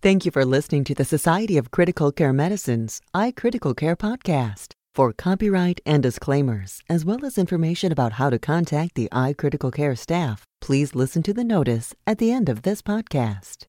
Thank 0.00 0.24
you 0.24 0.30
for 0.30 0.44
listening 0.44 0.84
to 0.84 0.94
the 0.94 1.04
Society 1.04 1.56
of 1.56 1.72
Critical 1.72 2.12
Care 2.12 2.32
Medicine's 2.32 3.00
iCritical 3.16 3.76
Care 3.76 3.96
podcast. 3.96 4.74
For 4.94 5.12
copyright 5.12 5.80
and 5.84 6.00
disclaimers, 6.00 6.84
as 6.88 7.04
well 7.04 7.26
as 7.26 7.36
information 7.36 7.90
about 7.90 8.12
how 8.12 8.30
to 8.30 8.38
contact 8.38 8.94
the 8.94 9.08
iCritical 9.10 9.74
Care 9.74 9.96
staff, 9.96 10.44
please 10.60 10.94
listen 10.94 11.24
to 11.24 11.34
the 11.34 11.42
notice 11.42 11.96
at 12.06 12.18
the 12.18 12.30
end 12.30 12.48
of 12.48 12.62
this 12.62 12.80
podcast. 12.80 13.64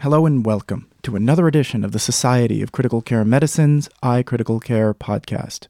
Hello 0.00 0.26
and 0.26 0.44
welcome 0.44 0.90
to 1.04 1.14
another 1.14 1.46
edition 1.46 1.84
of 1.84 1.92
the 1.92 2.00
Society 2.00 2.60
of 2.60 2.72
Critical 2.72 3.00
Care 3.00 3.24
Medicine's 3.24 3.88
iCritical 4.02 4.60
Care 4.60 4.92
podcast. 4.94 5.68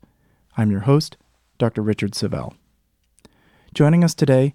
I'm 0.57 0.71
your 0.71 0.81
host, 0.81 1.19
Dr. 1.59 1.83
Richard 1.83 2.15
Savel. 2.15 2.55
Joining 3.75 4.05
us 4.05 4.15
today 4.15 4.55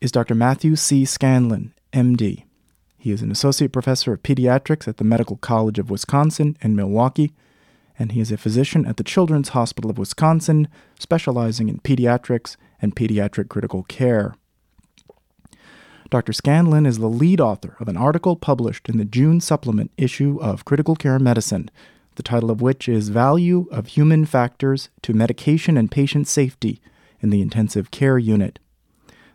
is 0.00 0.10
Dr. 0.10 0.34
Matthew 0.34 0.76
C. 0.76 1.04
Scanlon, 1.04 1.74
MD. 1.92 2.44
He 3.00 3.12
is 3.12 3.22
an 3.22 3.30
associate 3.30 3.72
professor 3.72 4.12
of 4.12 4.22
pediatrics 4.22 4.86
at 4.86 4.98
the 4.98 5.04
Medical 5.04 5.36
College 5.38 5.78
of 5.78 5.88
Wisconsin 5.88 6.58
in 6.60 6.76
Milwaukee, 6.76 7.32
and 7.98 8.12
he 8.12 8.20
is 8.20 8.30
a 8.30 8.36
physician 8.36 8.84
at 8.84 8.98
the 8.98 9.02
Children's 9.02 9.48
Hospital 9.48 9.90
of 9.90 9.96
Wisconsin, 9.96 10.68
specializing 10.98 11.70
in 11.70 11.78
pediatrics 11.78 12.56
and 12.82 12.94
pediatric 12.94 13.48
critical 13.48 13.84
care. 13.84 14.34
Dr. 16.10 16.34
Scanlon 16.34 16.84
is 16.84 16.98
the 16.98 17.06
lead 17.06 17.40
author 17.40 17.74
of 17.80 17.88
an 17.88 17.96
article 17.96 18.36
published 18.36 18.86
in 18.86 18.98
the 18.98 19.06
June 19.06 19.40
supplement 19.40 19.90
issue 19.96 20.38
of 20.42 20.66
Critical 20.66 20.94
Care 20.94 21.18
Medicine, 21.18 21.70
the 22.16 22.22
title 22.22 22.50
of 22.50 22.60
which 22.60 22.86
is 22.86 23.08
Value 23.08 23.66
of 23.70 23.86
Human 23.86 24.26
Factors 24.26 24.90
to 25.00 25.14
Medication 25.14 25.78
and 25.78 25.90
Patient 25.90 26.28
Safety 26.28 26.82
in 27.22 27.30
the 27.30 27.40
Intensive 27.40 27.90
Care 27.90 28.18
Unit. 28.18 28.58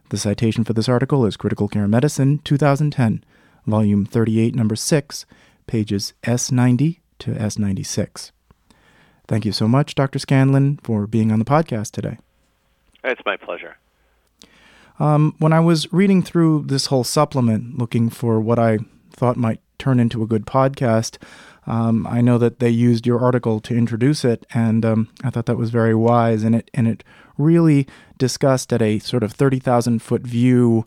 The 0.09 0.20
citation 0.20 0.63
for 0.63 0.73
this 0.73 0.88
article 0.88 1.26
is 1.26 1.35
Critical 1.35 1.68
Care 1.68 1.88
Medicine, 1.88 2.41
2010 2.43 3.23
volume 3.66 4.05
38, 4.05 4.55
number 4.55 4.76
6, 4.76 5.26
pages 5.68 6.14
S90 6.24 7.00
to 7.20 7.32
S96. 7.32 8.32
Thank 9.27 9.46
you 9.46 9.52
so 9.52 9.68
much, 9.68 9.96
Dr. 9.96 10.20
Scanlon, 10.20 10.80
for 10.84 11.07
being 11.07 11.32
on 11.32 11.40
the 11.40 11.46
podcast 11.46 11.91
today. 11.91 12.20
It's 13.04 13.22
my 13.26 13.38
pleasure. 13.38 13.77
Um, 14.99 15.35
when 15.40 15.52
I 15.52 15.60
was 15.60 15.91
reading 15.91 16.22
through 16.22 16.66
this 16.68 16.88
whole 16.88 17.04
supplement, 17.04 17.77
looking 17.77 18.10
for 18.10 18.40
what 18.40 18.60
I 18.60 18.80
thought 19.12 19.38
might 19.38 19.60
turn 19.77 20.00
into 20.00 20.24
a 20.24 20.27
good 20.27 20.46
podcast, 20.46 21.18
um, 21.68 22.05
I 22.07 22.22
know 22.22 22.38
that 22.38 22.60
they 22.60 22.70
used 22.70 23.07
your 23.07 23.20
article 23.20 23.60
to 23.62 23.76
introduce 23.76 24.24
it, 24.24 24.46
and 24.54 24.85
um, 24.85 25.10
I 25.24 25.29
thought 25.32 25.48
that 25.48 25.57
was 25.57 25.72
very 25.72 25.96
wise. 25.96 26.44
And 26.44 26.55
it 26.55 26.70
and 26.74 26.88
it 26.88 27.04
really 27.38 27.88
discussed 28.18 28.72
at 28.72 28.82
a 28.82 29.00
sort 29.00 29.24
of 29.24 29.34
thirty 29.34 29.60
thousand 29.60 30.02
foot 30.02 30.22
view 30.22 30.85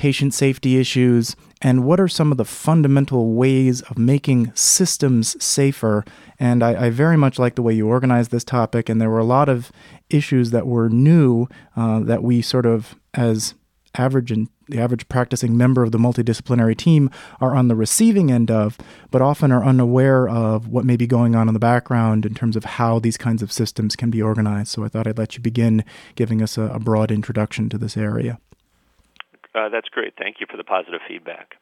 patient 0.00 0.32
safety 0.32 0.78
issues, 0.78 1.36
and 1.60 1.84
what 1.84 2.00
are 2.00 2.08
some 2.08 2.32
of 2.32 2.38
the 2.38 2.44
fundamental 2.46 3.34
ways 3.34 3.82
of 3.82 3.98
making 3.98 4.50
systems 4.54 5.36
safer. 5.44 6.06
And 6.38 6.62
I, 6.62 6.86
I 6.86 6.90
very 6.90 7.18
much 7.18 7.38
like 7.38 7.54
the 7.54 7.60
way 7.60 7.74
you 7.74 7.86
organized 7.86 8.30
this 8.30 8.42
topic, 8.42 8.88
and 8.88 8.98
there 8.98 9.10
were 9.10 9.18
a 9.18 9.24
lot 9.24 9.50
of 9.50 9.70
issues 10.08 10.52
that 10.52 10.66
were 10.66 10.88
new 10.88 11.48
uh, 11.76 12.00
that 12.00 12.22
we 12.22 12.40
sort 12.40 12.64
of, 12.64 12.96
as 13.12 13.52
average 13.94 14.32
and 14.32 14.48
the 14.68 14.80
average 14.80 15.06
practicing 15.10 15.54
member 15.54 15.82
of 15.82 15.92
the 15.92 15.98
multidisciplinary 15.98 16.74
team 16.78 17.10
are 17.38 17.54
on 17.54 17.68
the 17.68 17.76
receiving 17.76 18.32
end 18.32 18.50
of, 18.50 18.78
but 19.10 19.20
often 19.20 19.52
are 19.52 19.62
unaware 19.62 20.26
of 20.30 20.66
what 20.68 20.86
may 20.86 20.96
be 20.96 21.06
going 21.06 21.34
on 21.34 21.46
in 21.46 21.52
the 21.52 21.60
background 21.60 22.24
in 22.24 22.32
terms 22.32 22.56
of 22.56 22.64
how 22.64 22.98
these 22.98 23.18
kinds 23.18 23.42
of 23.42 23.52
systems 23.52 23.96
can 23.96 24.10
be 24.10 24.22
organized. 24.22 24.68
So 24.68 24.82
I 24.82 24.88
thought 24.88 25.06
I'd 25.06 25.18
let 25.18 25.34
you 25.34 25.42
begin 25.42 25.84
giving 26.14 26.40
us 26.40 26.56
a, 26.56 26.62
a 26.62 26.78
broad 26.78 27.10
introduction 27.10 27.68
to 27.68 27.76
this 27.76 27.98
area. 27.98 28.38
Uh, 29.54 29.68
that's 29.68 29.88
great. 29.88 30.14
Thank 30.18 30.36
you 30.40 30.46
for 30.50 30.56
the 30.56 30.64
positive 30.64 31.00
feedback. 31.06 31.54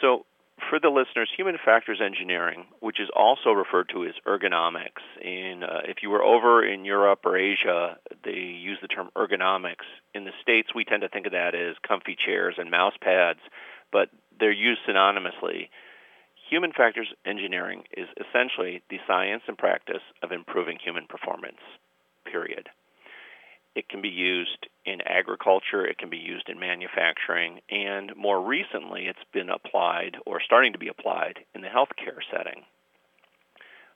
So, 0.00 0.24
for 0.70 0.78
the 0.78 0.88
listeners, 0.90 1.28
human 1.36 1.56
factors 1.64 2.00
engineering, 2.04 2.66
which 2.80 3.00
is 3.00 3.08
also 3.16 3.50
referred 3.50 3.88
to 3.90 4.04
as 4.04 4.14
ergonomics, 4.26 5.02
in 5.20 5.62
uh, 5.64 5.80
if 5.88 5.98
you 6.02 6.10
were 6.10 6.22
over 6.22 6.64
in 6.64 6.84
Europe 6.84 7.20
or 7.24 7.36
Asia, 7.36 7.96
they 8.24 8.32
use 8.32 8.78
the 8.80 8.88
term 8.88 9.10
ergonomics. 9.16 9.86
In 10.14 10.24
the 10.24 10.30
states, 10.40 10.68
we 10.74 10.84
tend 10.84 11.02
to 11.02 11.08
think 11.08 11.26
of 11.26 11.32
that 11.32 11.54
as 11.54 11.76
comfy 11.86 12.16
chairs 12.16 12.56
and 12.58 12.70
mouse 12.70 12.94
pads, 13.00 13.40
but 13.90 14.08
they're 14.38 14.52
used 14.52 14.80
synonymously. 14.88 15.68
Human 16.48 16.72
factors 16.72 17.08
engineering 17.24 17.84
is 17.96 18.08
essentially 18.20 18.82
the 18.90 18.98
science 19.06 19.42
and 19.48 19.56
practice 19.56 20.02
of 20.22 20.32
improving 20.32 20.78
human 20.82 21.06
performance. 21.06 21.60
Period. 22.24 22.68
It 23.74 23.88
can 23.88 24.02
be 24.02 24.08
used 24.08 24.66
in 24.84 25.00
agriculture, 25.00 25.86
it 25.86 25.96
can 25.96 26.10
be 26.10 26.18
used 26.18 26.48
in 26.48 26.58
manufacturing, 26.58 27.60
and 27.70 28.14
more 28.16 28.40
recently 28.40 29.06
it's 29.06 29.18
been 29.32 29.48
applied 29.48 30.16
or 30.26 30.40
starting 30.44 30.72
to 30.72 30.78
be 30.78 30.88
applied 30.88 31.38
in 31.54 31.62
the 31.62 31.68
healthcare 31.68 32.20
setting. 32.30 32.64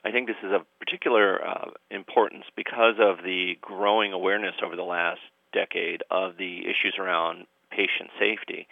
I 0.04 0.12
think 0.12 0.28
this 0.28 0.36
is 0.42 0.52
of 0.52 0.62
particular 0.78 1.44
uh, 1.44 1.70
importance 1.90 2.44
because 2.54 2.94
of 3.00 3.24
the 3.24 3.58
growing 3.60 4.12
awareness 4.12 4.54
over 4.64 4.76
the 4.76 4.82
last 4.82 5.20
decade 5.52 6.02
of 6.10 6.36
the 6.38 6.60
issues 6.60 6.94
around 6.98 7.46
patient 7.70 8.10
safety. 8.18 8.68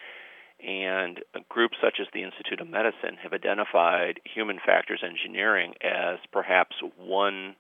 And 0.65 1.21
groups 1.49 1.77
such 1.83 1.97
as 2.01 2.07
the 2.15 2.23
Institute 2.23 2.61
of 2.61 2.69
Medicine 2.69 3.19
have 3.23 3.33
identified 3.33 4.21
human 4.25 4.59
factors 4.65 5.03
engineering 5.03 5.75
as 5.83 6.19
perhaps 6.33 6.77
one 6.97 7.57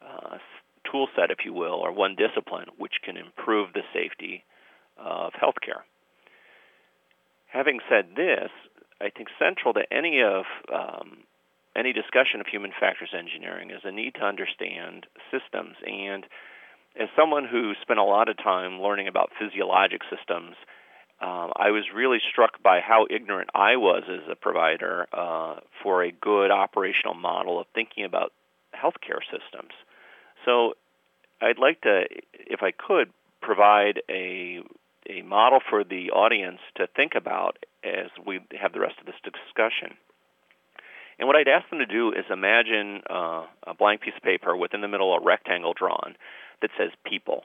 uh, 0.00 0.38
tool 0.90 1.08
set, 1.16 1.30
if 1.30 1.38
you 1.44 1.52
will, 1.52 1.74
or 1.74 1.92
one 1.92 2.16
discipline 2.16 2.66
which 2.78 2.94
can 3.04 3.16
improve 3.16 3.72
the 3.72 3.82
safety 3.92 4.44
of 4.96 5.32
healthcare. 5.32 5.82
Having 7.52 7.80
said 7.88 8.10
this, 8.16 8.50
I 9.00 9.10
think 9.10 9.28
central 9.38 9.74
to 9.74 9.82
any 9.92 10.22
of 10.22 10.44
um, 10.72 11.24
any 11.76 11.92
discussion 11.92 12.40
of 12.40 12.46
human 12.46 12.72
factors 12.78 13.10
engineering 13.16 13.70
is 13.70 13.80
a 13.84 13.92
need 13.92 14.14
to 14.14 14.24
understand 14.24 15.06
systems. 15.30 15.76
And 15.86 16.26
as 17.00 17.08
someone 17.16 17.46
who 17.50 17.72
spent 17.80 17.98
a 17.98 18.04
lot 18.04 18.28
of 18.28 18.36
time 18.36 18.80
learning 18.80 19.08
about 19.08 19.30
physiologic 19.38 20.02
systems, 20.10 20.56
um, 21.20 21.52
I 21.56 21.70
was 21.70 21.84
really 21.94 22.18
struck 22.30 22.62
by 22.62 22.80
how 22.80 23.06
ignorant 23.10 23.50
I 23.54 23.76
was 23.76 24.04
as 24.08 24.28
a 24.30 24.34
provider 24.34 25.06
uh, 25.12 25.60
for 25.82 26.02
a 26.02 26.10
good 26.10 26.50
operational 26.50 27.14
model 27.14 27.60
of 27.60 27.66
thinking 27.74 28.04
about 28.04 28.32
healthcare 28.74 29.20
systems. 29.30 29.72
So 30.44 30.74
I'd 31.40 31.58
like 31.58 31.80
to, 31.82 32.04
if 32.32 32.62
I 32.62 32.70
could, 32.72 33.10
provide 33.40 34.02
a 34.08 34.60
a 35.08 35.22
model 35.22 35.60
for 35.68 35.82
the 35.82 36.10
audience 36.10 36.60
to 36.76 36.86
think 36.94 37.14
about 37.16 37.56
as 37.82 38.10
we 38.24 38.38
have 38.60 38.72
the 38.72 38.80
rest 38.80 38.94
of 39.00 39.06
this 39.06 39.16
discussion. 39.24 39.96
And 41.18 41.26
what 41.26 41.36
I'd 41.36 41.48
ask 41.48 41.68
them 41.68 41.80
to 41.80 41.86
do 41.86 42.12
is 42.12 42.24
imagine 42.30 43.02
uh, 43.08 43.46
a 43.66 43.74
blank 43.76 44.02
piece 44.02 44.14
of 44.16 44.22
paper 44.22 44.56
with 44.56 44.72
in 44.72 44.80
the 44.80 44.88
middle 44.88 45.14
a 45.14 45.20
rectangle 45.22 45.74
drawn 45.74 46.16
that 46.62 46.70
says 46.78 46.90
people. 47.04 47.44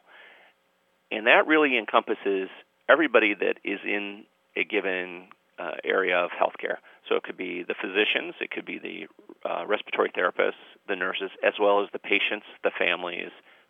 And 1.11 1.27
that 1.27 1.47
really 1.47 1.77
encompasses 1.77 2.49
everybody 2.87 3.33
that 3.33 3.55
is 3.63 3.79
in 3.83 4.23
a 4.55 4.63
given 4.63 5.27
uh, 5.57 5.71
area 5.83 6.17
of 6.17 6.31
healthcare. 6.31 6.77
So 7.07 7.15
it 7.15 7.23
could 7.23 7.37
be 7.37 7.63
the 7.63 7.75
physicians, 7.79 8.33
it 8.41 8.49
could 8.51 8.65
be 8.65 8.79
the 8.79 9.07
uh, 9.47 9.65
respiratory 9.67 10.09
therapists, 10.09 10.53
the 10.87 10.95
nurses, 10.95 11.29
as 11.43 11.53
well 11.59 11.83
as 11.83 11.89
the 11.93 11.99
patients, 11.99 12.47
the 12.63 12.71
families, 12.77 13.29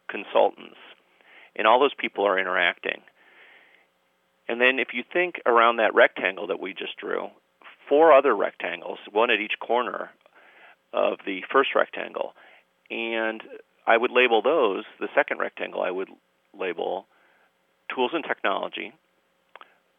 consultants. 0.09 0.77
And 1.55 1.67
all 1.67 1.79
those 1.79 1.93
people 1.97 2.25
are 2.25 2.39
interacting. 2.39 3.01
And 4.47 4.61
then 4.61 4.79
if 4.79 4.89
you 4.93 5.03
think 5.11 5.41
around 5.45 5.77
that 5.77 5.93
rectangle 5.95 6.47
that 6.47 6.59
we 6.59 6.73
just 6.73 6.97
drew, 6.97 7.29
four 7.89 8.13
other 8.13 8.35
rectangles, 8.35 8.99
one 9.11 9.31
at 9.31 9.39
each 9.39 9.59
corner 9.59 10.11
of 10.93 11.19
the 11.25 11.41
first 11.51 11.75
rectangle. 11.75 12.33
And 12.89 13.41
I 13.85 13.97
would 13.97 14.11
label 14.11 14.41
those, 14.41 14.83
the 14.99 15.09
second 15.13 15.39
rectangle, 15.39 15.81
I 15.81 15.91
would 15.91 16.09
label 16.57 17.05
tools 17.93 18.11
and 18.13 18.23
technology. 18.23 18.93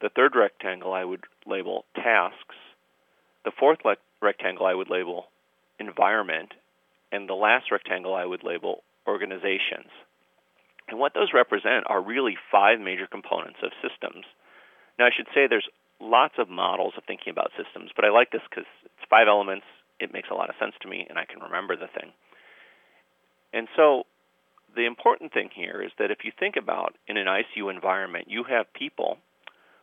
The 0.01 0.09
third 0.09 0.35
rectangle, 0.35 0.93
I 0.93 1.05
would 1.05 1.25
label 1.47 1.85
tasks. 1.95 2.57
The 3.47 3.53
fourth 3.57 3.79
le- 3.85 3.97
rectangle, 4.21 4.67
I 4.67 4.75
would 4.75 4.91
label 4.91 5.29
environment. 5.79 6.53
And 7.13 7.29
the 7.29 7.39
last 7.39 7.71
rectangle, 7.71 8.13
I 8.13 8.27
would 8.27 8.43
label 8.43 8.83
organizations. 9.07 9.95
And 10.89 10.99
what 10.99 11.15
those 11.15 11.31
represent 11.33 11.87
are 11.87 12.03
really 12.03 12.37
five 12.51 12.81
major 12.81 13.07
components 13.07 13.61
of 13.63 13.71
systems. 13.81 14.27
Now, 14.99 15.07
I 15.07 15.11
should 15.17 15.29
say 15.33 15.47
there's 15.47 15.69
lots 16.01 16.35
of 16.39 16.51
models 16.51 16.95
of 16.97 17.05
thinking 17.05 17.31
about 17.31 17.53
systems, 17.57 17.91
but 17.95 18.05
I 18.05 18.11
like 18.11 18.33
this 18.33 18.43
because 18.51 18.67
it's 18.85 19.09
five 19.09 19.29
elements. 19.29 19.65
It 20.01 20.13
makes 20.13 20.29
a 20.31 20.35
lot 20.35 20.51
of 20.51 20.57
sense 20.59 20.75
to 20.83 20.89
me, 20.89 21.07
and 21.09 21.17
I 21.17 21.25
can 21.25 21.41
remember 21.41 21.77
the 21.77 21.87
thing. 21.87 22.11
And 23.53 23.69
so, 23.77 24.05
the 24.75 24.87
important 24.87 25.33
thing 25.33 25.51
here 25.55 25.81
is 25.83 25.93
that 25.99 26.11
if 26.11 26.19
you 26.25 26.33
think 26.37 26.57
about 26.57 26.97
in 27.07 27.17
an 27.17 27.27
ICU 27.27 27.73
environment, 27.73 28.27
you 28.29 28.43
have 28.45 28.67
people 28.75 29.19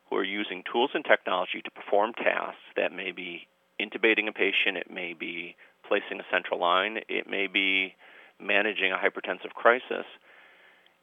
who 0.09 0.17
are 0.17 0.23
using 0.23 0.63
tools 0.71 0.91
and 0.93 1.03
technology 1.03 1.61
to 1.63 1.71
perform 1.71 2.13
tasks 2.13 2.61
that 2.75 2.91
may 2.91 3.11
be 3.11 3.47
intubating 3.81 4.27
a 4.27 4.31
patient, 4.31 4.77
it 4.77 4.91
may 4.91 5.13
be 5.13 5.55
placing 5.87 6.19
a 6.19 6.25
central 6.31 6.59
line, 6.59 6.99
it 7.09 7.29
may 7.29 7.47
be 7.47 7.95
managing 8.39 8.91
a 8.91 8.97
hypertensive 8.97 9.53
crisis 9.53 10.05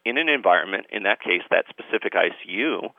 in 0.04 0.18
an 0.18 0.28
environment, 0.28 0.86
in 0.90 1.02
that 1.02 1.20
case, 1.20 1.42
that 1.50 1.66
specific 1.68 2.14
ICU, 2.14 2.90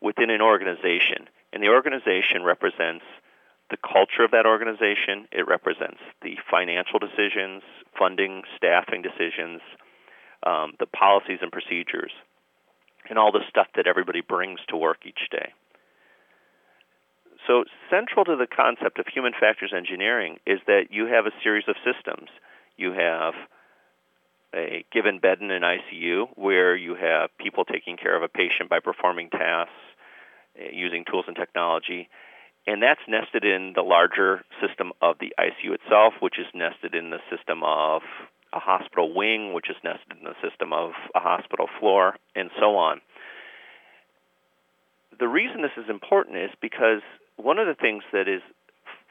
within 0.00 0.30
an 0.30 0.40
organization. 0.40 1.28
And 1.52 1.62
the 1.62 1.68
organization 1.68 2.42
represents 2.44 3.04
the 3.70 3.76
culture 3.76 4.24
of 4.24 4.30
that 4.32 4.46
organization. 4.46 5.26
It 5.32 5.46
represents 5.46 5.98
the 6.22 6.36
financial 6.50 6.98
decisions, 6.98 7.62
funding, 7.98 8.42
staffing 8.56 9.02
decisions, 9.02 9.60
um, 10.46 10.74
the 10.78 10.86
policies 10.86 11.38
and 11.40 11.50
procedures, 11.50 12.12
and 13.08 13.18
all 13.18 13.32
the 13.32 13.44
stuff 13.48 13.68
that 13.76 13.86
everybody 13.86 14.20
brings 14.20 14.60
to 14.68 14.76
work 14.76 14.98
each 15.06 15.28
day. 15.30 15.52
So, 17.46 17.64
central 17.90 18.24
to 18.24 18.36
the 18.36 18.46
concept 18.46 18.98
of 18.98 19.06
human 19.06 19.32
factors 19.38 19.72
engineering 19.76 20.38
is 20.46 20.60
that 20.66 20.86
you 20.90 21.06
have 21.06 21.26
a 21.26 21.32
series 21.42 21.64
of 21.68 21.76
systems. 21.84 22.30
You 22.76 22.92
have 22.92 23.34
a 24.54 24.84
given 24.92 25.18
bed 25.18 25.38
in 25.40 25.50
an 25.50 25.62
ICU 25.62 26.28
where 26.36 26.74
you 26.74 26.94
have 26.94 27.36
people 27.38 27.64
taking 27.64 27.96
care 27.96 28.16
of 28.16 28.22
a 28.22 28.28
patient 28.28 28.70
by 28.70 28.80
performing 28.80 29.28
tasks 29.28 29.72
uh, 30.58 30.70
using 30.72 31.04
tools 31.04 31.24
and 31.26 31.36
technology. 31.36 32.08
And 32.66 32.82
that's 32.82 33.00
nested 33.06 33.44
in 33.44 33.72
the 33.74 33.82
larger 33.82 34.44
system 34.64 34.92
of 35.02 35.16
the 35.20 35.34
ICU 35.38 35.74
itself, 35.74 36.14
which 36.20 36.38
is 36.38 36.46
nested 36.54 36.94
in 36.94 37.10
the 37.10 37.18
system 37.28 37.62
of 37.62 38.02
a 38.54 38.58
hospital 38.58 39.12
wing, 39.14 39.52
which 39.52 39.68
is 39.68 39.76
nested 39.84 40.16
in 40.16 40.24
the 40.24 40.36
system 40.40 40.72
of 40.72 40.92
a 41.14 41.20
hospital 41.20 41.68
floor, 41.78 42.16
and 42.34 42.50
so 42.58 42.76
on. 42.76 43.00
The 45.18 45.28
reason 45.28 45.60
this 45.60 45.76
is 45.76 45.90
important 45.90 46.38
is 46.38 46.50
because 46.62 47.02
one 47.36 47.58
of 47.58 47.66
the 47.66 47.74
things 47.74 48.02
that 48.12 48.28
is 48.28 48.42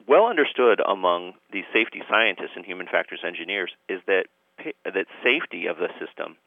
well 0.08 0.26
understood 0.26 0.82
among 0.86 1.34
the 1.52 1.62
safety 1.74 2.02
scientists 2.10 2.56
and 2.56 2.66
human 2.66 2.88
factors 2.88 3.22
engineers 3.26 3.72
is 3.90 4.00
that 4.08 4.26
that 4.86 5.08
safety 5.24 5.66
of 5.68 5.78
the 5.78 5.88
system 6.00 6.38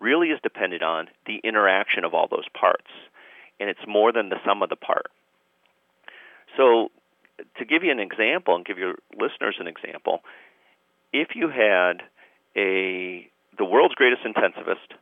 really 0.00 0.28
is 0.28 0.38
dependent 0.42 0.82
on 0.82 1.08
the 1.26 1.40
interaction 1.42 2.04
of 2.04 2.14
all 2.14 2.28
those 2.30 2.48
parts, 2.58 2.90
and 3.58 3.68
it's 3.68 3.86
more 3.88 4.12
than 4.12 4.28
the 4.28 4.36
sum 4.44 4.62
of 4.62 4.68
the 4.68 4.76
part. 4.76 5.10
So, 6.56 6.90
to 7.58 7.64
give 7.64 7.82
you 7.82 7.90
an 7.90 8.00
example 8.00 8.54
and 8.54 8.64
give 8.64 8.78
your 8.78 8.94
listeners 9.12 9.56
an 9.58 9.66
example, 9.66 10.20
if 11.12 11.28
you 11.34 11.48
had 11.48 12.02
a 12.56 13.28
the 13.58 13.64
world's 13.64 13.94
greatest 13.94 14.22
intensivist 14.22 14.96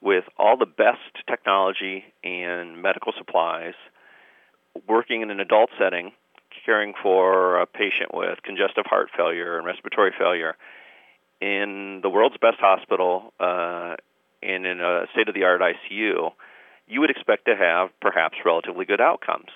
with 0.00 0.24
all 0.38 0.56
the 0.56 0.66
best 0.66 1.26
technology 1.28 2.04
and 2.22 2.80
medical 2.80 3.12
supplies 3.18 3.74
working 4.88 5.22
in 5.22 5.30
an 5.30 5.40
adult 5.40 5.70
setting 5.78 6.12
caring 6.64 6.94
for 7.00 7.60
a 7.60 7.66
patient 7.66 8.12
with 8.12 8.42
congestive 8.42 8.84
heart 8.86 9.08
failure 9.16 9.56
and 9.56 9.64
respiratory 9.64 10.12
failure 10.18 10.56
in 11.40 12.00
the 12.02 12.10
world's 12.10 12.36
best 12.38 12.58
hospital 12.58 13.32
uh, 13.38 13.94
and 14.42 14.66
in 14.66 14.80
a 14.80 15.06
state 15.12 15.28
of 15.28 15.34
the 15.34 15.44
art 15.44 15.60
ICU, 15.60 16.32
you 16.88 17.00
would 17.00 17.10
expect 17.10 17.46
to 17.46 17.56
have 17.56 17.90
perhaps 18.00 18.36
relatively 18.44 18.84
good 18.84 19.00
outcomes. 19.00 19.50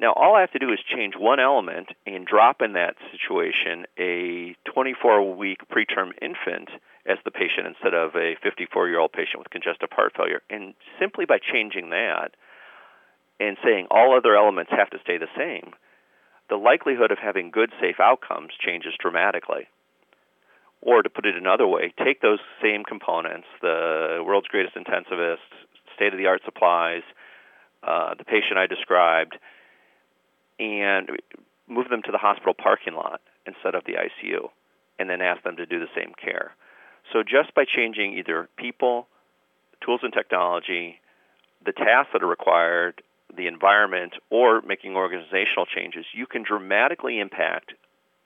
Now, 0.00 0.14
all 0.14 0.34
I 0.34 0.40
have 0.40 0.52
to 0.52 0.58
do 0.58 0.72
is 0.72 0.78
change 0.94 1.14
one 1.14 1.40
element 1.40 1.88
and 2.06 2.24
drop 2.24 2.62
in 2.62 2.72
that 2.72 2.96
situation 3.12 3.84
a 3.98 4.56
24 4.72 5.36
week 5.36 5.60
preterm 5.70 6.12
infant 6.22 6.70
as 7.06 7.18
the 7.24 7.30
patient 7.30 7.66
instead 7.66 7.92
of 7.92 8.14
a 8.16 8.36
54 8.42 8.88
year 8.88 8.98
old 8.98 9.12
patient 9.12 9.38
with 9.38 9.50
congestive 9.50 9.90
heart 9.92 10.12
failure. 10.16 10.40
And 10.48 10.74
simply 10.98 11.26
by 11.26 11.38
changing 11.38 11.90
that 11.90 12.32
and 13.40 13.56
saying 13.64 13.86
all 13.90 14.16
other 14.16 14.36
elements 14.36 14.70
have 14.70 14.90
to 14.90 14.98
stay 15.02 15.16
the 15.16 15.32
same, 15.36 15.72
the 16.50 16.56
likelihood 16.56 17.10
of 17.10 17.18
having 17.18 17.50
good, 17.50 17.70
safe 17.80 17.98
outcomes 17.98 18.52
changes 18.60 18.92
dramatically. 19.00 19.66
Or 20.82 21.02
to 21.02 21.10
put 21.10 21.26
it 21.26 21.36
another 21.36 21.66
way, 21.66 21.92
take 22.04 22.20
those 22.20 22.38
same 22.62 22.84
components, 22.84 23.46
the 23.60 24.22
world's 24.24 24.48
greatest 24.48 24.76
intensivist, 24.76 25.48
state 25.96 26.12
of 26.12 26.18
the 26.18 26.26
art 26.26 26.42
supplies, 26.44 27.02
uh, 27.82 28.14
the 28.14 28.24
patient 28.24 28.58
I 28.58 28.66
described, 28.66 29.36
and 30.58 31.08
move 31.68 31.88
them 31.88 32.02
to 32.02 32.12
the 32.12 32.18
hospital 32.18 32.54
parking 32.54 32.94
lot 32.94 33.20
instead 33.46 33.74
of 33.74 33.84
the 33.84 33.94
ICU, 33.94 34.48
and 34.98 35.08
then 35.08 35.20
ask 35.20 35.42
them 35.42 35.56
to 35.56 35.66
do 35.66 35.80
the 35.80 35.88
same 35.96 36.12
care. 36.22 36.54
So 37.12 37.22
just 37.22 37.54
by 37.54 37.64
changing 37.64 38.18
either 38.18 38.48
people, 38.56 39.06
tools 39.84 40.00
and 40.02 40.12
technology, 40.12 41.00
the 41.64 41.72
tasks 41.72 42.10
that 42.12 42.22
are 42.22 42.26
required, 42.26 43.02
the 43.36 43.46
environment, 43.46 44.14
or 44.30 44.62
making 44.62 44.96
organizational 44.96 45.66
changes, 45.66 46.04
you 46.14 46.26
can 46.26 46.42
dramatically 46.42 47.18
impact 47.18 47.72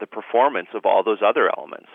the 0.01 0.07
performance 0.07 0.69
of 0.75 0.85
all 0.85 1.03
those 1.03 1.23
other 1.25 1.51
elements. 1.57 1.89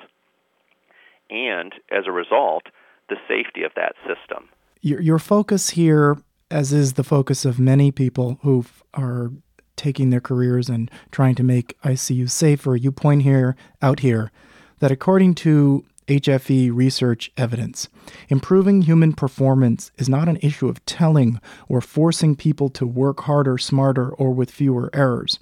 And 1.29 1.73
as 1.91 2.05
a 2.07 2.11
result, 2.11 2.63
the 3.09 3.17
safety 3.27 3.63
of 3.63 3.71
that 3.75 3.95
system. 4.01 4.49
Your, 4.81 5.01
your 5.01 5.19
focus 5.19 5.71
here, 5.71 6.17
as 6.49 6.71
is 6.73 6.93
the 6.93 7.03
focus 7.03 7.45
of 7.45 7.59
many 7.59 7.91
people 7.91 8.39
who 8.43 8.65
are 8.93 9.31
taking 9.75 10.09
their 10.09 10.21
careers 10.21 10.69
and 10.69 10.91
trying 11.11 11.35
to 11.35 11.43
make 11.43 11.79
ICU 11.83 12.29
safer, 12.29 12.75
you 12.75 12.91
point 12.91 13.23
here 13.23 13.55
out 13.81 13.99
here 13.99 14.31
that 14.79 14.91
according 14.91 15.35
to 15.35 15.85
HFE 16.09 16.71
research 16.73 17.31
evidence, 17.37 17.87
improving 18.29 18.81
human 18.81 19.13
performance 19.13 19.91
is 19.99 20.09
not 20.09 20.27
an 20.27 20.39
issue 20.41 20.67
of 20.67 20.83
telling 20.85 21.39
or 21.67 21.81
forcing 21.81 22.35
people 22.35 22.69
to 22.71 22.87
work 22.87 23.21
harder, 23.21 23.59
smarter, 23.59 24.09
or 24.09 24.31
with 24.31 24.49
fewer 24.49 24.89
errors. 24.91 25.37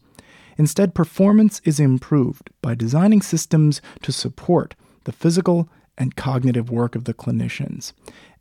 Instead, 0.58 0.94
performance 0.94 1.62
is 1.64 1.80
improved 1.80 2.50
by 2.62 2.76
designing 2.76 3.22
systems 3.22 3.82
to 4.02 4.12
support 4.12 4.76
the 5.06 5.14
physical 5.14 5.70
and 5.98 6.16
cognitive 6.16 6.70
work 6.70 6.96
of 6.96 7.06
the 7.06 7.14
clinicians. 7.14 7.94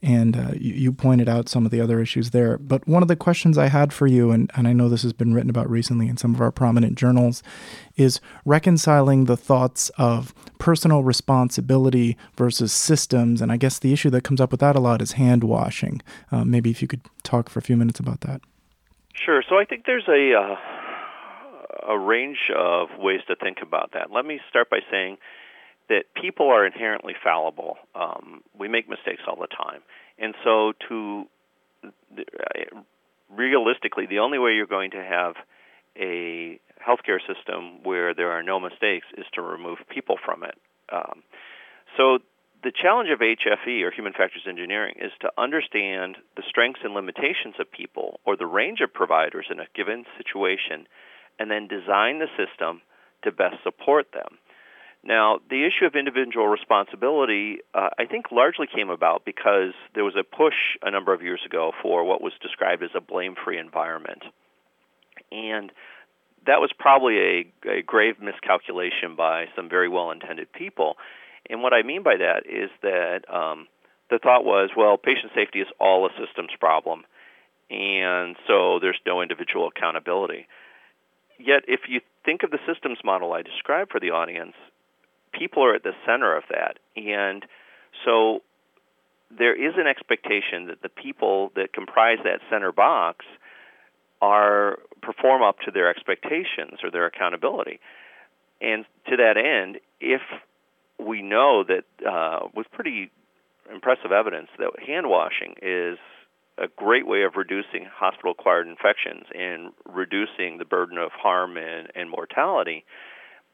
And 0.02 0.36
uh, 0.36 0.50
you, 0.54 0.74
you, 0.74 0.92
pointed 0.92 1.28
out 1.28 1.48
some 1.48 1.64
of 1.64 1.70
the 1.72 1.80
other 1.80 2.00
issues 2.00 2.30
there. 2.30 2.58
But 2.58 2.86
one 2.86 3.00
of 3.02 3.08
the 3.08 3.16
questions 3.16 3.56
I 3.56 3.68
had 3.68 3.92
for 3.92 4.06
you, 4.06 4.30
and, 4.30 4.50
and 4.54 4.68
I 4.68 4.72
know 4.72 4.88
this 4.88 5.02
has 5.02 5.14
been 5.14 5.32
written 5.32 5.48
about 5.48 5.70
recently 5.70 6.06
in 6.06 6.18
some 6.18 6.34
of 6.34 6.40
our 6.40 6.52
prominent 6.52 6.96
journals, 6.98 7.42
is 7.96 8.20
reconciling 8.44 9.24
the 9.24 9.38
thoughts 9.38 9.90
of 9.96 10.34
personal 10.58 11.02
responsibility 11.02 12.16
versus 12.36 12.72
systems. 12.72 13.40
And 13.40 13.50
I 13.50 13.56
guess 13.56 13.78
the 13.78 13.92
issue 13.92 14.10
that 14.10 14.22
comes 14.22 14.40
up 14.40 14.50
with 14.50 14.60
that 14.60 14.76
a 14.76 14.80
lot 14.80 15.00
is 15.00 15.12
hand 15.12 15.42
washing. 15.42 16.02
Uh, 16.30 16.44
maybe 16.44 16.70
if 16.70 16.82
you 16.82 16.88
could 16.88 17.00
talk 17.22 17.48
for 17.48 17.58
a 17.58 17.62
few 17.62 17.76
minutes 17.76 17.98
about 17.98 18.20
that. 18.20 18.42
Sure. 19.14 19.42
So 19.48 19.56
I 19.58 19.64
think 19.64 19.86
there's 19.86 20.08
a. 20.08 20.34
Uh, 20.34 20.56
a 21.88 21.98
range 21.98 22.50
of 22.56 22.88
ways 22.98 23.20
to 23.28 23.36
think 23.36 23.58
about 23.62 23.92
that. 23.92 24.10
Let 24.10 24.24
me 24.24 24.40
start 24.48 24.68
by 24.70 24.80
saying 24.90 25.18
that 25.88 26.04
people 26.20 26.48
are 26.48 26.66
inherently 26.66 27.14
fallible. 27.22 27.76
Um, 27.94 28.42
we 28.58 28.68
make 28.68 28.88
mistakes 28.88 29.22
all 29.28 29.36
the 29.36 29.46
time, 29.46 29.82
and 30.18 30.34
so 30.44 30.72
to 30.88 31.26
realistically, 33.34 34.06
the 34.06 34.18
only 34.18 34.38
way 34.38 34.52
you're 34.52 34.66
going 34.66 34.92
to 34.92 35.02
have 35.02 35.34
a 35.96 36.60
healthcare 36.86 37.20
system 37.20 37.82
where 37.82 38.14
there 38.14 38.30
are 38.30 38.42
no 38.42 38.60
mistakes 38.60 39.06
is 39.16 39.24
to 39.34 39.42
remove 39.42 39.78
people 39.88 40.16
from 40.24 40.42
it. 40.44 40.56
Um, 40.92 41.22
so 41.96 42.18
the 42.62 42.72
challenge 42.72 43.10
of 43.10 43.20
HFE 43.20 43.82
or 43.82 43.90
human 43.90 44.12
factors 44.12 44.42
engineering 44.48 44.94
is 45.00 45.12
to 45.20 45.30
understand 45.38 46.16
the 46.36 46.42
strengths 46.48 46.80
and 46.84 46.94
limitations 46.94 47.54
of 47.58 47.70
people 47.70 48.20
or 48.24 48.36
the 48.36 48.46
range 48.46 48.80
of 48.80 48.92
providers 48.92 49.46
in 49.50 49.60
a 49.60 49.66
given 49.74 50.04
situation 50.16 50.86
and 51.38 51.50
then 51.50 51.68
design 51.68 52.18
the 52.18 52.28
system 52.36 52.82
to 53.24 53.32
best 53.32 53.56
support 53.62 54.06
them. 54.12 54.38
Now, 55.06 55.38
the 55.48 55.64
issue 55.64 55.86
of 55.86 55.94
individual 55.94 56.48
responsibility, 56.48 57.58
uh, 57.72 57.90
I 57.96 58.06
think, 58.06 58.32
largely 58.32 58.66
came 58.66 58.90
about 58.90 59.24
because 59.24 59.72
there 59.94 60.02
was 60.02 60.16
a 60.18 60.24
push 60.24 60.74
a 60.82 60.90
number 60.90 61.14
of 61.14 61.22
years 61.22 61.40
ago 61.46 61.70
for 61.80 62.02
what 62.02 62.20
was 62.20 62.32
described 62.42 62.82
as 62.82 62.90
a 62.92 63.00
blame 63.00 63.36
free 63.44 63.56
environment. 63.56 64.24
And 65.30 65.70
that 66.46 66.60
was 66.60 66.72
probably 66.76 67.18
a, 67.18 67.70
a 67.78 67.82
grave 67.82 68.16
miscalculation 68.20 69.14
by 69.16 69.46
some 69.54 69.68
very 69.68 69.88
well 69.88 70.10
intended 70.10 70.52
people. 70.52 70.96
And 71.48 71.62
what 71.62 71.72
I 71.72 71.82
mean 71.84 72.02
by 72.02 72.16
that 72.16 72.42
is 72.44 72.70
that 72.82 73.20
um, 73.32 73.68
the 74.10 74.18
thought 74.18 74.44
was, 74.44 74.70
well, 74.76 74.96
patient 74.96 75.30
safety 75.36 75.60
is 75.60 75.68
all 75.78 76.06
a 76.06 76.10
systems 76.18 76.50
problem, 76.58 77.04
and 77.70 78.34
so 78.48 78.80
there's 78.80 78.98
no 79.06 79.22
individual 79.22 79.68
accountability. 79.68 80.48
Yet, 81.38 81.62
if 81.68 81.80
you 81.88 82.00
think 82.24 82.42
of 82.42 82.50
the 82.50 82.58
systems 82.66 82.98
model 83.04 83.32
I 83.32 83.42
described 83.42 83.92
for 83.92 84.00
the 84.00 84.10
audience, 84.10 84.54
people 85.38 85.64
are 85.64 85.74
at 85.74 85.82
the 85.82 85.92
center 86.06 86.36
of 86.36 86.44
that. 86.50 86.78
And 86.96 87.44
so 88.04 88.40
there 89.36 89.54
is 89.54 89.74
an 89.76 89.86
expectation 89.86 90.66
that 90.66 90.82
the 90.82 90.88
people 90.88 91.50
that 91.56 91.72
comprise 91.72 92.18
that 92.24 92.40
center 92.50 92.72
box 92.72 93.24
are 94.22 94.78
perform 95.02 95.42
up 95.42 95.56
to 95.64 95.70
their 95.70 95.90
expectations 95.90 96.78
or 96.82 96.90
their 96.90 97.06
accountability. 97.06 97.80
And 98.60 98.84
to 99.08 99.16
that 99.16 99.36
end, 99.36 99.78
if 100.00 100.22
we 100.98 101.22
know 101.22 101.64
that 101.64 101.84
uh, 102.08 102.48
with 102.54 102.70
pretty 102.72 103.10
impressive 103.72 104.12
evidence 104.12 104.48
that 104.58 104.70
hand 104.86 105.08
washing 105.08 105.54
is 105.60 105.98
a 106.58 106.68
great 106.76 107.06
way 107.06 107.22
of 107.22 107.36
reducing 107.36 107.86
hospital 107.92 108.32
acquired 108.32 108.66
infections 108.66 109.24
and 109.34 109.72
reducing 109.84 110.56
the 110.58 110.64
burden 110.64 110.96
of 110.96 111.10
harm 111.12 111.56
and, 111.58 111.88
and 111.94 112.08
mortality, 112.08 112.84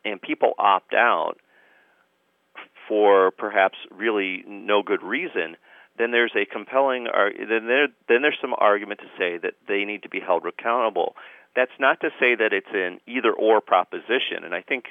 and 0.05 0.23
people 0.23 0.53
opt 0.59 0.95
out, 0.95 1.35
for 2.89 3.31
perhaps 3.31 3.79
really 3.91 4.45
no 4.47 4.83
good 4.83 5.03
reason, 5.03 5.57
then 5.99 6.11
there's 6.11 6.33
a 6.35 6.47
compelling 6.47 7.05
then 7.05 7.67
there 7.67 7.89
then 8.09 8.23
there's 8.23 8.39
some 8.41 8.55
argument 8.57 9.01
to 9.01 9.07
say 9.19 9.39
that 9.39 9.55
they 9.69 9.85
need 9.85 10.03
to 10.03 10.09
be 10.09 10.21
held 10.21 10.45
accountable. 10.47 11.15
That's 11.55 11.73
not 11.79 12.01
to 12.01 12.09
say 12.19 12.35
that 12.35 12.53
it's 12.53 12.73
an 12.73 13.01
either 13.07 13.33
or 13.33 13.61
proposition, 13.61 14.45
and 14.45 14.55
I 14.55 14.63
think 14.63 14.87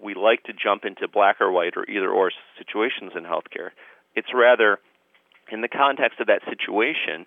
we 0.00 0.14
like 0.14 0.42
to 0.44 0.52
jump 0.52 0.84
into 0.84 1.06
black 1.06 1.40
or 1.40 1.52
white 1.52 1.76
or 1.76 1.88
either 1.88 2.10
or 2.10 2.32
situations 2.58 3.12
in 3.14 3.22
healthcare. 3.22 3.70
It's 4.16 4.34
rather, 4.34 4.80
in 5.52 5.60
the 5.60 5.68
context 5.68 6.18
of 6.18 6.26
that 6.26 6.42
situation, 6.48 7.26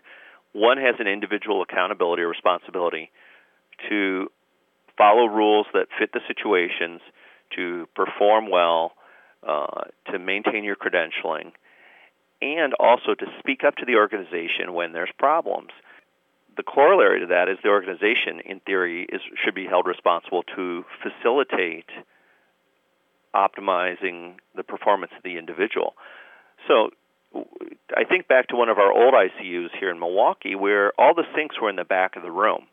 one 0.51 0.77
has 0.77 0.95
an 0.99 1.07
individual 1.07 1.61
accountability 1.61 2.23
or 2.23 2.27
responsibility 2.27 3.09
to 3.89 4.27
follow 4.97 5.25
rules 5.25 5.65
that 5.73 5.87
fit 5.97 6.11
the 6.13 6.19
situations, 6.27 7.01
to 7.55 7.87
perform 7.95 8.49
well, 8.49 8.93
uh, 9.47 9.83
to 10.11 10.19
maintain 10.19 10.63
your 10.63 10.75
credentialing, 10.75 11.51
and 12.41 12.73
also 12.79 13.13
to 13.13 13.25
speak 13.39 13.63
up 13.65 13.75
to 13.77 13.85
the 13.85 13.95
organization 13.95 14.73
when 14.73 14.93
there's 14.93 15.11
problems. 15.17 15.69
The 16.55 16.63
corollary 16.63 17.21
to 17.21 17.27
that 17.27 17.49
is 17.49 17.57
the 17.63 17.69
organization, 17.69 18.39
in 18.45 18.59
theory, 18.59 19.07
is 19.11 19.21
should 19.43 19.55
be 19.55 19.65
held 19.65 19.87
responsible 19.87 20.43
to 20.55 20.85
facilitate 21.01 21.89
optimizing 23.33 24.35
the 24.55 24.63
performance 24.63 25.11
of 25.17 25.23
the 25.23 25.37
individual. 25.37 25.95
So 26.67 26.91
I 27.95 28.03
think 28.03 28.27
back 28.27 28.47
to 28.49 28.55
one 28.55 28.69
of 28.69 28.77
our 28.77 28.91
old 28.91 29.13
ICUs 29.13 29.69
here 29.79 29.89
in 29.89 29.99
Milwaukee 29.99 30.55
where 30.55 30.91
all 30.99 31.13
the 31.15 31.25
sinks 31.35 31.55
were 31.59 31.69
in 31.69 31.75
the 31.75 31.83
back 31.83 32.15
of 32.15 32.21
the 32.21 32.31
room. 32.31 32.67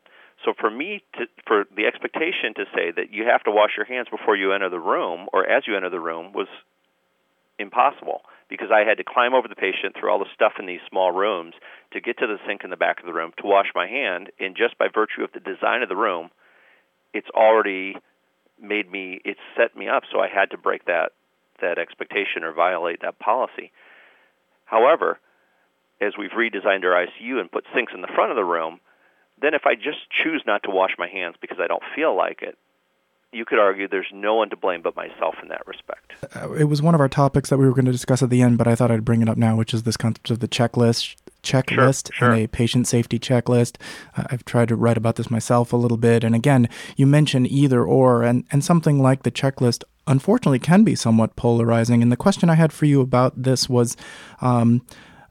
So 0.45 0.55
for 0.59 0.71
me 0.71 1.03
to 1.19 1.27
for 1.47 1.65
the 1.77 1.87
expectation 1.87 2.55
to 2.57 2.65
say 2.75 2.91
that 2.97 3.13
you 3.13 3.25
have 3.25 3.43
to 3.45 3.51
wash 3.51 3.73
your 3.77 3.87
hands 3.87 4.09
before 4.11 4.37
you 4.37 4.53
enter 4.53 4.71
the 4.71 4.79
room 4.79 5.29
or 5.33 5.47
as 5.47 5.65
you 5.67 5.77
enter 5.77 5.91
the 5.91 6.01
room 6.01 6.33
was 6.33 6.49
impossible 7.59 8.23
because 8.49 8.69
I 8.73 8.89
had 8.89 8.97
to 8.99 9.05
climb 9.05 9.35
over 9.35 9.49
the 9.49 9.55
patient 9.55 9.95
through 9.95 10.11
all 10.11 10.19
the 10.19 10.33
stuff 10.35 10.55
in 10.59 10.67
these 10.67 10.81
small 10.89 11.13
rooms 11.13 11.55
to 11.93 12.01
get 12.01 12.19
to 12.19 12.27
the 12.27 12.39
sink 12.47 12.65
in 12.65 12.71
the 12.71 12.77
back 12.77 13.01
of 13.01 13.07
the 13.07 13.13
room 13.13 13.33
to 13.39 13.47
wash 13.47 13.67
my 13.75 13.87
hand 13.87 14.31
and 14.41 14.57
just 14.57 14.79
by 14.79 14.89
virtue 14.93 15.23
of 15.23 15.33
the 15.33 15.41
design 15.41 15.83
of 15.83 15.91
the 15.91 15.97
room 15.97 16.31
it's 17.13 17.29
already 17.35 17.95
made 18.61 18.91
me 18.91 19.21
it 19.25 19.37
set 19.57 19.77
me 19.77 19.89
up 19.89 20.05
so 20.11 20.21
I 20.21 20.29
had 20.29 20.51
to 20.51 20.59
break 20.59 20.87
that 20.87 21.13
that 21.61 21.79
expectation 21.79 22.43
or 22.43 22.53
violate 22.53 23.03
that 23.03 23.19
policy. 23.19 23.73
However, 24.65 25.19
as 26.01 26.15
we've 26.19 26.31
redesigned 26.31 26.85
our 26.85 27.07
ICU 27.07 27.41
and 27.41 27.53
put 27.53 27.65
sinks 27.75 27.93
in 27.95 28.01
the 28.01 28.09
front 28.15 28.31
of 28.31 28.37
the 28.37 28.45
room, 28.45 28.81
then 29.41 29.55
if 29.55 29.67
I 29.67 29.75
just 29.75 30.11
choose 30.11 30.43
not 30.47 30.63
to 30.65 30.71
wash 30.71 30.93
my 30.99 31.09
hands 31.09 31.37
because 31.41 31.59
I 31.61 31.67
don't 31.67 31.83
feel 31.95 32.17
like 32.17 32.43
it, 32.43 32.59
you 33.33 33.45
could 33.45 33.61
argue 33.61 33.87
there's 33.87 34.11
no 34.13 34.35
one 34.35 34.51
to 34.51 34.57
blame 34.57 34.83
but 34.83 34.97
myself 34.97 35.37
in 35.41 35.49
that 35.49 35.65
respect. 35.67 36.13
Uh, 36.35 36.53
it 36.53 36.65
was 36.65 36.83
one 36.83 36.95
of 36.95 37.01
our 37.01 37.09
topics 37.09 37.49
that 37.49 37.59
we 37.59 37.67
were 37.67 37.73
going 37.73 37.85
to 37.85 37.93
discuss 37.93 38.23
at 38.23 38.31
the 38.31 38.43
end, 38.43 38.59
but 38.59 38.67
I 38.67 38.75
thought 38.75 38.91
I'd 38.91 39.05
bring 39.05 39.23
it 39.23 39.29
up 39.29 39.39
now, 39.39 39.57
which 39.57 39.73
is 39.73 39.85
this 39.85 39.97
concept 39.97 40.31
of 40.31 40.41
the 40.41 40.49
checklist 40.49 41.15
checklist 41.43 42.13
sure, 42.13 42.29
sure. 42.29 42.33
and 42.33 42.45
a 42.45 42.49
patient 42.49 42.87
safety 42.87 43.19
checklist. 43.19 43.77
Uh, 44.17 44.25
I've 44.31 44.45
tried 44.45 44.69
to 44.69 44.77
write 44.77 44.97
about 44.97 45.17
this 45.17 45.31
myself 45.31 45.73
a 45.73 45.77
little 45.77 45.97
bit. 45.97 46.25
And 46.25 46.35
again, 46.35 46.69
you 46.97 47.07
mentioned 47.07 47.47
either 47.49 47.83
or, 47.83 48.23
and, 48.23 48.45
and 48.51 48.65
something 48.65 49.01
like 49.01 49.23
the 49.23 49.31
checklist 49.31 49.85
unfortunately 50.07 50.59
can 50.59 50.85
be 50.85 50.95
somewhat 50.95 51.37
polarizing. 51.37 52.03
And 52.03 52.11
the 52.11 52.17
question 52.17 52.51
I 52.51 52.55
had 52.55 52.73
for 52.73 52.87
you 52.87 53.01
about 53.01 53.43
this 53.43 53.69
was 53.69 53.97
um, 54.41 54.83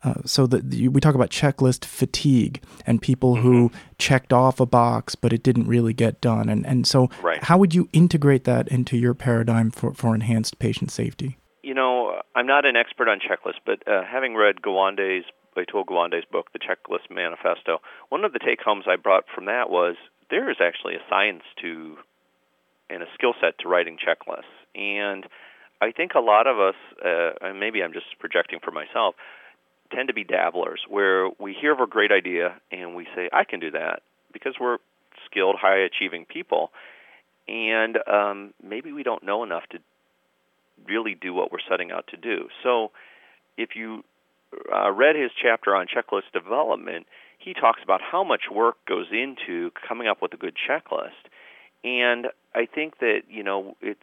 uh, 0.04 0.22
so 0.26 0.48
that 0.48 0.64
we 0.66 1.00
talk 1.00 1.16
about 1.16 1.30
checklist 1.30 1.86
fatigue 1.86 2.62
and 2.86 3.02
people 3.02 3.36
mm-hmm. 3.36 3.44
who 3.44 3.72
checked 3.98 4.34
off 4.34 4.60
a 4.60 4.66
box 4.66 5.16
but 5.16 5.34
it 5.34 5.44
didn't 5.44 5.68
really 5.68 5.94
get 5.94 6.20
done 6.22 6.50
and 6.50 6.66
and 6.66 6.88
so 6.88 7.10
right. 7.22 7.44
how 7.44 7.58
would 7.58 7.74
you 7.74 7.88
integrate 7.94 8.44
that 8.44 8.68
into 8.68 8.98
your 8.98 9.14
paradigm 9.14 9.72
for, 9.72 9.94
for 9.94 10.16
enhanced 10.16 10.60
patient 10.60 10.92
safety 10.92 11.38
you 11.64 11.74
know 11.74 12.22
i'm 12.36 12.48
not 12.48 12.66
an 12.66 12.76
expert 12.76 13.08
on 13.08 13.20
checklists 13.20 13.60
but 13.66 13.86
uh, 13.88 14.04
having 14.04 14.36
read 14.36 14.62
gawande's 14.62 15.26
Atul 15.60 15.86
Gawande's 15.86 16.26
book, 16.32 16.48
The 16.54 16.60
Checklist 16.60 17.14
Manifesto, 17.14 17.80
one 18.08 18.24
of 18.24 18.32
the 18.32 18.40
take 18.40 18.62
homes 18.62 18.86
I 18.88 18.96
brought 18.96 19.26
from 19.34 19.46
that 19.46 19.70
was 19.70 19.96
there 20.30 20.50
is 20.50 20.58
actually 20.62 20.96
a 20.96 21.04
science 21.10 21.44
to 21.62 21.98
and 22.90 23.04
a 23.04 23.08
skill 23.14 23.34
set 23.40 23.60
to 23.60 23.68
writing 23.68 23.98
checklists. 23.98 24.50
And 24.74 25.26
I 25.82 25.92
think 25.92 26.14
a 26.16 26.20
lot 26.20 26.48
of 26.48 26.60
us, 26.60 26.76
uh, 27.06 27.32
and 27.42 27.60
maybe 27.60 27.84
I'm 27.84 27.94
just 27.94 28.08
projecting 28.20 28.60
for 28.64 28.72
myself, 28.72 29.16
tend 29.94 30.08
to 30.08 30.14
be 30.14 30.24
dabblers 30.24 30.82
where 30.88 31.30
we 31.40 31.56
hear 31.60 31.74
of 31.74 31.80
a 31.80 31.88
great 31.88 32.12
idea 32.12 32.56
and 32.72 32.96
we 32.96 33.08
say, 33.16 33.30
I 33.34 33.44
can 33.44 33.60
do 33.60 33.72
that 33.72 34.02
because 34.32 34.54
we're 34.60 34.78
skilled, 35.26 35.56
high 35.60 35.80
achieving 35.80 36.26
people. 36.26 36.72
And 37.48 37.98
um, 38.08 38.54
maybe 38.64 38.92
we 38.92 39.04
don't 39.04 39.24
know 39.24 39.44
enough 39.44 39.64
to 39.72 39.80
really 40.88 41.16
do 41.20 41.34
what 41.34 41.52
we're 41.52 41.60
setting 41.70 41.92
out 41.92 42.06
to 42.08 42.18
do. 42.18 42.48
So 42.64 42.92
if 43.58 43.70
you 43.76 44.04
uh, 44.74 44.92
read 44.92 45.16
his 45.16 45.32
chapter 45.42 45.76
on 45.76 45.88
checklist 45.88 46.32
development, 46.34 47.08
he 47.38 47.54
talks 47.54 47.82
about 47.84 48.02
how 48.02 48.24
much 48.24 48.44
work 48.54 48.78
goes 48.88 49.08
into 49.12 49.72
coming 49.88 50.08
up 50.08 50.22
with 50.22 50.34
a 50.34 50.38
good 50.38 50.56
checklist. 50.70 51.30
And 51.84 52.28
I 52.54 52.66
think 52.66 53.00
that, 53.00 53.22
you 53.30 53.44
know, 53.44 53.76
it, 53.82 53.98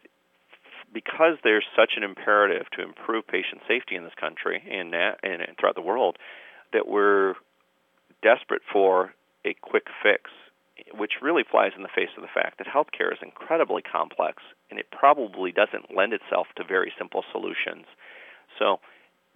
because 0.93 1.37
there's 1.43 1.65
such 1.75 1.93
an 1.97 2.03
imperative 2.03 2.65
to 2.73 2.83
improve 2.83 3.27
patient 3.27 3.61
safety 3.67 3.95
in 3.95 4.03
this 4.03 4.15
country 4.19 4.61
and, 4.69 4.93
and, 4.93 5.57
throughout 5.59 5.75
the 5.75 5.81
world, 5.81 6.17
that 6.73 6.87
we're 6.87 7.35
desperate 8.21 8.61
for 8.71 9.13
a 9.45 9.53
quick 9.61 9.87
fix, 10.01 10.31
which 10.93 11.21
really 11.21 11.43
flies 11.49 11.71
in 11.75 11.83
the 11.83 11.93
face 11.93 12.09
of 12.15 12.21
the 12.21 12.33
fact 12.33 12.57
that 12.57 12.67
healthcare 12.67 13.11
is 13.11 13.19
incredibly 13.21 13.81
complex 13.81 14.43
and 14.69 14.79
it 14.79 14.87
probably 14.91 15.51
doesn't 15.51 15.95
lend 15.95 16.13
itself 16.13 16.47
to 16.55 16.63
very 16.63 16.91
simple 16.97 17.23
solutions. 17.31 17.85
So, 18.59 18.79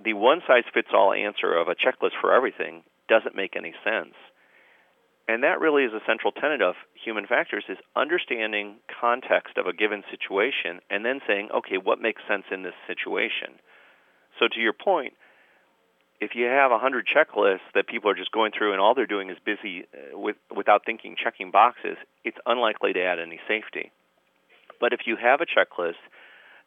the 0.04 0.14
one 0.14 0.42
size 0.48 0.64
fits 0.74 0.90
all 0.94 1.14
answer 1.14 1.54
of 1.54 1.68
a 1.68 1.76
checklist 1.76 2.20
for 2.20 2.34
everything 2.34 2.84
doesn't 3.08 3.36
make 3.36 3.56
any 3.56 3.74
sense. 3.84 4.16
And 5.28 5.44
that 5.44 5.60
really 5.60 5.84
is 5.84 5.94
a 5.94 6.02
central 6.06 6.32
tenet 6.32 6.62
of 6.62 6.76
human 6.94 7.26
factors 7.26 7.64
is 7.70 7.78
understanding 7.96 8.78
context 9.00 9.58
of 9.58 9.68
a 9.68 9.74
given 9.74 10.04
situation 10.10 10.82
and 10.90 11.06
then 11.06 11.22
saying, 11.28 11.50
okay, 11.56 11.78
what 11.78 12.02
makes 12.02 12.22
sense 12.28 12.44
in 12.52 12.64
this 12.64 12.74
situation? 12.88 13.60
So 14.40 14.48
to 14.48 14.60
your 14.60 14.74
point, 14.74 15.14
if 16.20 16.32
you 16.36 16.46
have 16.46 16.72
a 16.72 16.82
100 16.82 17.08
checklists 17.08 17.66
that 17.74 17.88
people 17.88 18.10
are 18.10 18.16
just 18.16 18.32
going 18.32 18.52
through 18.56 18.74
and 18.74 18.82
all 18.82 18.94
they're 18.94 19.08
doing 19.08 19.30
is 19.30 19.38
busy 19.44 19.88
uh, 19.94 20.18
with 20.18 20.36
without 20.56 20.86
thinking 20.86 21.16
checking 21.22 21.50
boxes, 21.50 21.98
it's 22.24 22.38
unlikely 22.46 22.94
to 22.94 23.02
add 23.02 23.20
any 23.20 23.40
safety. 23.48 23.92
But 24.80 24.94
if 24.94 25.02
you 25.06 25.16
have 25.16 25.42
a 25.42 25.46
checklist 25.46 26.02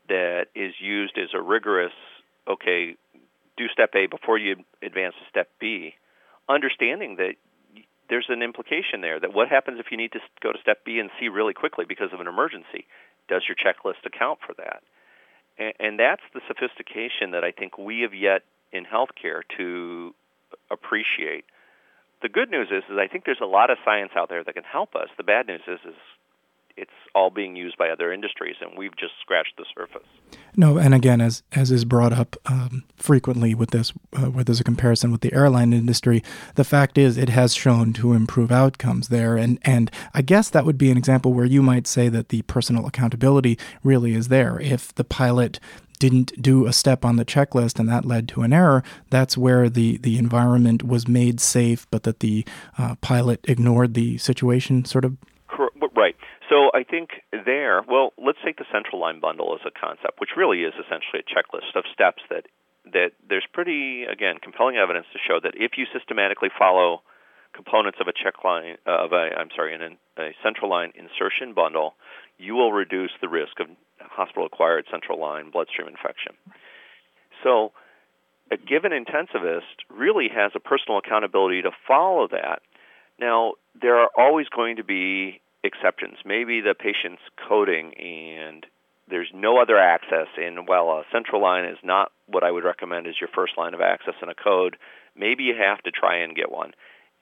that 0.08 0.46
is 0.54 0.74
used 0.80 1.18
as 1.18 1.28
a 1.34 1.40
rigorous 1.40 1.92
okay, 2.48 2.96
do 3.56 3.68
step 3.68 3.90
A 3.94 4.06
before 4.06 4.38
you 4.38 4.56
advance 4.82 5.14
to 5.14 5.28
step 5.30 5.48
B, 5.60 5.94
understanding 6.48 7.16
that 7.16 7.34
there's 8.08 8.26
an 8.28 8.42
implication 8.42 9.00
there 9.00 9.18
that 9.20 9.34
what 9.34 9.48
happens 9.48 9.80
if 9.80 9.86
you 9.90 9.96
need 9.96 10.12
to 10.12 10.20
go 10.42 10.52
to 10.52 10.58
step 10.60 10.84
B 10.84 10.98
and 10.98 11.10
C 11.18 11.28
really 11.28 11.54
quickly 11.54 11.84
because 11.86 12.12
of 12.12 12.20
an 12.20 12.26
emergency? 12.26 12.86
Does 13.28 13.42
your 13.48 13.56
checklist 13.56 14.04
account 14.04 14.38
for 14.46 14.54
that? 14.58 14.82
And, 15.58 15.74
and 15.78 15.98
that's 15.98 16.22
the 16.34 16.40
sophistication 16.46 17.32
that 17.32 17.44
I 17.44 17.50
think 17.52 17.78
we 17.78 18.00
have 18.00 18.14
yet 18.14 18.42
in 18.72 18.84
healthcare 18.84 19.42
to 19.56 20.14
appreciate. 20.70 21.44
The 22.22 22.28
good 22.28 22.50
news 22.50 22.68
is, 22.70 22.82
is 22.90 22.98
I 22.98 23.06
think 23.06 23.24
there's 23.24 23.42
a 23.42 23.46
lot 23.46 23.70
of 23.70 23.78
science 23.84 24.12
out 24.16 24.28
there 24.28 24.42
that 24.44 24.54
can 24.54 24.64
help 24.64 24.94
us. 24.94 25.08
The 25.16 25.24
bad 25.24 25.46
news 25.46 25.62
is, 25.66 25.80
is 25.86 25.98
it's 26.76 26.90
all 27.14 27.30
being 27.30 27.54
used 27.56 27.76
by 27.78 27.88
other 27.90 28.12
industries, 28.12 28.56
and 28.60 28.76
we've 28.76 28.96
just 28.96 29.12
scratched 29.20 29.56
the 29.56 29.64
surface. 29.76 30.06
No, 30.56 30.78
and 30.78 30.94
again, 30.94 31.20
as 31.20 31.42
as 31.52 31.70
is 31.70 31.84
brought 31.84 32.12
up 32.12 32.36
um, 32.46 32.84
frequently 32.96 33.54
with 33.54 33.70
this, 33.70 33.92
uh, 34.14 34.26
where 34.26 34.44
there's 34.44 34.60
a 34.60 34.64
comparison 34.64 35.12
with 35.12 35.20
the 35.20 35.32
airline 35.32 35.72
industry, 35.72 36.22
the 36.56 36.64
fact 36.64 36.98
is 36.98 37.16
it 37.16 37.28
has 37.28 37.54
shown 37.54 37.92
to 37.94 38.12
improve 38.12 38.50
outcomes 38.50 39.08
there, 39.08 39.36
and 39.36 39.58
and 39.62 39.90
I 40.12 40.22
guess 40.22 40.50
that 40.50 40.64
would 40.64 40.78
be 40.78 40.90
an 40.90 40.98
example 40.98 41.32
where 41.32 41.44
you 41.44 41.62
might 41.62 41.86
say 41.86 42.08
that 42.08 42.30
the 42.30 42.42
personal 42.42 42.86
accountability 42.86 43.58
really 43.82 44.14
is 44.14 44.28
there. 44.28 44.58
If 44.60 44.94
the 44.94 45.04
pilot 45.04 45.60
didn't 46.00 46.42
do 46.42 46.66
a 46.66 46.72
step 46.72 47.04
on 47.04 47.16
the 47.16 47.24
checklist 47.24 47.78
and 47.78 47.88
that 47.88 48.04
led 48.04 48.28
to 48.28 48.42
an 48.42 48.52
error, 48.52 48.82
that's 49.10 49.38
where 49.38 49.70
the, 49.70 49.96
the 49.98 50.18
environment 50.18 50.82
was 50.82 51.06
made 51.06 51.40
safe, 51.40 51.86
but 51.90 52.02
that 52.02 52.18
the 52.18 52.44
uh, 52.76 52.96
pilot 52.96 53.40
ignored 53.44 53.94
the 53.94 54.18
situation, 54.18 54.84
sort 54.84 55.04
of 55.04 55.16
Right. 55.96 56.13
I 56.84 56.90
think 56.90 57.10
there, 57.32 57.82
well, 57.88 58.12
let's 58.18 58.38
take 58.44 58.58
the 58.58 58.68
central 58.70 59.00
line 59.00 59.18
bundle 59.18 59.56
as 59.58 59.64
a 59.66 59.72
concept, 59.72 60.20
which 60.20 60.36
really 60.36 60.60
is 60.64 60.74
essentially 60.74 61.24
a 61.24 61.24
checklist 61.24 61.76
of 61.76 61.84
steps 61.92 62.22
that 62.28 62.44
that 62.92 63.12
there's 63.26 63.46
pretty 63.50 64.04
again 64.04 64.36
compelling 64.42 64.76
evidence 64.76 65.06
to 65.14 65.18
show 65.18 65.40
that 65.42 65.54
if 65.56 65.78
you 65.78 65.86
systematically 65.90 66.50
follow 66.58 67.00
components 67.54 67.96
of 68.00 68.08
a 68.08 68.12
check 68.12 68.44
line 68.44 68.76
uh, 68.86 69.04
of 69.04 69.12
a 69.12 69.30
I'm 69.38 69.48
sorry, 69.56 69.74
an, 69.74 69.96
a 70.18 70.30
central 70.42 70.68
line 70.68 70.92
insertion 70.94 71.54
bundle, 71.54 71.94
you 72.36 72.54
will 72.54 72.72
reduce 72.72 73.12
the 73.22 73.28
risk 73.28 73.60
of 73.60 73.68
hospital 74.00 74.44
acquired 74.44 74.84
central 74.90 75.18
line 75.18 75.50
bloodstream 75.50 75.88
infection. 75.88 76.34
So 77.42 77.72
a 78.52 78.58
given 78.58 78.92
intensivist 78.92 79.88
really 79.88 80.28
has 80.28 80.52
a 80.54 80.60
personal 80.60 80.98
accountability 80.98 81.62
to 81.62 81.70
follow 81.88 82.28
that. 82.28 82.60
Now, 83.18 83.54
there 83.80 83.96
are 83.96 84.10
always 84.18 84.48
going 84.48 84.76
to 84.76 84.84
be 84.84 85.40
exceptions. 85.64 86.18
Maybe 86.24 86.60
the 86.60 86.74
patient's 86.78 87.22
coding 87.48 87.94
and 87.98 88.66
there's 89.08 89.30
no 89.34 89.60
other 89.60 89.76
access, 89.76 90.28
and 90.36 90.66
while 90.66 90.88
a 90.88 91.04
central 91.12 91.42
line 91.42 91.64
is 91.64 91.76
not 91.82 92.12
what 92.26 92.42
I 92.42 92.50
would 92.50 92.64
recommend 92.64 93.06
as 93.06 93.20
your 93.20 93.28
first 93.34 93.58
line 93.58 93.74
of 93.74 93.80
access 93.80 94.14
in 94.22 94.30
a 94.30 94.34
code, 94.34 94.76
maybe 95.14 95.44
you 95.44 95.54
have 95.60 95.82
to 95.82 95.90
try 95.90 96.24
and 96.24 96.34
get 96.34 96.50
one. 96.50 96.72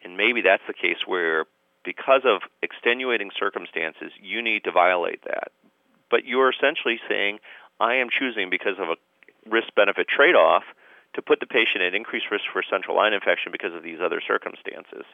And 0.05 0.17
maybe 0.17 0.43
that's 0.43 0.63
the 0.67 0.75
case 0.75 1.03
where 1.07 1.47
because 1.85 2.23
of 2.25 2.43
extenuating 2.63 3.31
circumstances, 3.39 4.13
you 4.23 4.43
need 4.43 4.65
to 4.65 4.71
violate 4.71 5.23
that. 5.25 5.51
But 6.11 6.25
you're 6.25 6.51
essentially 6.51 7.01
saying, 7.09 7.39
I 7.81 7.97
am 7.97 8.09
choosing 8.11 8.51
because 8.51 8.79
of 8.79 8.89
a 8.89 9.01
risk 9.51 9.75
benefit 9.75 10.07
trade 10.07 10.37
off 10.37 10.63
to 11.15 11.23
put 11.23 11.41
the 11.41 11.51
patient 11.51 11.83
at 11.83 11.95
increased 11.95 12.31
risk 12.31 12.45
for 12.53 12.63
central 12.63 12.97
line 12.97 13.13
infection 13.13 13.51
because 13.51 13.75
of 13.75 13.83
these 13.83 13.99
other 13.99 14.23
circumstances. 14.23 15.05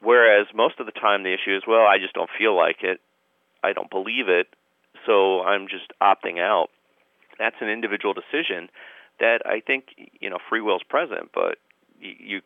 Whereas 0.00 0.46
most 0.54 0.78
of 0.78 0.86
the 0.86 0.92
time 0.92 1.22
the 1.22 1.34
issue 1.34 1.56
is, 1.56 1.62
well, 1.66 1.86
I 1.86 1.98
just 1.98 2.14
don't 2.14 2.30
feel 2.38 2.56
like 2.56 2.82
it, 2.82 3.00
I 3.62 3.72
don't 3.72 3.90
believe 3.90 4.28
it, 4.28 4.46
so 5.06 5.42
I'm 5.42 5.66
just 5.68 5.92
opting 6.00 6.38
out. 6.38 6.68
That's 7.38 7.56
an 7.60 7.68
individual 7.68 8.14
decision 8.14 8.68
that 9.20 9.40
I 9.44 9.60
think 9.60 9.86
you 10.20 10.30
know 10.30 10.38
free 10.48 10.60
will 10.60 10.76
is 10.76 10.82
present, 10.88 11.30
but 11.34 11.58
you 12.00 12.40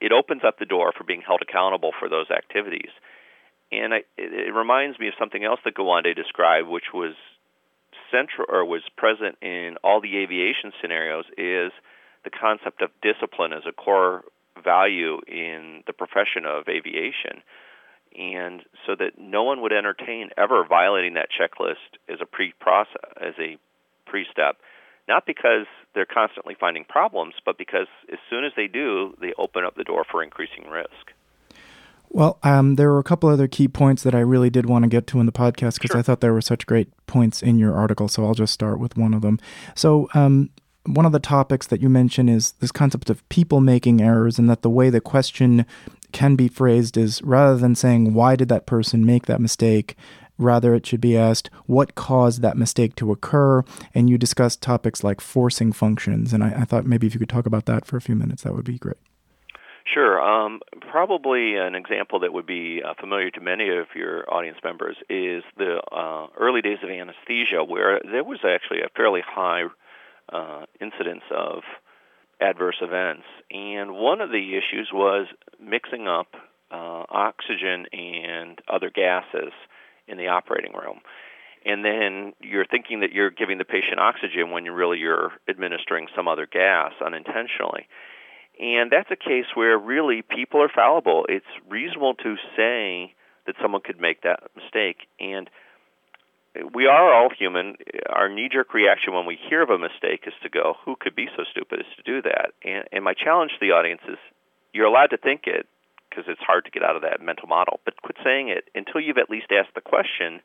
it 0.00 0.12
opens 0.12 0.42
up 0.46 0.58
the 0.58 0.66
door 0.66 0.92
for 0.96 1.04
being 1.04 1.22
held 1.26 1.40
accountable 1.42 1.92
for 1.98 2.08
those 2.08 2.30
activities. 2.30 2.90
And 3.72 3.94
I, 3.94 4.04
it, 4.16 4.54
reminds 4.54 4.98
me 4.98 5.08
of 5.08 5.14
something 5.18 5.42
else 5.42 5.58
that 5.64 5.74
Gawande 5.74 6.14
described, 6.14 6.68
which 6.68 6.92
was 6.92 7.14
central 8.10 8.46
or 8.48 8.64
was 8.64 8.82
present 8.96 9.36
in 9.42 9.76
all 9.82 10.00
the 10.00 10.18
aviation 10.18 10.72
scenarios, 10.80 11.24
is 11.36 11.72
the 12.24 12.30
concept 12.30 12.82
of 12.82 12.90
discipline 13.02 13.52
as 13.52 13.62
a 13.66 13.72
core 13.72 14.22
value 14.62 15.18
in 15.26 15.82
the 15.86 15.92
profession 15.92 16.44
of 16.46 16.68
aviation. 16.68 17.42
And 18.18 18.62
so 18.86 18.94
that 18.98 19.18
no 19.18 19.42
one 19.42 19.60
would 19.60 19.72
entertain 19.72 20.30
ever 20.38 20.64
violating 20.66 21.14
that 21.14 21.28
checklist 21.28 22.00
as 22.08 22.18
a 22.22 22.26
pre 22.26 22.52
process 22.60 22.96
as 23.20 23.34
a 23.38 23.58
pre 24.06 24.24
step 24.30 24.56
not 25.08 25.24
because 25.26 25.66
they're 25.94 26.06
constantly 26.06 26.56
finding 26.58 26.84
problems, 26.84 27.34
but 27.44 27.58
because 27.58 27.86
as 28.12 28.18
soon 28.28 28.44
as 28.44 28.52
they 28.56 28.66
do, 28.66 29.14
they 29.20 29.32
open 29.38 29.64
up 29.64 29.76
the 29.76 29.84
door 29.84 30.04
for 30.10 30.22
increasing 30.22 30.68
risk. 30.68 31.12
Well, 32.08 32.38
um, 32.42 32.76
there 32.76 32.90
were 32.90 32.98
a 32.98 33.04
couple 33.04 33.28
other 33.28 33.48
key 33.48 33.68
points 33.68 34.02
that 34.04 34.14
I 34.14 34.20
really 34.20 34.50
did 34.50 34.66
want 34.66 34.84
to 34.84 34.88
get 34.88 35.06
to 35.08 35.20
in 35.20 35.26
the 35.26 35.32
podcast 35.32 35.74
because 35.74 35.90
sure. 35.92 35.98
I 35.98 36.02
thought 36.02 36.20
there 36.20 36.32
were 36.32 36.40
such 36.40 36.66
great 36.66 36.88
points 37.06 37.42
in 37.42 37.58
your 37.58 37.74
article. 37.74 38.08
So 38.08 38.24
I'll 38.24 38.34
just 38.34 38.52
start 38.52 38.78
with 38.78 38.96
one 38.96 39.12
of 39.12 39.22
them. 39.22 39.38
So, 39.74 40.08
um, 40.14 40.50
one 40.86 41.06
of 41.06 41.12
the 41.12 41.20
topics 41.20 41.66
that 41.68 41.80
you 41.80 41.88
mention 41.88 42.28
is 42.28 42.52
this 42.52 42.72
concept 42.72 43.10
of 43.10 43.26
people 43.28 43.60
making 43.60 44.00
errors, 44.00 44.38
and 44.38 44.48
that 44.50 44.62
the 44.62 44.70
way 44.70 44.90
the 44.90 45.00
question 45.00 45.66
can 46.12 46.36
be 46.36 46.48
phrased 46.48 46.96
is 46.96 47.22
rather 47.22 47.56
than 47.56 47.74
saying, 47.74 48.14
Why 48.14 48.36
did 48.36 48.48
that 48.48 48.66
person 48.66 49.04
make 49.04 49.26
that 49.26 49.40
mistake? 49.40 49.96
Rather, 50.38 50.74
it 50.74 50.84
should 50.84 51.00
be 51.00 51.16
asked, 51.16 51.48
what 51.64 51.94
caused 51.94 52.42
that 52.42 52.58
mistake 52.58 52.94
to 52.96 53.10
occur? 53.10 53.62
And 53.94 54.10
you 54.10 54.18
discussed 54.18 54.60
topics 54.60 55.02
like 55.02 55.20
forcing 55.20 55.72
functions. 55.72 56.34
And 56.34 56.44
I, 56.44 56.60
I 56.60 56.64
thought 56.64 56.84
maybe 56.84 57.06
if 57.06 57.14
you 57.14 57.18
could 57.18 57.30
talk 57.30 57.46
about 57.46 57.64
that 57.66 57.86
for 57.86 57.96
a 57.96 58.02
few 58.02 58.14
minutes, 58.14 58.42
that 58.42 58.54
would 58.54 58.66
be 58.66 58.78
great. 58.78 58.98
Sure. 59.92 60.20
Um, 60.20 60.60
probably 60.80 61.56
an 61.56 61.74
example 61.74 62.20
that 62.20 62.32
would 62.32 62.46
be 62.46 62.82
uh, 62.84 62.94
familiar 63.00 63.30
to 63.30 63.40
many 63.40 63.68
of 63.70 63.86
your 63.94 64.30
audience 64.32 64.58
members 64.64 64.96
is 65.08 65.44
the 65.56 65.80
uh, 65.92 66.26
early 66.38 66.60
days 66.60 66.78
of 66.82 66.90
anesthesia, 66.90 67.62
where 67.64 68.00
there 68.04 68.24
was 68.24 68.40
actually 68.44 68.80
a 68.80 68.88
fairly 68.96 69.22
high 69.24 69.62
uh, 70.32 70.66
incidence 70.80 71.22
of 71.34 71.62
adverse 72.40 72.76
events. 72.80 73.24
And 73.50 73.94
one 73.94 74.20
of 74.20 74.30
the 74.30 74.56
issues 74.56 74.90
was 74.92 75.26
mixing 75.60 76.06
up 76.06 76.28
uh, 76.70 77.04
oxygen 77.08 77.86
and 77.92 78.58
other 78.68 78.90
gases 78.90 79.52
in 80.08 80.18
the 80.18 80.28
operating 80.28 80.72
room. 80.72 81.00
And 81.64 81.84
then 81.84 82.32
you're 82.40 82.66
thinking 82.66 83.00
that 83.00 83.12
you're 83.12 83.30
giving 83.30 83.58
the 83.58 83.64
patient 83.64 83.98
oxygen 83.98 84.52
when 84.52 84.64
you 84.64 84.72
really 84.72 84.98
you're 84.98 85.32
administering 85.48 86.06
some 86.14 86.28
other 86.28 86.46
gas 86.46 86.92
unintentionally. 87.04 87.88
And 88.58 88.90
that's 88.90 89.10
a 89.10 89.16
case 89.16 89.46
where 89.54 89.76
really 89.76 90.22
people 90.22 90.62
are 90.62 90.70
fallible. 90.72 91.26
It's 91.28 91.44
reasonable 91.68 92.14
to 92.22 92.36
say 92.56 93.14
that 93.46 93.56
someone 93.60 93.82
could 93.84 94.00
make 94.00 94.22
that 94.22 94.40
mistake. 94.54 95.08
And 95.18 95.50
we 96.74 96.86
are 96.86 97.12
all 97.12 97.30
human. 97.30 97.76
Our 98.08 98.28
knee 98.28 98.48
jerk 98.52 98.74
reaction 98.74 99.14
when 99.14 99.26
we 99.26 99.38
hear 99.48 99.62
of 99.62 99.70
a 99.70 99.78
mistake 99.78 100.24
is 100.26 100.34
to 100.42 100.48
go, 100.48 100.74
who 100.84 100.96
could 100.98 101.14
be 101.14 101.28
so 101.36 101.44
stupid 101.50 101.80
as 101.80 101.86
to 101.96 102.02
do 102.02 102.22
that? 102.22 102.52
And, 102.64 102.84
and 102.92 103.04
my 103.04 103.14
challenge 103.14 103.52
to 103.52 103.60
the 103.60 103.72
audience 103.72 104.02
is 104.08 104.18
you're 104.72 104.86
allowed 104.86 105.10
to 105.10 105.16
think 105.16 105.42
it, 105.46 105.66
because 106.08 106.24
it's 106.28 106.40
hard 106.40 106.64
to 106.64 106.70
get 106.70 106.82
out 106.82 106.96
of 106.96 107.02
that 107.02 107.20
mental 107.20 107.48
model. 107.48 107.80
But 107.84 108.00
quit 108.00 108.16
saying 108.24 108.48
it 108.48 108.64
until 108.74 109.00
you've 109.00 109.18
at 109.18 109.28
least 109.30 109.52
asked 109.52 109.74
the 109.74 109.80
question. 109.80 110.40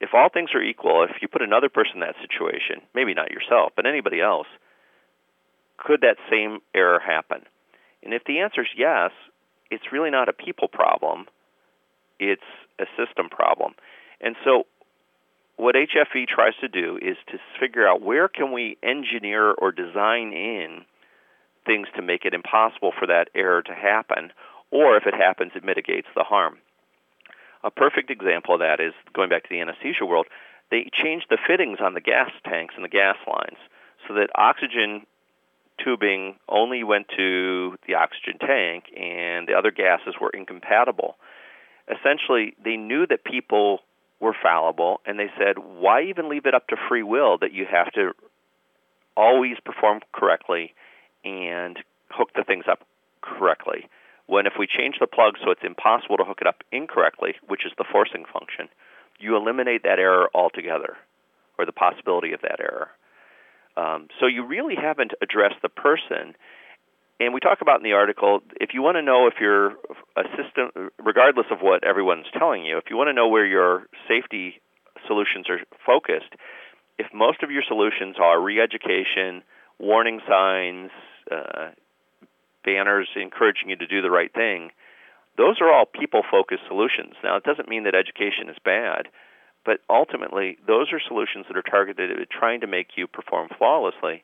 If 0.00 0.10
all 0.12 0.28
things 0.28 0.50
are 0.54 0.62
equal, 0.62 1.04
if 1.04 1.22
you 1.22 1.28
put 1.28 1.42
another 1.42 1.68
person 1.68 1.94
in 1.94 2.00
that 2.00 2.16
situation, 2.20 2.82
maybe 2.94 3.14
not 3.14 3.30
yourself, 3.30 3.72
but 3.74 3.86
anybody 3.86 4.20
else, 4.20 4.46
could 5.76 6.02
that 6.02 6.16
same 6.30 6.60
error 6.74 7.00
happen? 7.00 7.42
And 8.02 8.12
if 8.12 8.22
the 8.24 8.40
answer 8.40 8.60
is 8.62 8.68
yes, 8.76 9.10
it's 9.70 9.92
really 9.92 10.10
not 10.10 10.28
a 10.28 10.32
people 10.32 10.68
problem, 10.68 11.26
it's 12.20 12.42
a 12.78 12.84
system 12.96 13.28
problem. 13.30 13.74
And 14.20 14.36
so 14.44 14.64
what 15.56 15.74
HFE 15.74 16.26
tries 16.26 16.54
to 16.60 16.68
do 16.68 16.98
is 17.00 17.16
to 17.30 17.38
figure 17.60 17.86
out 17.86 18.02
where 18.02 18.28
can 18.28 18.52
we 18.52 18.76
engineer 18.82 19.52
or 19.52 19.72
design 19.72 20.32
in 20.32 20.84
things 21.64 21.88
to 21.96 22.02
make 22.02 22.24
it 22.24 22.34
impossible 22.34 22.92
for 22.98 23.06
that 23.06 23.28
error 23.34 23.62
to 23.62 23.74
happen 23.74 24.32
or 24.70 24.96
if 24.96 25.06
it 25.06 25.14
happens, 25.14 25.52
it 25.54 25.64
mitigates 25.64 26.08
the 26.16 26.24
harm. 26.24 26.58
A 27.62 27.70
perfect 27.70 28.10
example 28.10 28.54
of 28.54 28.60
that 28.60 28.80
is 28.80 28.92
going 29.14 29.30
back 29.30 29.44
to 29.44 29.48
the 29.48 29.60
anesthesia 29.60 30.04
world. 30.04 30.26
They 30.70 30.90
changed 30.92 31.26
the 31.30 31.38
fittings 31.46 31.78
on 31.80 31.94
the 31.94 32.00
gas 32.00 32.30
tanks 32.44 32.74
and 32.76 32.84
the 32.84 32.88
gas 32.88 33.16
lines 33.26 33.58
so 34.08 34.14
that 34.14 34.30
oxygen 34.34 35.06
tubing 35.82 36.36
only 36.48 36.82
went 36.82 37.06
to 37.16 37.76
the 37.86 37.94
oxygen 37.94 38.38
tank 38.38 38.84
and 38.96 39.46
the 39.46 39.54
other 39.56 39.70
gases 39.70 40.14
were 40.20 40.30
incompatible. 40.30 41.16
Essentially, 41.88 42.54
they 42.62 42.76
knew 42.76 43.06
that 43.06 43.24
people 43.24 43.80
were 44.24 44.36
fallible 44.42 45.00
and 45.06 45.18
they 45.18 45.30
said, 45.38 45.56
why 45.58 46.02
even 46.02 46.28
leave 46.28 46.46
it 46.46 46.54
up 46.54 46.66
to 46.68 46.76
free 46.88 47.02
will 47.02 47.38
that 47.38 47.52
you 47.52 47.66
have 47.70 47.92
to 47.92 48.12
always 49.16 49.56
perform 49.64 50.00
correctly 50.12 50.74
and 51.24 51.78
hook 52.10 52.30
the 52.34 52.42
things 52.42 52.64
up 52.68 52.80
correctly? 53.22 53.88
when 54.26 54.46
if 54.46 54.54
we 54.58 54.66
change 54.66 54.96
the 55.00 55.06
plug 55.06 55.34
so 55.42 55.50
it's 55.50 55.64
impossible 55.64 56.16
to 56.16 56.24
hook 56.24 56.38
it 56.40 56.46
up 56.46 56.62
incorrectly, 56.72 57.34
which 57.46 57.66
is 57.66 57.72
the 57.76 57.84
forcing 57.90 58.24
function, 58.32 58.68
you 59.18 59.36
eliminate 59.36 59.82
that 59.82 59.98
error 59.98 60.30
altogether, 60.34 60.96
or 61.58 61.66
the 61.66 61.72
possibility 61.72 62.32
of 62.32 62.40
that 62.42 62.60
error. 62.60 62.88
Um, 63.76 64.08
so 64.20 64.26
you 64.26 64.46
really 64.46 64.76
haven't 64.76 65.12
addressed 65.20 65.60
the 65.62 65.68
person. 65.68 66.34
And 67.20 67.32
we 67.32 67.40
talk 67.40 67.58
about 67.60 67.78
in 67.78 67.84
the 67.84 67.92
article 67.92 68.40
if 68.60 68.70
you 68.74 68.82
want 68.82 68.96
to 68.96 69.02
know 69.02 69.26
if 69.26 69.34
your 69.40 69.72
a 70.16 70.24
system, 70.36 70.90
regardless 70.98 71.46
of 71.50 71.58
what 71.60 71.84
everyone's 71.84 72.26
telling 72.36 72.64
you, 72.64 72.78
if 72.78 72.84
you 72.90 72.96
want 72.96 73.08
to 73.08 73.12
know 73.12 73.28
where 73.28 73.46
your 73.46 73.86
safety 74.08 74.60
solutions 75.06 75.46
are 75.48 75.60
focused, 75.86 76.34
if 76.98 77.06
most 77.12 77.42
of 77.42 77.50
your 77.50 77.62
solutions 77.66 78.16
are 78.20 78.40
re-education, 78.40 79.42
warning 79.78 80.20
signs, 80.28 80.90
uh, 81.30 81.70
banners 82.64 83.08
encouraging 83.16 83.70
you 83.70 83.76
to 83.76 83.86
do 83.86 84.02
the 84.02 84.10
right 84.10 84.32
thing, 84.32 84.70
those 85.36 85.56
are 85.60 85.72
all 85.72 85.86
people 85.86 86.22
focused 86.28 86.62
solutions. 86.68 87.14
Now, 87.22 87.36
it 87.36 87.44
doesn't 87.44 87.68
mean 87.68 87.84
that 87.84 87.94
education 87.94 88.48
is 88.48 88.56
bad, 88.64 89.08
but 89.64 89.80
ultimately, 89.90 90.58
those 90.66 90.92
are 90.92 91.00
solutions 91.00 91.46
that 91.48 91.56
are 91.56 91.62
targeted 91.62 92.10
at 92.10 92.30
trying 92.30 92.60
to 92.60 92.66
make 92.66 92.96
you 92.96 93.06
perform 93.06 93.48
flawlessly, 93.56 94.22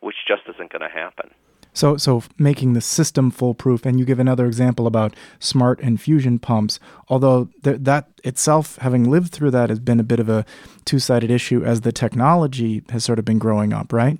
which 0.00 0.16
just 0.26 0.42
isn't 0.48 0.72
going 0.72 0.82
to 0.82 0.94
happen. 0.94 1.30
So, 1.72 1.96
so 1.96 2.22
making 2.38 2.74
the 2.74 2.80
system 2.80 3.30
foolproof, 3.30 3.86
and 3.86 3.98
you 3.98 4.04
give 4.04 4.18
another 4.18 4.46
example 4.46 4.86
about 4.86 5.14
smart 5.38 5.80
infusion 5.80 6.38
pumps. 6.38 6.78
Although 7.08 7.48
th- 7.64 7.78
that 7.80 8.08
itself, 8.24 8.76
having 8.78 9.10
lived 9.10 9.32
through 9.32 9.52
that, 9.52 9.70
has 9.70 9.80
been 9.80 10.00
a 10.00 10.04
bit 10.04 10.20
of 10.20 10.28
a 10.28 10.44
two-sided 10.84 11.30
issue 11.30 11.64
as 11.64 11.80
the 11.80 11.92
technology 11.92 12.82
has 12.90 13.04
sort 13.04 13.18
of 13.18 13.24
been 13.24 13.38
growing 13.38 13.72
up, 13.72 13.92
right? 13.92 14.18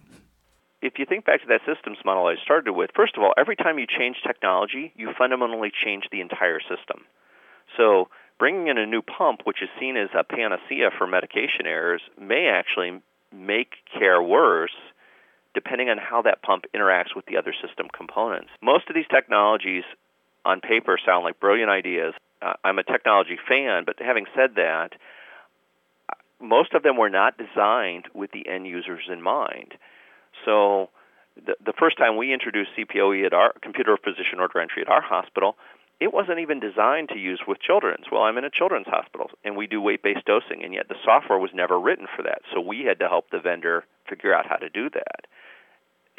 if 0.83 0.99
you 0.99 1.07
think 1.07 1.25
back 1.25 1.41
to 1.41 1.47
that 1.47 1.61
systems 1.65 1.99
model 2.05 2.27
I 2.27 2.35
started 2.43 2.73
with, 2.73 2.91
first 2.95 3.17
of 3.17 3.23
all, 3.23 3.33
every 3.39 3.55
time 3.55 3.79
you 3.79 3.87
change 3.87 4.17
technology, 4.27 4.93
you 4.97 5.15
fundamentally 5.17 5.71
change 5.73 6.05
the 6.11 6.21
entire 6.21 6.59
system. 6.61 7.07
So 7.77 8.09
bringing 8.39 8.67
in 8.67 8.79
a 8.79 8.87
new 8.87 9.01
pump, 9.01 9.43
which 9.45 9.63
is 9.63 9.69
seen 9.79 9.97
as 9.97 10.11
a 10.19 10.25
panacea 10.25 10.91
for 10.99 11.07
medication 11.07 11.67
errors, 11.67 12.03
may 12.21 12.49
actually 12.49 13.01
make 13.33 13.75
care 13.97 14.21
worse 14.21 14.75
depending 15.55 15.89
on 15.89 15.99
how 15.99 16.23
that 16.23 16.43
pump 16.43 16.65
interacts 16.75 17.15
with 17.15 17.27
the 17.27 17.37
other 17.37 17.55
system 17.67 17.89
components. 17.97 18.51
Most 18.63 18.89
of 18.89 18.95
these 18.95 19.09
technologies 19.11 19.85
on 20.45 20.61
paper 20.61 20.99
sound 21.05 21.25
like 21.25 21.41
brilliant 21.41 21.71
ideas. 21.71 22.15
Uh, 22.41 22.55
I'm 22.65 22.79
a 22.79 22.83
technology 22.83 23.39
fan, 23.49 23.85
but 23.87 23.97
having 24.01 24.27
said 24.35 24.57
that, 24.57 24.91
most 26.41 26.75
of 26.75 26.83
them 26.83 26.97
were 26.97 27.11
not 27.11 27.39
designed 27.39 28.07
with 28.15 28.33
the 28.33 28.49
end 28.49 28.67
users 28.67 29.05
in 29.11 29.23
mind. 29.23 29.75
So 30.45 30.91
the, 31.37 31.55
the 31.65 31.73
first 31.79 31.97
time 31.99 32.17
we 32.17 32.33
introduced 32.33 32.71
CPOE 32.77 33.27
at 33.27 33.33
our 33.33 33.53
computer 33.63 33.97
physician 33.97 34.41
order 34.41 34.61
entry 34.61 34.83
at 34.83 34.89
our 34.89 35.03
hospital, 35.03 35.57
it 36.01 36.13
wasn't 36.13 36.41
even 36.41 36.59
designed 36.59 37.11
to 37.11 37.19
use 37.19 37.41
with 37.47 37.61
children's. 37.61 38.07
Well, 38.11 38.23
I'm 38.23 38.37
in 38.39 38.45
a 38.45 38.51
children's 38.51 38.89
hospital 38.89 39.31
and 39.45 39.57
we 39.57 39.69
do 39.69 39.81
weight-based 39.81 40.27
dosing, 40.27 40.65
and 40.65 40.75
yet 40.75 40.89
the 40.89 40.97
software 41.05 41.39
was 41.39 41.51
never 41.55 41.79
written 41.79 42.07
for 42.17 42.23
that. 42.25 42.43
So 42.53 42.61
we 42.61 42.83
had 42.83 42.99
to 42.99 43.09
help 43.09 43.31
the 43.31 43.39
vendor 43.39 43.85
figure 44.09 44.35
out 44.35 44.47
how 44.49 44.57
to 44.57 44.69
do 44.69 44.91
that. 44.91 45.27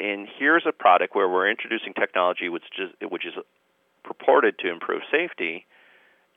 And 0.00 0.28
here's 0.38 0.64
a 0.66 0.72
product 0.72 1.14
where 1.14 1.28
we're 1.28 1.48
introducing 1.48 1.94
technology 1.94 2.48
which 2.48 2.64
is 2.78 2.90
which 3.10 3.26
is 3.26 3.34
purported 4.02 4.58
to 4.58 4.70
improve 4.70 5.02
safety, 5.10 5.66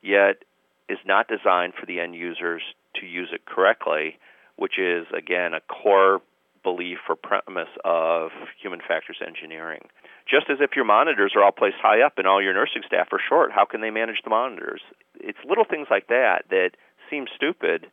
yet 0.01 0.43
is 0.89 0.99
not 1.05 1.27
designed 1.27 1.73
for 1.79 1.85
the 1.85 1.99
end 1.99 2.15
users 2.15 2.61
to 2.95 3.05
use 3.05 3.29
it 3.33 3.45
correctly, 3.45 4.17
which 4.55 4.79
is, 4.79 5.05
again, 5.15 5.53
a 5.53 5.59
core 5.61 6.21
belief 6.63 6.99
or 7.09 7.15
premise 7.15 7.69
of 7.85 8.31
human 8.61 8.79
factors 8.85 9.17
engineering. 9.25 9.81
Just 10.29 10.49
as 10.49 10.57
if 10.59 10.71
your 10.75 10.85
monitors 10.85 11.33
are 11.35 11.43
all 11.43 11.51
placed 11.51 11.77
high 11.81 12.01
up 12.01 12.17
and 12.17 12.27
all 12.27 12.41
your 12.41 12.53
nursing 12.53 12.83
staff 12.85 13.07
are 13.11 13.19
short, 13.29 13.51
how 13.51 13.65
can 13.65 13.81
they 13.81 13.91
manage 13.91 14.21
the 14.23 14.29
monitors? 14.29 14.81
It's 15.19 15.37
little 15.47 15.63
things 15.63 15.87
like 15.89 16.07
that 16.07 16.43
that 16.49 16.71
seem 17.09 17.25
stupid 17.35 17.87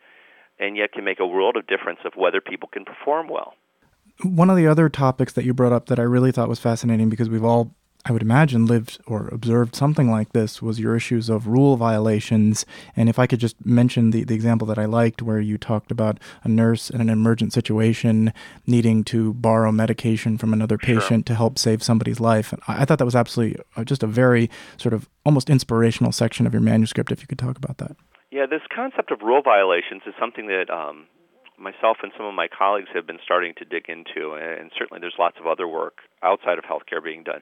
and 0.58 0.76
yet 0.76 0.92
can 0.92 1.04
make 1.04 1.20
a 1.20 1.26
world 1.26 1.56
of 1.56 1.66
difference 1.66 2.00
of 2.04 2.14
whether 2.16 2.40
people 2.40 2.68
can 2.72 2.84
perform 2.84 3.28
well. 3.28 3.54
One 4.22 4.50
of 4.50 4.56
the 4.56 4.66
other 4.66 4.88
topics 4.88 5.32
that 5.32 5.44
you 5.44 5.52
brought 5.52 5.72
up 5.72 5.86
that 5.86 5.98
I 5.98 6.02
really 6.02 6.32
thought 6.32 6.48
was 6.48 6.60
fascinating 6.60 7.08
because 7.08 7.28
we've 7.28 7.44
all 7.44 7.74
I 8.06 8.12
would 8.12 8.20
imagine, 8.20 8.66
lived 8.66 9.00
or 9.06 9.28
observed 9.28 9.74
something 9.74 10.10
like 10.10 10.32
this 10.32 10.60
was 10.60 10.78
your 10.78 10.94
issues 10.94 11.30
of 11.30 11.46
rule 11.46 11.76
violations. 11.78 12.66
And 12.94 13.08
if 13.08 13.18
I 13.18 13.26
could 13.26 13.40
just 13.40 13.64
mention 13.64 14.10
the, 14.10 14.24
the 14.24 14.34
example 14.34 14.66
that 14.66 14.78
I 14.78 14.84
liked, 14.84 15.22
where 15.22 15.40
you 15.40 15.56
talked 15.56 15.90
about 15.90 16.18
a 16.42 16.48
nurse 16.48 16.90
in 16.90 17.00
an 17.00 17.08
emergent 17.08 17.54
situation 17.54 18.34
needing 18.66 19.04
to 19.04 19.32
borrow 19.32 19.72
medication 19.72 20.36
from 20.36 20.52
another 20.52 20.76
patient 20.76 21.26
sure. 21.26 21.32
to 21.32 21.34
help 21.34 21.58
save 21.58 21.82
somebody's 21.82 22.20
life. 22.20 22.52
And 22.52 22.60
I, 22.68 22.82
I 22.82 22.84
thought 22.84 22.98
that 22.98 23.06
was 23.06 23.16
absolutely 23.16 23.62
uh, 23.74 23.84
just 23.84 24.02
a 24.02 24.06
very 24.06 24.50
sort 24.76 24.92
of 24.92 25.08
almost 25.24 25.48
inspirational 25.48 26.12
section 26.12 26.46
of 26.46 26.52
your 26.52 26.62
manuscript, 26.62 27.10
if 27.10 27.22
you 27.22 27.26
could 27.26 27.38
talk 27.38 27.56
about 27.56 27.78
that. 27.78 27.96
Yeah, 28.30 28.44
this 28.44 28.62
concept 28.74 29.12
of 29.12 29.22
rule 29.22 29.40
violations 29.42 30.02
is 30.06 30.12
something 30.20 30.46
that 30.48 30.68
um, 30.68 31.06
myself 31.58 31.98
and 32.02 32.12
some 32.16 32.26
of 32.26 32.34
my 32.34 32.48
colleagues 32.48 32.88
have 32.94 33.06
been 33.06 33.18
starting 33.22 33.54
to 33.58 33.64
dig 33.64 33.88
into, 33.88 34.34
and 34.34 34.70
certainly 34.76 35.00
there's 35.00 35.14
lots 35.18 35.36
of 35.38 35.46
other 35.46 35.68
work 35.68 35.98
outside 36.22 36.58
of 36.58 36.64
healthcare 36.64 37.02
being 37.02 37.22
done. 37.22 37.40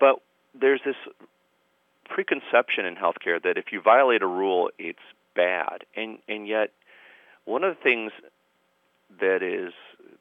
But 0.00 0.20
there's 0.58 0.80
this 0.84 0.96
preconception 2.08 2.84
in 2.84 2.96
healthcare 2.96 3.42
that 3.42 3.56
if 3.56 3.66
you 3.72 3.80
violate 3.80 4.22
a 4.22 4.26
rule, 4.26 4.70
it's 4.78 4.98
bad, 5.34 5.84
and 5.96 6.18
and 6.28 6.46
yet 6.46 6.70
one 7.44 7.64
of 7.64 7.76
the 7.76 7.82
things 7.82 8.12
that 9.20 9.42
is 9.42 9.72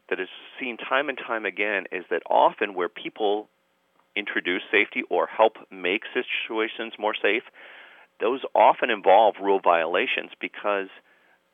that 0.10 0.20
is 0.20 0.30
seen 0.60 0.78
time 0.78 1.10
and 1.10 1.18
time 1.18 1.46
again 1.46 1.86
is 1.92 2.06
that 2.10 2.22
often 2.30 2.74
where 2.74 2.90
people 2.90 3.48
introduce 4.16 4.62
safety 4.70 5.04
or 5.10 5.26
help 5.26 5.56
make 5.72 6.04
situations 6.14 6.94
more 7.00 7.16
safe, 7.20 7.44
those 8.20 8.42
often 8.54 8.90
involve 8.90 9.36
rule 9.42 9.60
violations 9.64 10.32
because 10.40 10.90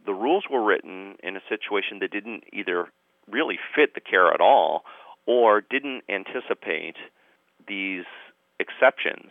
the 0.07 0.13
rules 0.13 0.45
were 0.49 0.63
written 0.63 1.15
in 1.21 1.35
a 1.35 1.41
situation 1.47 1.99
that 1.99 2.11
didn't 2.11 2.45
either 2.51 2.87
really 3.29 3.59
fit 3.75 3.93
the 3.93 4.01
care 4.01 4.33
at 4.33 4.41
all 4.41 4.83
or 5.27 5.61
didn't 5.61 6.03
anticipate 6.09 6.95
these 7.67 8.05
exceptions. 8.59 9.29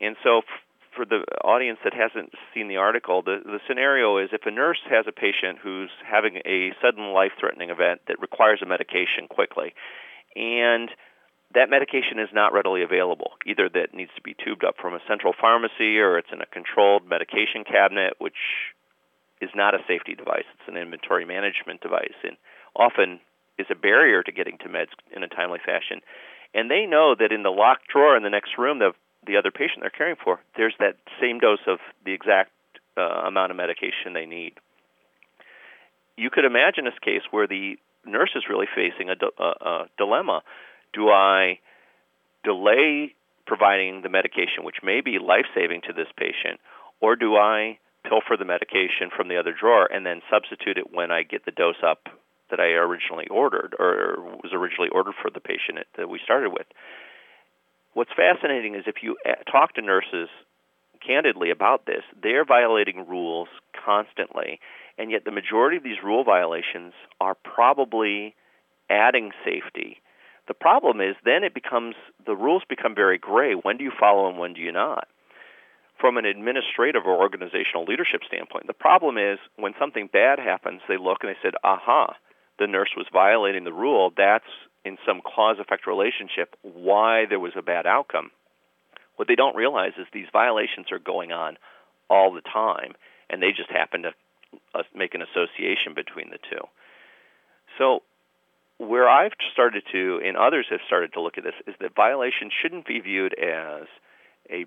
And 0.00 0.16
so, 0.24 0.38
f- 0.38 0.64
for 0.96 1.04
the 1.04 1.28
audience 1.44 1.78
that 1.84 1.92
hasn't 1.92 2.32
seen 2.54 2.68
the 2.68 2.78
article, 2.78 3.20
the, 3.20 3.36
the 3.44 3.60
scenario 3.68 4.16
is 4.16 4.30
if 4.32 4.46
a 4.46 4.50
nurse 4.50 4.80
has 4.88 5.04
a 5.06 5.12
patient 5.12 5.58
who's 5.62 5.90
having 6.10 6.40
a 6.46 6.72
sudden 6.80 7.12
life 7.12 7.32
threatening 7.38 7.68
event 7.68 8.00
that 8.08 8.18
requires 8.18 8.60
a 8.62 8.66
medication 8.66 9.28
quickly, 9.28 9.74
and 10.34 10.88
that 11.54 11.68
medication 11.68 12.18
is 12.18 12.32
not 12.32 12.54
readily 12.54 12.82
available. 12.82 13.32
Either 13.44 13.68
that 13.68 13.92
needs 13.92 14.10
to 14.16 14.22
be 14.22 14.34
tubed 14.42 14.64
up 14.64 14.74
from 14.80 14.94
a 14.94 15.04
central 15.06 15.34
pharmacy 15.38 16.00
or 16.00 16.16
it's 16.16 16.32
in 16.32 16.40
a 16.40 16.46
controlled 16.46 17.06
medication 17.06 17.62
cabinet, 17.62 18.14
which 18.18 18.40
is 19.40 19.50
not 19.54 19.74
a 19.74 19.78
safety 19.86 20.14
device. 20.14 20.44
It's 20.54 20.68
an 20.68 20.76
inventory 20.76 21.24
management 21.24 21.80
device 21.80 22.16
and 22.24 22.36
often 22.74 23.20
is 23.58 23.66
a 23.70 23.74
barrier 23.74 24.22
to 24.22 24.32
getting 24.32 24.58
to 24.58 24.68
meds 24.68 24.92
in 25.14 25.22
a 25.22 25.28
timely 25.28 25.58
fashion. 25.64 26.00
And 26.54 26.70
they 26.70 26.86
know 26.86 27.14
that 27.18 27.32
in 27.32 27.42
the 27.42 27.50
locked 27.50 27.88
drawer 27.92 28.16
in 28.16 28.22
the 28.22 28.30
next 28.30 28.58
room 28.58 28.82
of 28.82 28.94
the 29.26 29.36
other 29.36 29.50
patient 29.50 29.80
they're 29.80 29.90
caring 29.90 30.16
for, 30.22 30.40
there's 30.56 30.74
that 30.78 30.96
same 31.20 31.38
dose 31.38 31.64
of 31.66 31.78
the 32.04 32.12
exact 32.12 32.52
uh, 32.96 33.26
amount 33.26 33.50
of 33.50 33.56
medication 33.56 34.14
they 34.14 34.26
need. 34.26 34.54
You 36.16 36.30
could 36.30 36.44
imagine 36.44 36.84
this 36.84 36.98
case 37.02 37.22
where 37.30 37.46
the 37.46 37.76
nurse 38.06 38.30
is 38.34 38.44
really 38.48 38.66
facing 38.74 39.10
a, 39.10 39.16
a, 39.42 39.44
a 39.44 39.86
dilemma. 39.98 40.42
Do 40.94 41.10
I 41.10 41.58
delay 42.44 43.14
providing 43.46 44.02
the 44.02 44.08
medication, 44.08 44.64
which 44.64 44.76
may 44.82 45.00
be 45.00 45.18
life 45.18 45.46
saving 45.54 45.82
to 45.82 45.92
this 45.92 46.08
patient, 46.16 46.60
or 47.00 47.16
do 47.16 47.36
I 47.36 47.78
pilfer 48.08 48.36
the 48.38 48.44
medication 48.44 49.10
from 49.14 49.28
the 49.28 49.36
other 49.36 49.54
drawer 49.58 49.86
and 49.86 50.06
then 50.06 50.22
substitute 50.30 50.78
it 50.78 50.92
when 50.92 51.10
I 51.10 51.22
get 51.22 51.44
the 51.44 51.50
dose 51.50 51.82
up 51.86 52.08
that 52.50 52.60
I 52.60 52.78
originally 52.78 53.26
ordered 53.28 53.74
or 53.78 54.16
was 54.42 54.52
originally 54.52 54.88
ordered 54.90 55.14
for 55.20 55.30
the 55.30 55.40
patient 55.40 55.78
that 55.96 56.08
we 56.08 56.20
started 56.22 56.50
with. 56.50 56.66
What's 57.94 58.12
fascinating 58.14 58.74
is 58.74 58.84
if 58.86 59.02
you 59.02 59.16
eh, 59.24 59.34
talk 59.50 59.74
to 59.74 59.82
nurses 59.82 60.28
candidly 61.04 61.50
about 61.50 61.86
this, 61.86 62.02
they're 62.22 62.44
violating 62.44 63.06
rules 63.08 63.48
constantly, 63.84 64.60
and 64.98 65.10
yet 65.10 65.24
the 65.24 65.30
majority 65.30 65.76
of 65.76 65.82
these 65.82 66.02
rule 66.04 66.24
violations 66.24 66.92
are 67.20 67.36
probably 67.42 68.34
adding 68.90 69.32
safety. 69.44 69.98
The 70.48 70.54
problem 70.54 71.00
is 71.00 71.16
then 71.24 71.42
it 71.42 71.54
becomes 71.54 71.94
the 72.24 72.36
rules 72.36 72.62
become 72.68 72.94
very 72.94 73.18
gray. 73.18 73.54
When 73.54 73.76
do 73.76 73.84
you 73.84 73.92
follow 73.98 74.28
and 74.28 74.38
When 74.38 74.52
do 74.52 74.60
you 74.60 74.72
not? 74.72 75.08
From 76.00 76.18
an 76.18 76.26
administrative 76.26 77.02
or 77.06 77.16
organizational 77.16 77.84
leadership 77.84 78.20
standpoint. 78.26 78.66
The 78.66 78.74
problem 78.74 79.16
is 79.16 79.38
when 79.56 79.72
something 79.78 80.08
bad 80.12 80.38
happens, 80.38 80.80
they 80.88 80.98
look 80.98 81.18
and 81.22 81.30
they 81.30 81.38
said, 81.42 81.54
aha, 81.64 82.14
the 82.58 82.66
nurse 82.66 82.90
was 82.96 83.06
violating 83.12 83.64
the 83.64 83.72
rule. 83.72 84.12
That's 84.16 84.44
in 84.84 84.98
some 85.06 85.20
cause 85.20 85.56
effect 85.58 85.86
relationship 85.86 86.54
why 86.62 87.24
there 87.28 87.40
was 87.40 87.52
a 87.56 87.62
bad 87.62 87.86
outcome. 87.86 88.30
What 89.16 89.28
they 89.28 89.34
don't 89.34 89.56
realize 89.56 89.92
is 89.98 90.06
these 90.12 90.28
violations 90.32 90.92
are 90.92 90.98
going 90.98 91.32
on 91.32 91.56
all 92.08 92.32
the 92.32 92.42
time, 92.42 92.92
and 93.30 93.42
they 93.42 93.50
just 93.56 93.70
happen 93.70 94.02
to 94.02 94.10
uh, 94.74 94.82
make 94.94 95.14
an 95.14 95.22
association 95.22 95.94
between 95.94 96.30
the 96.30 96.38
two. 96.50 96.64
So, 97.78 98.00
where 98.78 99.08
I've 99.08 99.32
started 99.52 99.82
to, 99.92 100.20
and 100.24 100.36
others 100.36 100.66
have 100.70 100.80
started 100.86 101.14
to 101.14 101.22
look 101.22 101.38
at 101.38 101.44
this, 101.44 101.54
is 101.66 101.74
that 101.80 101.96
violation 101.96 102.50
shouldn't 102.62 102.86
be 102.86 103.00
viewed 103.00 103.34
as 103.38 103.88
a 104.50 104.66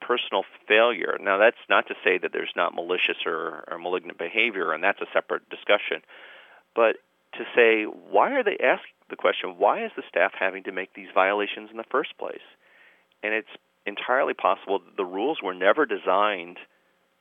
personal 0.00 0.44
failure. 0.66 1.18
Now, 1.20 1.38
that's 1.38 1.60
not 1.68 1.86
to 1.88 1.94
say 2.04 2.18
that 2.18 2.32
there's 2.32 2.52
not 2.56 2.74
malicious 2.74 3.18
or, 3.26 3.64
or 3.68 3.78
malignant 3.78 4.18
behavior, 4.18 4.72
and 4.72 4.82
that's 4.82 5.00
a 5.00 5.06
separate 5.12 5.48
discussion. 5.48 6.02
But 6.74 6.96
to 7.34 7.44
say, 7.54 7.84
why 7.84 8.32
are 8.32 8.44
they 8.44 8.56
asking 8.62 8.94
the 9.10 9.16
question, 9.16 9.56
why 9.58 9.84
is 9.84 9.92
the 9.96 10.02
staff 10.08 10.32
having 10.38 10.64
to 10.64 10.72
make 10.72 10.94
these 10.94 11.08
violations 11.14 11.70
in 11.70 11.76
the 11.76 11.84
first 11.90 12.16
place? 12.18 12.44
And 13.22 13.34
it's 13.34 13.48
entirely 13.86 14.34
possible 14.34 14.78
that 14.78 14.96
the 14.96 15.04
rules 15.04 15.38
were 15.42 15.54
never 15.54 15.86
designed 15.86 16.58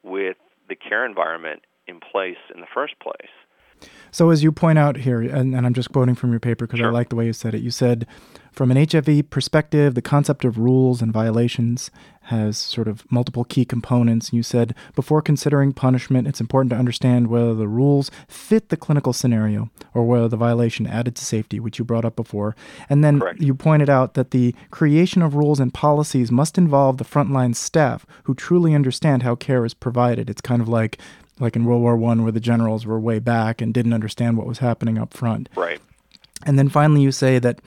with 0.03 0.37
the 0.69 0.75
care 0.75 1.05
environment 1.05 1.63
in 1.87 1.99
place 1.99 2.37
in 2.53 2.61
the 2.61 2.67
first 2.73 2.99
place. 2.99 3.31
So, 4.11 4.29
as 4.29 4.43
you 4.43 4.51
point 4.51 4.79
out 4.79 4.97
here, 4.97 5.21
and, 5.21 5.53
and 5.55 5.65
I'm 5.65 5.73
just 5.73 5.91
quoting 5.91 6.15
from 6.15 6.31
your 6.31 6.39
paper 6.39 6.65
because 6.65 6.79
sure. 6.79 6.87
I 6.87 6.91
like 6.91 7.09
the 7.09 7.15
way 7.15 7.25
you 7.25 7.33
said 7.33 7.53
it, 7.53 7.61
you 7.61 7.71
said, 7.71 8.07
from 8.57 8.71
an 8.71 8.77
HFE 8.77 9.29
perspective, 9.29 9.93
the 9.93 10.01
concept 10.01 10.43
of 10.43 10.57
rules 10.57 10.99
and 10.99 11.13
violations 11.13 11.91
has 12.21 12.57
sort 12.57 12.87
of 12.87 13.05
multiple 13.11 13.43
key 13.43 13.65
components. 13.65 14.33
You 14.33 14.41
said, 14.41 14.73
before 14.95 15.21
considering 15.21 15.73
punishment, 15.73 16.27
it's 16.27 16.41
important 16.41 16.71
to 16.71 16.75
understand 16.75 17.27
whether 17.27 17.53
the 17.53 17.67
rules 17.67 18.09
fit 18.27 18.69
the 18.69 18.75
clinical 18.75 19.13
scenario 19.13 19.69
or 19.93 20.05
whether 20.05 20.27
the 20.27 20.37
violation 20.37 20.87
added 20.87 21.15
to 21.17 21.23
safety, 21.23 21.59
which 21.59 21.77
you 21.77 21.85
brought 21.85 22.03
up 22.03 22.15
before. 22.15 22.55
And 22.89 23.03
then 23.03 23.19
Correct. 23.19 23.41
you 23.41 23.53
pointed 23.53 23.91
out 23.91 24.15
that 24.15 24.31
the 24.31 24.55
creation 24.71 25.21
of 25.21 25.35
rules 25.35 25.59
and 25.59 25.71
policies 25.71 26.31
must 26.31 26.57
involve 26.57 26.97
the 26.97 27.05
frontline 27.05 27.55
staff 27.55 28.07
who 28.23 28.33
truly 28.33 28.73
understand 28.73 29.21
how 29.21 29.35
care 29.35 29.65
is 29.65 29.75
provided. 29.75 30.31
It's 30.31 30.41
kind 30.41 30.63
of 30.63 30.67
like 30.67 30.97
like 31.39 31.55
in 31.55 31.65
World 31.65 31.81
War 31.81 31.95
One, 31.97 32.23
where 32.23 32.31
the 32.31 32.39
generals 32.39 32.85
were 32.85 32.99
way 32.99 33.19
back 33.19 33.61
and 33.61 33.73
didn't 33.73 33.93
understand 33.93 34.37
what 34.37 34.47
was 34.47 34.59
happening 34.59 34.97
up 34.97 35.13
front. 35.13 35.49
Right. 35.55 35.79
And 36.45 36.57
then 36.57 36.69
finally, 36.69 37.01
you 37.01 37.11
say 37.11 37.39
that 37.39 37.59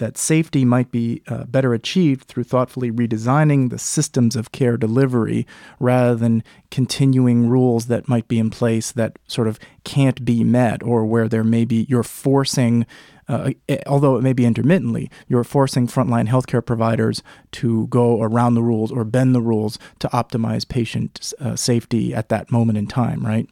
that 0.00 0.16
safety 0.16 0.64
might 0.64 0.90
be 0.90 1.22
uh, 1.28 1.44
better 1.44 1.74
achieved 1.74 2.24
through 2.24 2.44
thoughtfully 2.44 2.90
redesigning 2.90 3.68
the 3.68 3.78
systems 3.78 4.34
of 4.34 4.50
care 4.50 4.78
delivery 4.78 5.46
rather 5.78 6.14
than 6.14 6.42
continuing 6.70 7.48
rules 7.48 7.86
that 7.86 8.08
might 8.08 8.26
be 8.26 8.38
in 8.38 8.48
place 8.48 8.92
that 8.92 9.18
sort 9.26 9.46
of 9.46 9.58
can't 9.84 10.24
be 10.24 10.42
met 10.42 10.82
or 10.82 11.04
where 11.04 11.28
there 11.28 11.44
may 11.44 11.66
be 11.66 11.86
you're 11.88 12.02
forcing 12.02 12.86
uh, 13.30 13.50
eh, 13.68 13.78
although 13.86 14.16
it 14.16 14.22
may 14.22 14.32
be 14.32 14.44
intermittently, 14.44 15.08
you're 15.28 15.44
forcing 15.44 15.86
frontline 15.86 16.28
healthcare 16.28 16.64
providers 16.64 17.22
to 17.52 17.86
go 17.86 18.20
around 18.20 18.54
the 18.54 18.62
rules 18.62 18.90
or 18.90 19.04
bend 19.04 19.34
the 19.34 19.40
rules 19.40 19.78
to 20.00 20.08
optimize 20.08 20.66
patient 20.66 21.32
uh, 21.40 21.54
safety 21.54 22.12
at 22.12 22.28
that 22.28 22.50
moment 22.50 22.76
in 22.76 22.86
time, 22.86 23.24
right? 23.24 23.48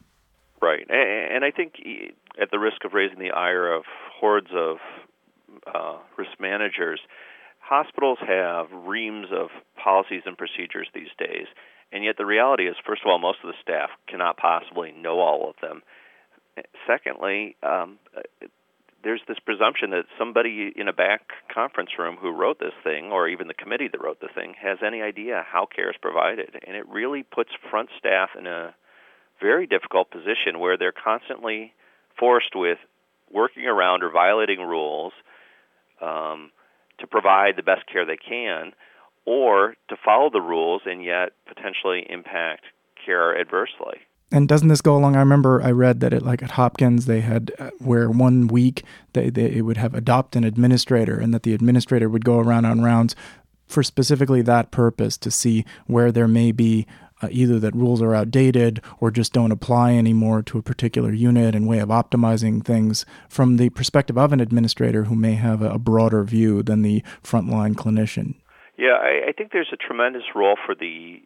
Right. 0.61 0.85
And 0.89 1.45
I 1.45 1.51
think 1.51 1.75
at 2.41 2.51
the 2.51 2.59
risk 2.59 2.83
of 2.83 2.93
raising 2.93 3.19
the 3.19 3.31
ire 3.31 3.71
of 3.71 3.83
hordes 4.19 4.49
of 4.53 4.77
uh, 5.73 5.97
risk 6.17 6.31
managers, 6.39 6.99
hospitals 7.59 8.17
have 8.27 8.67
reams 8.71 9.27
of 9.31 9.47
policies 9.81 10.23
and 10.25 10.37
procedures 10.37 10.87
these 10.93 11.13
days. 11.17 11.47
And 11.91 12.03
yet 12.03 12.17
the 12.17 12.25
reality 12.25 12.67
is, 12.67 12.75
first 12.85 13.01
of 13.03 13.09
all, 13.09 13.19
most 13.19 13.39
of 13.43 13.47
the 13.47 13.57
staff 13.61 13.89
cannot 14.07 14.37
possibly 14.37 14.91
know 14.91 15.19
all 15.19 15.49
of 15.49 15.55
them. 15.61 15.81
Secondly, 16.85 17.55
um, 17.63 17.97
there's 19.03 19.21
this 19.27 19.39
presumption 19.39 19.91
that 19.91 20.05
somebody 20.17 20.71
in 20.75 20.87
a 20.87 20.93
back 20.93 21.21
conference 21.53 21.91
room 21.97 22.17
who 22.19 22.31
wrote 22.31 22.59
this 22.59 22.73
thing, 22.83 23.11
or 23.11 23.27
even 23.27 23.47
the 23.47 23.53
committee 23.53 23.87
that 23.91 24.01
wrote 24.01 24.19
the 24.19 24.27
thing, 24.33 24.55
has 24.61 24.79
any 24.85 25.01
idea 25.01 25.45
how 25.47 25.65
care 25.65 25.89
is 25.89 25.95
provided. 26.01 26.49
And 26.67 26.75
it 26.75 26.87
really 26.87 27.23
puts 27.23 27.49
front 27.69 27.89
staff 27.97 28.29
in 28.37 28.47
a 28.47 28.75
very 29.41 29.67
difficult 29.67 30.11
position 30.11 30.59
where 30.59 30.77
they're 30.77 30.91
constantly 30.91 31.73
forced 32.17 32.55
with 32.55 32.77
working 33.31 33.65
around 33.65 34.03
or 34.03 34.11
violating 34.11 34.59
rules 34.59 35.13
um, 36.01 36.51
to 36.99 37.07
provide 37.07 37.55
the 37.55 37.63
best 37.63 37.85
care 37.91 38.05
they 38.05 38.17
can, 38.17 38.73
or 39.25 39.75
to 39.87 39.95
follow 40.03 40.29
the 40.29 40.41
rules 40.41 40.81
and 40.85 41.03
yet 41.03 41.29
potentially 41.47 42.05
impact 42.09 42.63
care 43.05 43.39
adversely. 43.39 43.99
And 44.31 44.47
doesn't 44.47 44.67
this 44.67 44.81
go 44.81 44.95
along? 44.95 45.15
I 45.15 45.19
remember 45.19 45.61
I 45.61 45.71
read 45.71 46.01
that 46.01 46.13
it 46.13 46.23
like 46.23 46.43
at 46.43 46.51
Hopkins 46.51 47.05
they 47.05 47.21
had 47.21 47.51
uh, 47.57 47.71
where 47.79 48.09
one 48.09 48.47
week 48.47 48.83
they, 49.13 49.29
they 49.29 49.45
it 49.45 49.61
would 49.61 49.77
have 49.77 49.95
adopt 49.95 50.35
an 50.35 50.43
administrator, 50.43 51.19
and 51.19 51.33
that 51.33 51.43
the 51.43 51.53
administrator 51.53 52.09
would 52.09 52.25
go 52.25 52.39
around 52.39 52.65
on 52.65 52.81
rounds 52.81 53.15
for 53.67 53.81
specifically 53.83 54.41
that 54.43 54.71
purpose 54.71 55.17
to 55.17 55.31
see 55.31 55.65
where 55.87 56.11
there 56.11 56.27
may 56.27 56.51
be 56.51 56.85
uh, 57.21 57.27
either 57.31 57.59
that 57.59 57.75
rules 57.75 58.01
are 58.01 58.15
outdated 58.15 58.81
or 58.99 59.11
just 59.11 59.33
don't 59.33 59.51
apply 59.51 59.93
anymore 59.93 60.41
to 60.41 60.57
a 60.57 60.63
particular 60.63 61.11
unit 61.11 61.55
and 61.55 61.67
way 61.67 61.79
of 61.79 61.89
optimizing 61.89 62.63
things 62.63 63.05
from 63.27 63.57
the 63.57 63.69
perspective 63.71 64.17
of 64.17 64.31
an 64.31 64.39
administrator 64.39 65.05
who 65.05 65.15
may 65.15 65.33
have 65.33 65.61
a, 65.61 65.71
a 65.71 65.79
broader 65.79 66.23
view 66.23 66.63
than 66.63 66.81
the 66.81 67.03
frontline 67.23 67.75
clinician. 67.75 68.35
Yeah, 68.77 68.93
I, 68.93 69.29
I 69.29 69.31
think 69.33 69.51
there's 69.51 69.73
a 69.73 69.77
tremendous 69.77 70.23
role 70.33 70.55
for 70.65 70.73
the 70.73 71.21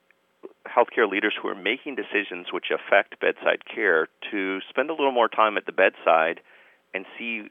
healthcare 0.68 1.10
leaders 1.10 1.34
who 1.42 1.48
are 1.48 1.56
making 1.56 1.96
decisions 1.96 2.48
which 2.52 2.68
affect 2.72 3.20
bedside 3.20 3.64
care 3.74 4.08
to 4.32 4.60
spend 4.70 4.90
a 4.90 4.94
little 4.94 5.12
more 5.12 5.28
time 5.28 5.58
at 5.58 5.66
the 5.66 5.72
bedside 5.72 6.40
and 6.94 7.06
see 7.18 7.44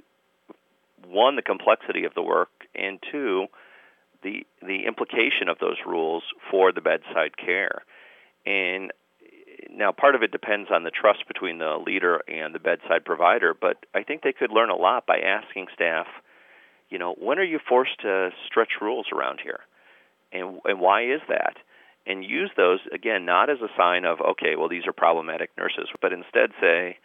one 1.07 1.37
the 1.37 1.43
complexity 1.43 2.05
of 2.05 2.15
the 2.15 2.23
work 2.23 2.51
and 2.75 2.99
two 3.11 3.47
the 4.23 4.47
the 4.61 4.87
implication 4.87 5.49
of 5.49 5.59
those 5.59 5.77
rules 5.87 6.23
for 6.51 6.73
the 6.73 6.81
bedside 6.81 7.37
care. 7.37 7.83
And 8.47 8.93
now 9.71 9.93
part 9.93 10.15
of 10.15 10.23
it 10.23 10.31
depends 10.31 10.71
on 10.71 10.85
the 10.85 10.91
trust 10.91 11.27
between 11.27 11.59
the 11.59 11.77
leader 11.85 12.23
and 12.29 12.55
the 12.55 12.59
bedside 12.59 13.05
provider 13.05 13.55
but 13.59 13.77
i 13.95 14.03
think 14.03 14.23
they 14.23 14.33
could 14.33 14.51
learn 14.51 14.71
a 14.71 14.77
lot 14.77 15.07
by 15.07 15.19
asking 15.19 15.67
staff 15.73 16.07
you 16.93 16.99
know 16.99 17.15
when 17.19 17.39
are 17.39 17.45
you 17.45 17.59
forced 17.67 18.01
to 18.03 18.31
stretch 18.47 18.81
rules 18.81 19.07
around 19.13 19.41
here? 19.43 19.61
And 20.31 20.61
and 20.67 20.79
why 20.79 21.05
is 21.05 21.21
that 21.29 21.57
and 22.07 22.25
use 22.25 22.51
those 22.57 22.81
again 22.93 23.25
not 23.25 23.51
as 23.51 23.59
a 23.61 23.69
sign 23.77 24.05
of 24.05 24.21
okay 24.21 24.57
well 24.57 24.69
these 24.69 24.87
are 24.87 24.93
problematic 24.93 25.51
nurses 25.57 25.89
but 26.01 26.13
instead 26.13 26.51
say 26.61 26.97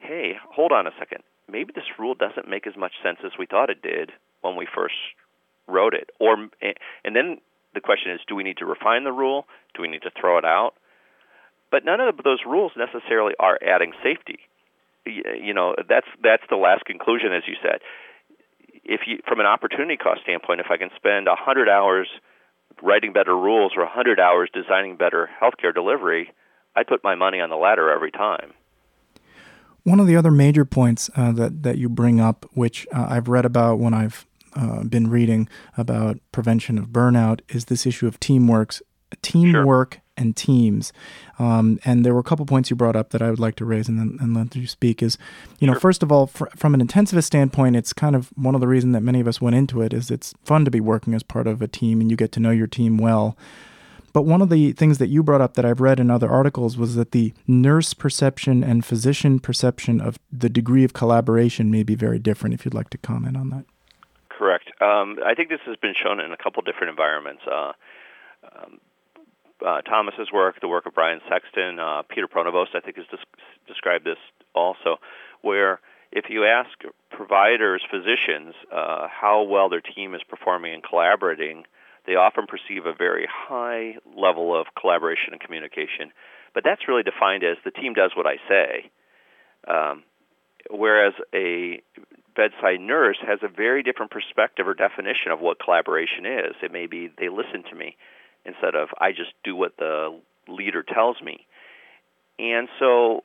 hey 0.00 0.34
hold 0.50 0.72
on 0.72 0.86
a 0.86 0.90
second. 0.98 1.22
Maybe 1.50 1.72
this 1.74 1.98
rule 1.98 2.14
doesn't 2.14 2.48
make 2.48 2.66
as 2.66 2.76
much 2.76 2.92
sense 3.02 3.18
as 3.24 3.32
we 3.38 3.46
thought 3.46 3.70
it 3.70 3.82
did 3.82 4.12
when 4.42 4.56
we 4.56 4.66
first 4.72 4.94
wrote 5.66 5.94
it. 5.94 6.10
Or 6.20 6.36
eh, 6.62 6.74
and 7.04 7.16
then 7.16 7.38
the 7.74 7.80
question 7.80 8.12
is 8.12 8.20
do 8.26 8.34
we 8.34 8.44
need 8.44 8.58
to 8.58 8.66
refine 8.66 9.04
the 9.04 9.12
rule? 9.12 9.46
Do 9.74 9.82
we 9.82 9.88
need 9.88 10.02
to 10.02 10.10
throw 10.18 10.38
it 10.38 10.44
out? 10.44 10.72
But 11.70 11.84
none 11.84 12.00
of 12.00 12.16
those 12.24 12.40
rules 12.46 12.72
necessarily 12.76 13.34
are 13.38 13.58
adding 13.62 13.92
safety. 14.02 14.38
You 15.06 15.54
know 15.54 15.74
that's 15.88 16.08
that's 16.22 16.42
the 16.50 16.56
last 16.56 16.84
conclusion 16.84 17.32
as 17.32 17.42
you 17.46 17.54
said. 17.62 17.80
If 18.84 19.02
you 19.06 19.20
from 19.26 19.40
an 19.40 19.46
opportunity 19.46 19.96
cost 19.96 20.22
standpoint 20.22 20.60
if 20.60 20.66
i 20.70 20.76
can 20.76 20.90
spend 20.96 21.28
a 21.28 21.36
100 21.36 21.68
hours 21.68 22.08
writing 22.82 23.12
better 23.12 23.36
rules 23.36 23.72
or 23.76 23.82
100 23.84 24.20
hours 24.20 24.48
designing 24.52 24.96
better 24.96 25.28
healthcare 25.40 25.74
delivery, 25.74 26.32
I 26.76 26.82
put 26.84 27.02
my 27.02 27.14
money 27.14 27.40
on 27.40 27.50
the 27.50 27.56
latter 27.56 27.90
every 27.90 28.10
time. 28.10 28.52
One 29.84 30.00
of 30.00 30.06
the 30.06 30.16
other 30.16 30.30
major 30.30 30.64
points 30.64 31.08
uh, 31.16 31.32
that 31.32 31.62
that 31.62 31.78
you 31.78 31.88
bring 31.88 32.20
up, 32.20 32.46
which 32.52 32.86
uh, 32.92 33.06
I've 33.08 33.28
read 33.28 33.44
about 33.44 33.78
when 33.78 33.94
I've 33.94 34.26
uh, 34.54 34.82
been 34.84 35.08
reading 35.08 35.48
about 35.76 36.18
prevention 36.32 36.78
of 36.78 36.88
burnout, 36.88 37.40
is 37.48 37.66
this 37.66 37.86
issue 37.86 38.06
of 38.06 38.20
teamwork, 38.20 38.74
teamwork 39.22 39.94
sure 39.94 40.02
and 40.18 40.36
teams. 40.36 40.92
Um, 41.38 41.78
and 41.84 42.04
there 42.04 42.12
were 42.12 42.20
a 42.20 42.24
couple 42.24 42.44
points 42.44 42.68
you 42.68 42.76
brought 42.76 42.96
up 42.96 43.10
that 43.10 43.22
I 43.22 43.30
would 43.30 43.38
like 43.38 43.56
to 43.56 43.64
raise 43.64 43.88
and 43.88 43.98
then 43.98 44.18
and 44.20 44.34
let 44.34 44.54
you 44.56 44.66
speak. 44.66 45.02
Is 45.02 45.16
you 45.58 45.66
know, 45.66 45.74
sure. 45.74 45.80
first 45.80 46.02
of 46.02 46.12
all, 46.12 46.26
fr- 46.26 46.46
from 46.56 46.74
an 46.74 46.86
intensivist 46.86 47.24
standpoint, 47.24 47.76
it's 47.76 47.92
kind 47.92 48.16
of 48.16 48.28
one 48.36 48.54
of 48.54 48.60
the 48.60 48.68
reasons 48.68 48.92
that 48.94 49.02
many 49.02 49.20
of 49.20 49.28
us 49.28 49.40
went 49.40 49.56
into 49.56 49.80
it 49.80 49.92
is 49.92 50.10
it's 50.10 50.34
fun 50.44 50.64
to 50.64 50.70
be 50.70 50.80
working 50.80 51.14
as 51.14 51.22
part 51.22 51.46
of 51.46 51.62
a 51.62 51.68
team 51.68 52.00
and 52.00 52.10
you 52.10 52.16
get 52.16 52.32
to 52.32 52.40
know 52.40 52.50
your 52.50 52.66
team 52.66 52.98
well. 52.98 53.36
But 54.12 54.22
one 54.22 54.42
of 54.42 54.48
the 54.48 54.72
things 54.72 54.98
that 54.98 55.08
you 55.08 55.22
brought 55.22 55.40
up 55.40 55.54
that 55.54 55.64
I've 55.64 55.80
read 55.80 56.00
in 56.00 56.10
other 56.10 56.28
articles 56.28 56.76
was 56.76 56.94
that 56.96 57.12
the 57.12 57.34
nurse 57.46 57.94
perception 57.94 58.64
and 58.64 58.84
physician 58.84 59.38
perception 59.38 60.00
of 60.00 60.18
the 60.32 60.48
degree 60.48 60.82
of 60.82 60.92
collaboration 60.92 61.70
may 61.70 61.82
be 61.82 61.94
very 61.94 62.18
different. 62.18 62.54
If 62.54 62.64
you'd 62.64 62.74
like 62.74 62.90
to 62.90 62.98
comment 62.98 63.36
on 63.36 63.50
that. 63.50 63.64
Correct. 64.28 64.70
Um, 64.80 65.18
I 65.24 65.34
think 65.34 65.50
this 65.50 65.60
has 65.66 65.76
been 65.76 65.94
shown 66.00 66.20
in 66.20 66.32
a 66.32 66.36
couple 66.36 66.62
different 66.62 66.90
environments. 66.90 67.42
Uh, 67.46 67.72
um, 68.56 68.80
uh, 69.66 69.80
Thomas's 69.82 70.28
work, 70.32 70.60
the 70.60 70.68
work 70.68 70.86
of 70.86 70.94
Bryan 70.94 71.20
Sexton, 71.28 71.78
uh, 71.78 72.02
Peter 72.08 72.28
Pronovost, 72.28 72.74
I 72.74 72.80
think, 72.80 72.96
has 72.96 73.06
des- 73.10 73.38
described 73.66 74.04
this 74.04 74.18
also, 74.54 74.96
where 75.42 75.80
if 76.12 76.26
you 76.30 76.44
ask 76.44 76.70
providers, 77.10 77.82
physicians, 77.90 78.54
uh, 78.72 79.08
how 79.08 79.42
well 79.42 79.68
their 79.68 79.82
team 79.82 80.14
is 80.14 80.22
performing 80.28 80.74
and 80.74 80.82
collaborating, 80.82 81.64
they 82.06 82.14
often 82.14 82.46
perceive 82.46 82.86
a 82.86 82.94
very 82.94 83.26
high 83.30 83.96
level 84.16 84.58
of 84.58 84.66
collaboration 84.80 85.32
and 85.32 85.40
communication. 85.40 86.12
But 86.54 86.64
that's 86.64 86.88
really 86.88 87.02
defined 87.02 87.44
as 87.44 87.58
the 87.64 87.70
team 87.70 87.92
does 87.92 88.12
what 88.16 88.26
I 88.26 88.36
say. 88.48 88.90
Um, 89.68 90.04
whereas 90.70 91.12
a 91.34 91.82
bedside 92.34 92.80
nurse 92.80 93.18
has 93.26 93.40
a 93.42 93.48
very 93.48 93.82
different 93.82 94.10
perspective 94.10 94.66
or 94.66 94.72
definition 94.72 95.32
of 95.32 95.40
what 95.40 95.58
collaboration 95.60 96.24
is. 96.24 96.54
It 96.62 96.72
may 96.72 96.86
be 96.86 97.10
they 97.18 97.28
listen 97.28 97.64
to 97.68 97.76
me 97.76 97.96
instead 98.48 98.74
of 98.74 98.88
I 98.98 99.12
just 99.12 99.32
do 99.44 99.54
what 99.54 99.76
the 99.76 100.18
leader 100.48 100.82
tells 100.82 101.20
me. 101.22 101.46
And 102.38 102.68
so 102.78 103.22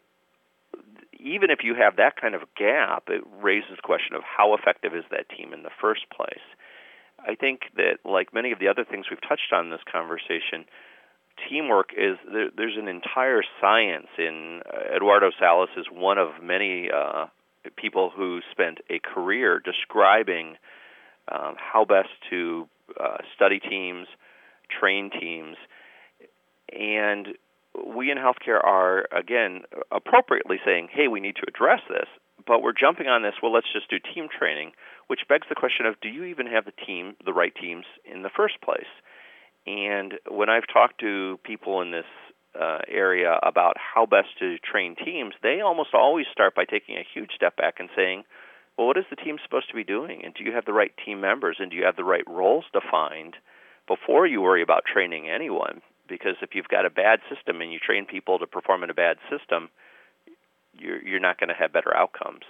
even 1.20 1.50
if 1.50 1.60
you 1.64 1.74
have 1.76 1.96
that 1.96 2.20
kind 2.20 2.36
of 2.36 2.42
gap, 2.58 3.04
it 3.08 3.24
raises 3.42 3.78
the 3.78 3.82
question 3.82 4.16
of 4.16 4.24
how 4.24 4.54
effective 4.54 4.94
is 4.94 5.06
that 5.10 5.30
team 5.30 5.54
in 5.54 5.64
the 5.64 5.72
first 5.80 6.02
place. 6.10 6.44
I 7.20 7.36
think 7.36 7.62
that, 7.78 8.00
like 8.04 8.34
many 8.34 8.52
of 8.52 8.60
the 8.60 8.68
other 8.68 8.84
things 8.84 9.06
we've 9.10 9.22
touched 9.22 9.54
on 9.54 9.66
in 9.66 9.72
this 9.72 9.86
conversation, 9.90 10.66
teamwork 11.50 11.92
is 11.96 12.18
there, 12.32 12.50
there's 12.56 12.78
an 12.78 12.90
entire 12.90 13.42
science 13.62 14.08
in 14.18 14.62
uh, 14.66 14.96
Eduardo 14.96 15.32
Salas 15.40 15.70
is 15.78 15.86
one 15.90 16.18
of 16.18 16.44
many 16.44 16.90
uh, 16.94 17.28
people 17.78 18.12
who 18.14 18.40
spent 18.52 18.80
a 18.90 19.00
career 19.00 19.62
describing 19.64 20.58
um, 21.32 21.56
how 21.58 21.86
best 21.86 22.10
to 22.30 22.68
uh, 23.00 23.18
study 23.36 23.60
teams, 23.60 24.08
train 24.80 25.10
teams, 25.10 25.58
and 26.72 27.30
we 27.86 28.12
in 28.12 28.18
healthcare 28.18 28.64
are 28.64 29.06
again 29.12 29.62
appropriately 29.92 30.60
saying, 30.66 30.90
"Hey, 30.92 31.08
we 31.08 31.20
need 31.20 31.36
to 31.38 31.46
address 31.48 31.82
this," 31.90 32.08
but 32.46 32.62
we're 32.62 32.74
jumping 32.74 33.08
on 33.08 33.22
this. 33.22 33.36
Well, 33.42 33.54
let's 33.54 33.72
just 33.72 33.90
do 33.90 34.00
team 34.00 34.28
training, 34.30 34.74
which 35.08 35.28
begs 35.28 35.48
the 35.50 35.56
question 35.56 35.86
of, 35.86 36.00
do 36.02 36.10
you 36.10 36.26
even 36.26 36.48
have 36.48 36.66
the 36.66 36.86
team, 36.86 37.16
the 37.26 37.34
right 37.34 37.54
teams 37.56 37.86
in 38.06 38.22
the 38.22 38.30
first 38.30 38.62
place? 38.62 38.90
And 39.66 40.16
when 40.30 40.50
I've 40.50 40.68
talked 40.72 41.00
to 41.00 41.40
people 41.44 41.82
in 41.82 41.92
this 41.92 42.06
uh, 42.60 42.80
area 42.88 43.40
about 43.42 43.78
how 43.78 44.06
best 44.06 44.38
to 44.40 44.58
train 44.60 44.96
teams, 44.96 45.34
they 45.42 45.62
almost 45.62 45.94
always 45.94 46.26
start 46.32 46.56
by 46.56 46.66
taking 46.66 46.98
a 46.98 47.08
huge 47.14 47.32
step 47.36 47.56
back 47.56 47.76
and 47.80 47.90
saying, 47.96 48.24
well, 48.78 48.88
what 48.88 48.98
is 48.98 49.06
the 49.10 49.16
team 49.16 49.38
supposed 49.44 49.70
to 49.70 49.76
be 49.76 49.84
doing? 49.84 50.22
And 50.26 50.34
do 50.34 50.44
you 50.44 50.52
have 50.54 50.66
the 50.66 50.74
right 50.74 50.92
team 51.06 51.22
members? 51.22 51.58
And 51.60 51.72
do 51.72 51.78
you 51.78 51.86
have 51.86 51.96
the 51.96 52.04
right 52.04 52.28
roles 52.28 52.66
defined? 52.74 53.36
Before 53.88 54.26
you 54.26 54.42
worry 54.42 54.62
about 54.62 54.84
training 54.86 55.30
anyone. 55.30 55.82
Because 56.08 56.36
if 56.42 56.54
you've 56.54 56.68
got 56.68 56.86
a 56.86 56.90
bad 56.90 57.20
system 57.34 57.62
and 57.62 57.72
you 57.72 57.80
train 57.80 58.06
people 58.06 58.38
to 58.40 58.46
perform 58.46 58.84
in 58.84 58.90
a 58.90 58.94
bad 58.94 59.18
system, 59.30 59.70
you're 60.78 61.02
you're 61.02 61.20
not 61.20 61.40
going 61.40 61.50
to 61.50 61.56
have 61.56 61.72
better 61.72 61.96
outcomes. 61.96 62.44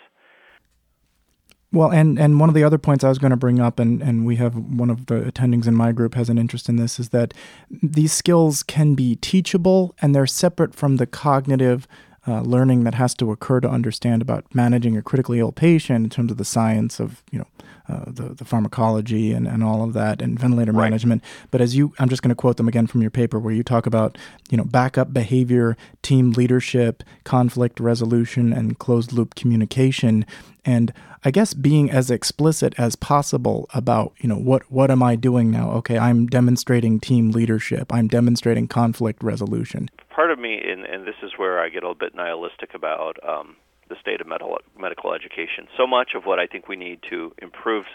Well, 1.72 1.92
and, 1.92 2.20
and 2.20 2.40
one 2.40 2.50
of 2.50 2.56
the 2.56 2.64
other 2.64 2.78
points 2.78 3.04
I 3.04 3.10
was 3.10 3.18
going 3.18 3.32
to 3.32 3.36
bring 3.36 3.60
up, 3.60 3.80
and, 3.80 4.00
and 4.00 4.28
we 4.28 4.36
have 4.36 4.56
one 4.56 4.92
of 4.92 5.08
the 5.08 5.22
attendings 5.22 5.66
in 5.66 5.74
my 5.74 5.92
group 5.92 6.14
has 6.14 6.30
an 6.30 6.38
interest 6.38 6.70
in 6.70 6.76
this, 6.76 7.00
is 7.00 7.10
that 7.10 7.34
these 7.72 8.14
skills 8.14 8.62
can 8.62 8.94
be 8.94 9.16
teachable 9.16 9.96
and 10.00 10.14
they're 10.14 10.28
separate 10.28 10.76
from 10.76 10.98
the 10.98 11.08
cognitive 11.08 11.88
uh, 12.28 12.42
learning 12.42 12.84
that 12.84 12.94
has 12.94 13.16
to 13.16 13.32
occur 13.32 13.60
to 13.60 13.68
understand 13.68 14.22
about 14.22 14.46
managing 14.54 14.96
a 14.96 15.02
critically 15.02 15.40
ill 15.40 15.52
patient 15.52 16.06
in 16.06 16.10
terms 16.12 16.32
of 16.32 16.38
the 16.38 16.46
science 16.46 17.00
of 17.00 17.24
you 17.32 17.40
know 17.40 17.48
uh, 17.88 18.06
the 18.08 18.34
the 18.34 18.46
pharmacology 18.46 19.32
and, 19.32 19.48
and 19.48 19.64
all 19.64 19.84
of 19.84 19.94
that 19.94 20.22
and 20.22 20.40
ventilator 20.40 20.72
right. 20.72 20.86
management. 20.86 21.24
But 21.52 21.62
as 21.62 21.76
you, 21.76 21.94
I'm 22.00 22.10
just 22.10 22.22
going 22.22 22.30
to 22.30 22.36
quote 22.36 22.58
them 22.58 22.68
again 22.68 22.88
from 22.88 23.02
your 23.02 23.12
paper 23.12 23.40
where 23.40 23.54
you 23.54 23.64
talk 23.64 23.86
about 23.86 24.18
you 24.50 24.58
know 24.58 24.64
backup 24.64 25.14
behavior, 25.14 25.78
team 26.02 26.32
leadership, 26.32 27.04
conflict 27.24 27.80
resolution, 27.80 28.54
and 28.54 28.80
closed 28.80 29.12
loop 29.12 29.36
communication. 29.36 30.26
And 30.66 30.94
I 31.26 31.32
guess 31.32 31.54
being 31.54 31.92
as 31.92 32.10
explicit 32.10 32.74
as 32.78 32.96
possible 32.96 33.68
about, 33.74 34.14
you 34.20 34.30
know, 34.30 34.38
what 34.38 34.70
what 34.72 34.90
am 34.92 35.04
I 35.04 35.16
doing 35.16 35.52
now? 35.52 35.72
Okay, 35.72 35.98
I'm 35.98 36.28
demonstrating 36.28 37.00
team 37.00 37.32
leadership. 37.32 37.94
I'm 37.94 38.08
demonstrating 38.08 38.68
conflict 38.68 39.24
resolution 39.24 39.90
part 40.14 40.32
of 40.32 40.40
me, 40.40 40.62
and, 40.64 40.86
and 40.86 41.06
this 41.06 41.16
is 41.24 41.32
where 41.38 41.60
I 41.60 41.70
get 41.70 41.84
a 41.84 41.88
little 41.88 41.96
bit 41.96 42.16
nihilistic 42.16 42.74
about 42.74 43.18
um, 43.28 43.56
the 43.90 43.96
state 44.00 44.22
of 44.22 44.28
medical 44.28 44.58
medical 44.78 45.14
education. 45.14 45.68
So 45.78 45.86
much 45.88 46.12
of 46.16 46.24
what 46.24 46.40
I 46.40 46.48
think 46.48 46.68
we 46.68 46.76
need 46.76 47.00
to 47.10 47.34
improve 47.42 47.86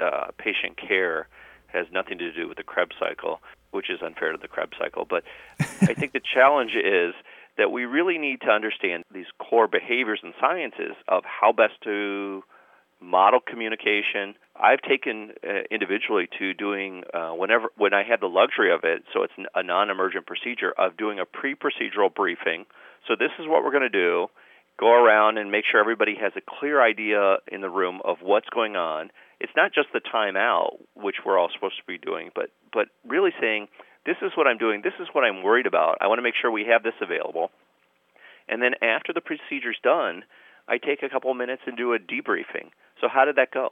uh, 0.00 0.30
patient 0.38 0.76
care 0.76 1.28
has 1.68 1.86
nothing 1.92 2.18
to 2.18 2.32
do 2.32 2.48
with 2.48 2.56
the 2.56 2.62
Krebs 2.62 2.94
cycle, 2.98 3.40
which 3.72 3.90
is 3.90 4.00
unfair 4.02 4.32
to 4.32 4.38
the 4.38 4.48
Krebs 4.48 4.76
cycle. 4.78 5.06
But 5.08 5.24
I 5.60 5.94
think 5.94 6.12
the 6.12 6.20
challenge 6.20 6.72
is 6.72 7.14
that 7.56 7.70
we 7.70 7.84
really 7.84 8.18
need 8.18 8.40
to 8.42 8.48
understand 8.48 9.04
these 9.12 9.26
core 9.38 9.68
behaviors 9.68 10.20
and 10.22 10.34
sciences 10.40 10.96
of 11.08 11.24
how 11.24 11.52
best 11.52 11.74
to 11.84 12.42
model 13.00 13.40
communication. 13.40 14.34
I've 14.56 14.80
taken 14.80 15.32
uh, 15.46 15.62
individually 15.70 16.28
to 16.38 16.54
doing 16.54 17.04
uh, 17.12 17.30
whenever 17.30 17.68
when 17.76 17.92
I 17.92 18.02
had 18.02 18.20
the 18.20 18.28
luxury 18.28 18.72
of 18.72 18.80
it, 18.84 19.04
so 19.12 19.22
it's 19.22 19.32
a 19.54 19.62
non-emergent 19.62 20.26
procedure 20.26 20.72
of 20.78 20.96
doing 20.96 21.18
a 21.18 21.24
pre-procedural 21.24 22.12
briefing. 22.12 22.64
So 23.06 23.14
this 23.18 23.30
is 23.38 23.46
what 23.46 23.62
we're 23.62 23.72
going 23.72 23.82
to 23.82 23.88
do. 23.88 24.28
Go 24.78 24.92
around 24.92 25.38
and 25.38 25.50
make 25.50 25.64
sure 25.70 25.80
everybody 25.80 26.16
has 26.20 26.32
a 26.36 26.40
clear 26.58 26.82
idea 26.82 27.36
in 27.50 27.60
the 27.60 27.70
room 27.70 28.00
of 28.04 28.18
what's 28.22 28.48
going 28.48 28.74
on. 28.74 29.10
It's 29.40 29.52
not 29.56 29.72
just 29.72 29.88
the 29.92 30.00
timeout, 30.00 30.78
which 30.94 31.16
we're 31.24 31.38
all 31.38 31.50
supposed 31.52 31.76
to 31.78 31.86
be 31.86 31.98
doing, 31.98 32.30
but 32.34 32.50
but 32.72 32.88
really 33.06 33.30
saying 33.40 33.68
this 34.06 34.16
is 34.20 34.32
what 34.36 34.46
I'm 34.46 34.58
doing. 34.58 34.82
This 34.82 34.98
is 35.00 35.08
what 35.12 35.24
I'm 35.24 35.42
worried 35.42 35.66
about. 35.66 35.98
I 36.00 36.08
want 36.08 36.18
to 36.18 36.22
make 36.22 36.34
sure 36.40 36.50
we 36.50 36.66
have 36.70 36.82
this 36.82 36.98
available. 37.00 37.50
And 38.48 38.60
then 38.60 38.74
after 38.82 39.12
the 39.12 39.20
procedure's 39.20 39.78
done, 39.82 40.24
I 40.68 40.78
take 40.78 41.02
a 41.02 41.08
couple 41.08 41.30
of 41.30 41.36
minutes 41.36 41.62
and 41.66 41.76
do 41.76 41.94
a 41.94 41.98
debriefing. 41.98 42.70
So 43.00 43.08
how 43.12 43.24
did 43.24 43.36
that 43.36 43.52
go? 43.52 43.68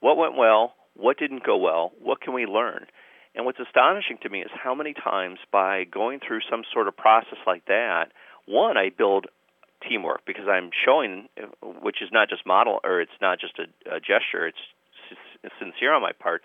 What 0.00 0.16
went 0.16 0.36
well? 0.36 0.74
What 0.94 1.18
didn't 1.18 1.44
go 1.44 1.56
well? 1.56 1.92
What 2.00 2.20
can 2.20 2.32
we 2.32 2.46
learn? 2.46 2.86
And 3.34 3.44
what's 3.44 3.60
astonishing 3.60 4.18
to 4.22 4.30
me 4.30 4.40
is 4.40 4.50
how 4.52 4.74
many 4.74 4.94
times 4.94 5.38
by 5.52 5.84
going 5.84 6.20
through 6.26 6.40
some 6.50 6.62
sort 6.72 6.88
of 6.88 6.96
process 6.96 7.38
like 7.46 7.66
that, 7.66 8.06
one, 8.46 8.78
I 8.78 8.90
build 8.96 9.26
teamwork 9.86 10.22
because 10.26 10.46
I'm 10.48 10.70
showing, 10.84 11.28
uh, 11.40 11.46
which 11.82 12.02
is 12.02 12.10
not 12.12 12.28
just 12.28 12.46
model 12.46 12.80
or 12.84 13.00
it's 13.00 13.18
not 13.20 13.40
just 13.40 13.58
a, 13.58 13.96
a 13.96 14.00
gesture, 14.00 14.46
it's 14.46 14.58
sincere 15.58 15.94
on 15.94 16.02
my 16.02 16.12
part. 16.12 16.42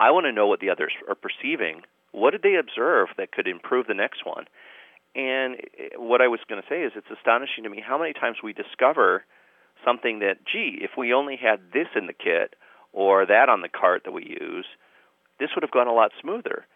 I 0.00 0.10
want 0.10 0.26
to 0.26 0.32
know 0.32 0.46
what 0.46 0.60
the 0.60 0.70
others 0.70 0.92
are 1.08 1.14
perceiving 1.14 1.82
what 2.16 2.30
did 2.30 2.40
they 2.42 2.56
observe 2.56 3.08
that 3.18 3.30
could 3.30 3.46
improve 3.46 3.86
the 3.86 3.94
next 3.94 4.24
one? 4.24 4.46
And 5.14 5.56
uh, 5.56 6.00
what 6.00 6.22
I 6.22 6.28
was 6.28 6.40
going 6.48 6.62
to 6.62 6.68
say 6.68 6.82
is 6.82 6.92
it's 6.96 7.12
astonishing 7.12 7.64
to 7.64 7.70
me 7.70 7.84
how 7.86 7.98
many 7.98 8.14
times 8.14 8.38
we 8.42 8.54
discover 8.54 9.24
something 9.84 10.20
that, 10.20 10.38
gee, 10.50 10.78
if 10.80 10.92
we 10.96 11.12
only 11.12 11.36
had 11.36 11.60
this 11.74 11.88
in 11.94 12.06
the 12.06 12.14
kit 12.14 12.56
or 12.94 13.26
that 13.26 13.50
on 13.50 13.60
the 13.60 13.68
cart 13.68 14.02
that 14.04 14.12
we 14.12 14.24
use, 14.24 14.64
this 15.38 15.50
would 15.54 15.62
have 15.62 15.70
gone 15.70 15.88
a 15.88 15.92
lot 15.92 16.12
smoother. 16.22 16.66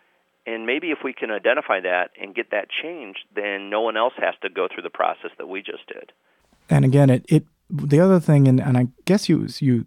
And 0.47 0.67
maybe 0.67 0.91
if 0.91 0.99
we 1.05 1.13
can 1.13 1.31
identify 1.31 1.81
that 1.81 2.11
and 2.21 2.35
get 2.35 2.51
that 2.51 2.69
changed, 2.83 3.21
then 3.35 3.71
no 3.71 3.83
one 3.83 3.97
else 3.97 4.15
has 4.17 4.35
to 4.43 4.49
go 4.49 4.69
through 4.73 4.83
the 4.83 4.91
process 4.91 5.31
that 5.39 5.49
we 5.49 5.61
just 5.63 5.87
did. 5.87 6.13
And 6.69 6.85
again, 6.85 7.11
it, 7.11 7.25
it 7.29 7.45
the 7.69 8.01
other 8.01 8.21
thing, 8.21 8.49
and, 8.49 8.61
and 8.61 8.77
I 8.77 8.89
guess 9.05 9.29
you 9.29 9.47
you 9.59 9.87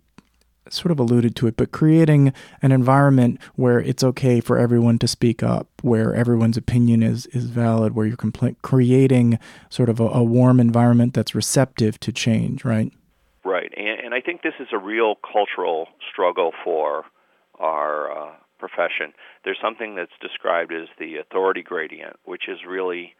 sort 0.69 0.91
of 0.91 0.99
alluded 0.99 1.35
to 1.35 1.47
it, 1.47 1.57
but 1.57 1.71
creating 1.71 2.33
an 2.61 2.71
environment 2.71 3.39
where 3.55 3.79
it's 3.79 4.03
okay 4.03 4.39
for 4.39 4.57
everyone 4.57 4.97
to 4.99 5.07
speak 5.07 5.43
up, 5.43 5.67
where 5.81 6.15
everyone's 6.15 6.57
opinion 6.57 7.03
is 7.03 7.25
is 7.27 7.45
valid, 7.45 7.95
where 7.95 8.05
you're 8.05 8.17
compl- 8.17 8.55
creating 8.61 9.39
sort 9.69 9.89
of 9.89 9.99
a, 9.99 10.07
a, 10.07 10.23
warm 10.23 10.59
environment 10.59 11.13
that's 11.13 11.35
receptive 11.35 11.99
to 11.99 12.11
change, 12.11 12.63
right? 12.63 12.91
Right, 13.43 13.71
and, 13.75 13.99
and 13.99 14.13
I 14.13 14.21
think 14.21 14.41
this 14.41 14.53
is 14.59 14.67
a 14.71 14.77
real 14.77 15.15
cultural 15.15 15.87
struggle 16.11 16.51
for 16.63 17.05
our 17.59 18.11
uh, 18.11 18.31
profession. 18.67 19.13
There's 19.43 19.59
something 19.61 19.95
that's 19.95 20.15
described 20.21 20.71
as 20.73 20.87
the 20.99 21.17
authority 21.17 21.63
gradient, 21.63 22.15
which 22.23 22.47
is 22.47 22.59
really 22.67 23.15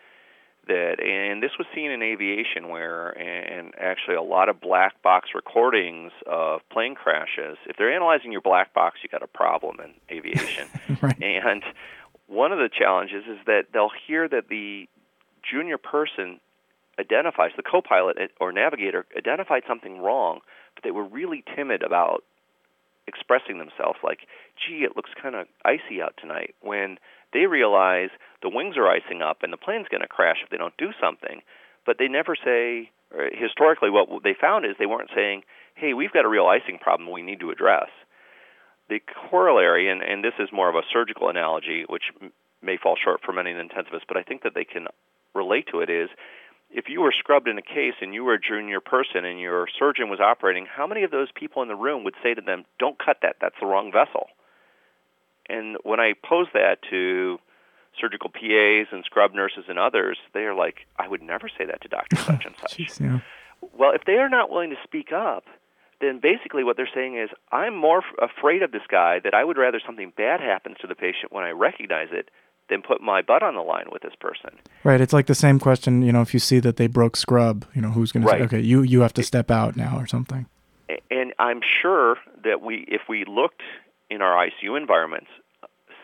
that 0.68 1.04
and 1.04 1.44
this 1.44 1.52
was 1.58 1.68
seen 1.76 1.92
in 1.92 2.02
aviation 2.02 2.70
where 2.70 3.10
and 3.10 3.74
actually 3.78 4.16
a 4.16 4.22
lot 4.22 4.48
of 4.48 4.62
black 4.62 5.02
box 5.02 5.30
recordings 5.36 6.14
of 6.26 6.62
plane 6.72 6.96
crashes 6.96 7.58
if 7.68 7.76
they're 7.76 7.94
analyzing 7.94 8.32
your 8.32 8.40
black 8.40 8.74
box 8.74 9.00
you 9.04 9.10
got 9.10 9.22
a 9.22 9.28
problem 9.28 9.76
in 9.84 9.92
aviation 10.16 10.66
right. 11.02 11.22
and 11.22 11.64
one 12.28 12.54
of 12.54 12.60
the 12.60 12.70
challenges 12.70 13.26
is 13.28 13.40
that 13.46 13.66
they'll 13.74 13.92
hear 14.08 14.30
that 14.30 14.48
the 14.50 14.88
junior 15.44 15.78
person 15.78 16.40
identifies 16.98 17.52
the 17.58 17.64
co-pilot 17.64 18.16
or 18.40 18.54
navigator 18.54 19.06
identified 19.18 19.64
something 19.68 20.00
wrong 20.00 20.40
but 20.76 20.84
they 20.86 20.92
were 20.92 21.04
really 21.04 21.44
timid 21.58 21.84
about 21.84 22.24
expressing 23.08 23.58
themselves 23.58 24.00
like 24.04 24.20
gee 24.56 24.84
it 24.84 24.96
looks 24.96 25.12
kind 25.22 25.36
of 25.36 25.48
icy 25.66 26.02
out 26.02 26.14
tonight 26.18 26.56
when 26.62 26.98
they 27.34 27.48
realize 27.48 28.10
the 28.42 28.50
wings 28.50 28.78
are 28.78 28.88
icing 28.88 29.22
up 29.22 29.42
and 29.42 29.52
the 29.52 29.58
plane's 29.58 29.88
going 29.90 30.02
to 30.02 30.08
crash 30.08 30.38
if 30.44 30.50
they 30.50 30.58
don't 30.58 30.78
do 30.78 30.92
something. 31.02 31.42
But 31.86 31.98
they 32.00 32.08
never 32.08 32.36
say, 32.36 32.92
uh, 33.12 33.34
historically, 33.34 33.90
what 33.90 34.08
they 34.24 34.36
found 34.40 34.66
is 34.66 34.76
they 34.78 34.86
weren't 34.86 35.10
saying, 35.14 35.42
hey, 35.76 35.94
we've 35.94 36.14
got 36.14 36.26
a 36.26 36.30
real 36.30 36.46
icing 36.46 36.78
problem 36.80 37.12
we 37.12 37.22
need 37.22 37.42
to 37.42 37.52
address. 37.52 37.90
The 38.90 39.00
corollary, 39.30 39.90
and, 39.90 40.02
and 40.02 40.24
this 40.24 40.38
is 40.40 40.50
more 40.54 40.70
of 40.70 40.76
a 40.76 40.88
surgical 40.94 41.30
analogy, 41.30 41.84
which 41.90 42.04
may 42.62 42.78
fall 42.78 42.96
short 43.02 43.22
for 43.26 43.34
many 43.34 43.52
intensivists, 43.52 44.08
but 44.08 44.18
I 44.18 44.24
think 44.24 44.44
that 44.44 44.54
they 44.54 44.66
can 44.66 44.88
relate 45.34 45.68
to 45.72 45.80
it, 45.82 45.90
is 45.90 46.10
if 46.74 46.90
you 46.90 47.02
were 47.02 47.12
scrubbed 47.12 47.48
in 47.48 47.58
a 47.58 47.62
case 47.62 47.94
and 48.02 48.14
you 48.14 48.24
were 48.24 48.34
a 48.34 48.42
junior 48.42 48.82
person 48.82 49.26
and 49.26 49.40
your 49.40 49.68
surgeon 49.78 50.10
was 50.10 50.20
operating, 50.20 50.66
how 50.66 50.88
many 50.88 51.04
of 51.04 51.12
those 51.12 51.30
people 51.34 51.62
in 51.62 51.68
the 51.68 51.76
room 51.76 52.04
would 52.04 52.16
say 52.24 52.34
to 52.34 52.42
them, 52.42 52.66
don't 52.80 52.98
cut 52.98 53.18
that, 53.22 53.36
that's 53.40 53.56
the 53.60 53.68
wrong 53.68 53.92
vessel? 53.92 54.28
And 55.48 55.78
when 55.84 56.00
I 56.00 56.14
pose 56.24 56.48
that 56.54 56.78
to 56.90 57.38
surgical 58.00 58.30
PAs 58.30 58.88
and 58.92 59.04
scrub 59.06 59.36
nurses 59.36 59.66
and 59.68 59.78
others, 59.78 60.18
they 60.34 60.42
are 60.42 60.56
like, 60.56 60.88
I 60.98 61.08
would 61.08 61.22
never 61.22 61.48
say 61.48 61.66
that 61.66 61.82
to 61.82 61.88
Dr. 61.88 62.16
such 62.16 62.46
and 62.46 62.56
such. 62.62 62.78
Jeez, 62.78 63.00
yeah. 63.00 63.20
Well, 63.78 63.92
if 63.94 64.04
they 64.06 64.14
are 64.14 64.30
not 64.30 64.50
willing 64.50 64.72
to 64.72 64.78
speak 64.84 65.12
up, 65.12 65.44
then 66.02 66.20
basically 66.20 66.64
what 66.64 66.76
they're 66.76 66.90
saying 66.94 67.18
is, 67.18 67.30
I'm 67.52 67.76
more 67.76 68.00
f- 68.00 68.30
afraid 68.32 68.64
of 68.64 68.72
this 68.72 68.82
guy 68.90 69.20
that 69.24 69.36
I 69.36 69.44
would 69.44 69.58
rather 69.58 69.80
something 69.86 70.12
bad 70.18 70.42
happens 70.42 70.78
to 70.82 70.88
the 70.88 70.96
patient 70.96 71.32
when 71.32 71.44
I 71.44 71.52
recognize 71.52 72.10
it 72.12 72.30
than 72.74 72.82
put 72.82 73.02
my 73.02 73.22
butt 73.22 73.44
on 73.44 73.54
the 73.54 73.62
line 73.62 73.86
with 73.92 74.02
this 74.02 74.16
person. 74.20 74.50
Right. 74.84 75.00
It's 75.00 75.14
like 75.14 75.28
the 75.28 75.36
same 75.36 75.60
question, 75.60 76.02
you 76.02 76.12
know, 76.12 76.22
if 76.22 76.34
you 76.34 76.40
see 76.40 76.60
that 76.60 76.78
they 76.78 76.88
broke 76.88 77.16
scrub, 77.16 77.66
you 77.76 77.82
know, 77.82 77.90
who's 77.90 78.12
going 78.12 78.26
right. 78.26 78.40
to 78.40 78.40
say, 78.40 78.46
okay, 78.46 78.60
you, 78.60 78.82
you 78.82 79.02
have 79.02 79.14
to 79.14 79.24
step 79.24 79.52
out 79.52 79.76
now 79.78 80.00
or 80.00 80.08
something. 80.08 80.48
And 81.12 81.34
I'm 81.38 81.62
sure 81.82 82.18
that 82.44 82.62
we, 82.62 82.86
if 82.88 83.02
we 83.08 83.26
looked 83.26 83.62
in 84.10 84.24
our 84.24 84.48
ICU 84.48 84.76
environments, 84.76 85.30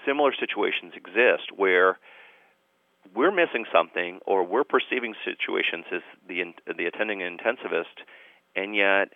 similar 0.06 0.32
situations 0.40 0.94
exist 0.96 1.52
where 1.56 1.98
we're 3.16 3.32
missing 3.32 3.66
something 3.74 4.20
or 4.28 4.44
we're 4.44 4.64
perceiving 4.64 5.16
situations 5.26 5.86
as 5.92 6.02
the 6.28 6.44
the 6.78 6.86
attending 6.86 7.20
intensivist, 7.20 8.06
and 8.56 8.76
yet 8.76 9.14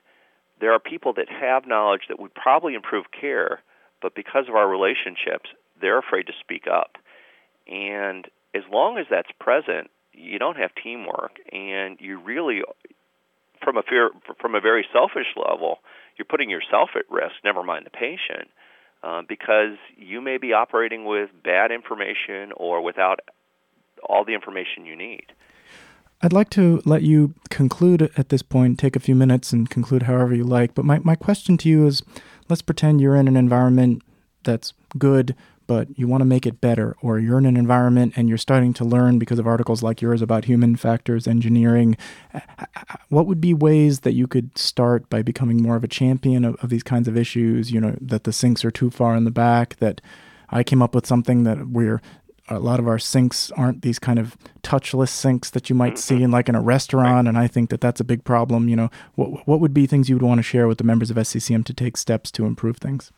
there 0.59 0.73
are 0.73 0.79
people 0.79 1.13
that 1.13 1.29
have 1.29 1.67
knowledge 1.67 2.03
that 2.09 2.19
would 2.19 2.33
probably 2.33 2.73
improve 2.73 3.05
care, 3.11 3.61
but 4.01 4.15
because 4.15 4.45
of 4.49 4.55
our 4.55 4.67
relationships, 4.67 5.49
they're 5.79 5.99
afraid 5.99 6.25
to 6.27 6.33
speak 6.39 6.65
up. 6.67 6.97
And 7.67 8.27
as 8.53 8.63
long 8.71 8.97
as 8.97 9.05
that's 9.09 9.29
present, 9.39 9.89
you 10.13 10.37
don't 10.37 10.57
have 10.57 10.71
teamwork, 10.81 11.37
and 11.51 11.97
you 11.99 12.19
really, 12.19 12.61
from 13.63 13.77
a 13.77 13.83
fear, 13.83 14.11
from 14.39 14.55
a 14.55 14.61
very 14.61 14.85
selfish 14.93 15.27
level, 15.35 15.79
you're 16.17 16.25
putting 16.25 16.49
yourself 16.49 16.89
at 16.95 17.03
risk. 17.09 17.33
Never 17.43 17.63
mind 17.63 17.85
the 17.85 17.89
patient. 17.89 18.49
Uh, 19.03 19.21
because 19.27 19.75
you 19.97 20.21
may 20.21 20.37
be 20.37 20.53
operating 20.53 21.03
with 21.03 21.29
bad 21.43 21.71
information 21.71 22.53
or 22.55 22.81
without 22.81 23.19
all 24.07 24.23
the 24.23 24.33
information 24.33 24.85
you 24.85 24.95
need. 24.95 25.25
I'd 26.21 26.31
like 26.31 26.49
to 26.51 26.81
let 26.85 27.01
you 27.01 27.33
conclude 27.49 28.09
at 28.15 28.29
this 28.29 28.41
point, 28.41 28.79
take 28.79 28.95
a 28.95 29.01
few 29.01 29.13
minutes 29.13 29.51
and 29.51 29.69
conclude 29.69 30.03
however 30.03 30.33
you 30.33 30.45
like. 30.45 30.73
But 30.73 30.85
my, 30.85 30.99
my 30.99 31.15
question 31.15 31.57
to 31.57 31.69
you 31.69 31.85
is 31.85 32.01
let's 32.47 32.61
pretend 32.61 33.01
you're 33.01 33.17
in 33.17 33.27
an 33.27 33.35
environment 33.35 34.03
that's 34.43 34.73
good 34.97 35.35
but 35.67 35.87
you 35.97 36.07
want 36.07 36.21
to 36.21 36.25
make 36.25 36.45
it 36.45 36.61
better, 36.61 36.95
or 37.01 37.19
you're 37.19 37.37
in 37.37 37.45
an 37.45 37.57
environment 37.57 38.13
and 38.15 38.29
you're 38.29 38.37
starting 38.37 38.73
to 38.73 38.85
learn 38.85 39.19
because 39.19 39.39
of 39.39 39.47
articles 39.47 39.83
like 39.83 40.01
yours 40.01 40.21
about 40.21 40.45
human 40.45 40.75
factors 40.75 41.27
engineering, 41.27 41.97
what 43.09 43.25
would 43.27 43.41
be 43.41 43.53
ways 43.53 44.01
that 44.01 44.13
you 44.13 44.27
could 44.27 44.57
start 44.57 45.09
by 45.09 45.21
becoming 45.21 45.61
more 45.61 45.75
of 45.75 45.83
a 45.83 45.87
champion 45.87 46.45
of, 46.45 46.55
of 46.63 46.69
these 46.69 46.83
kinds 46.83 47.07
of 47.07 47.17
issues? 47.17 47.71
You 47.71 47.81
know, 47.81 47.95
that 48.01 48.23
the 48.23 48.33
sinks 48.33 48.63
are 48.65 48.71
too 48.71 48.89
far 48.89 49.15
in 49.15 49.23
the 49.23 49.31
back, 49.31 49.77
that 49.77 50.01
I 50.49 50.63
came 50.63 50.81
up 50.81 50.93
with 50.93 51.07
something 51.07 51.43
that 51.43 51.67
we're 51.67 52.01
a 52.49 52.59
lot 52.59 52.79
of 52.79 52.87
our 52.87 52.99
sinks 52.99 53.51
aren't 53.51 53.81
these 53.81 53.99
kind 53.99 54.19
of 54.19 54.37
touchless 54.61 55.09
sinks 55.09 55.49
that 55.51 55.69
you 55.69 55.75
might 55.75 55.97
see 55.97 56.15
mm-hmm. 56.15 56.25
in 56.25 56.31
like 56.31 56.49
in 56.49 56.55
a 56.55 56.61
restaurant 56.61 57.27
and 57.27 57.37
i 57.37 57.47
think 57.47 57.69
that 57.69 57.79
that's 57.79 58.01
a 58.01 58.03
big 58.03 58.23
problem 58.23 58.67
you 58.67 58.75
know. 58.75 58.89
What, 59.15 59.47
what 59.47 59.59
would 59.59 59.73
be 59.73 59.87
things 59.87 60.09
you 60.09 60.15
would 60.15 60.23
want 60.23 60.39
to 60.39 60.43
share 60.43 60.67
with 60.67 60.77
the 60.77 60.83
members 60.83 61.09
of 61.09 61.17
sccm 61.17 61.63
to 61.65 61.73
take 61.73 61.97
steps 61.97 62.31
to 62.31 62.45
improve 62.45 62.77
things? 62.77 63.11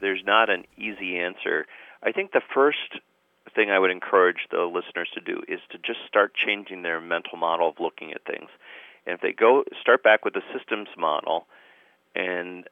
There's 0.00 0.22
not 0.26 0.50
an 0.50 0.64
easy 0.76 1.18
answer 1.18 1.66
I 2.04 2.12
think 2.12 2.32
the 2.32 2.42
first 2.54 3.00
thing 3.54 3.70
I 3.70 3.78
would 3.78 3.90
encourage 3.90 4.48
the 4.50 4.62
listeners 4.62 5.08
to 5.14 5.20
do 5.20 5.42
is 5.48 5.60
to 5.70 5.78
just 5.78 6.00
start 6.06 6.32
changing 6.34 6.82
their 6.82 7.00
mental 7.00 7.38
model 7.38 7.68
of 7.68 7.76
looking 7.80 8.12
at 8.12 8.24
things. 8.24 8.50
And 9.06 9.14
if 9.14 9.20
they 9.20 9.32
go 9.32 9.64
start 9.80 10.02
back 10.02 10.24
with 10.24 10.34
the 10.34 10.42
systems 10.56 10.88
model 10.98 11.46
and 12.14 12.68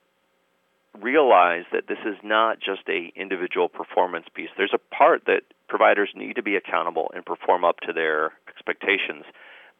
realize 1.00 1.64
that 1.72 1.88
this 1.88 1.98
is 2.04 2.16
not 2.22 2.58
just 2.60 2.82
a 2.88 3.12
individual 3.16 3.68
performance 3.68 4.26
piece. 4.34 4.50
There's 4.56 4.74
a 4.74 4.94
part 4.94 5.24
that 5.26 5.42
providers 5.68 6.10
need 6.14 6.36
to 6.36 6.42
be 6.42 6.56
accountable 6.56 7.10
and 7.14 7.24
perform 7.24 7.64
up 7.64 7.80
to 7.86 7.92
their 7.92 8.32
expectations. 8.48 9.24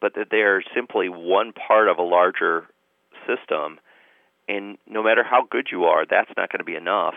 but 0.03 0.15
that 0.15 0.27
they 0.31 0.41
are 0.41 0.61
simply 0.75 1.07
one 1.07 1.53
part 1.53 1.87
of 1.87 1.97
a 1.97 2.01
larger 2.01 2.67
system. 3.25 3.79
And 4.49 4.77
no 4.85 5.01
matter 5.01 5.23
how 5.23 5.47
good 5.49 5.69
you 5.71 5.85
are, 5.85 6.05
that's 6.05 6.29
not 6.35 6.51
going 6.51 6.59
to 6.59 6.65
be 6.65 6.75
enough 6.75 7.15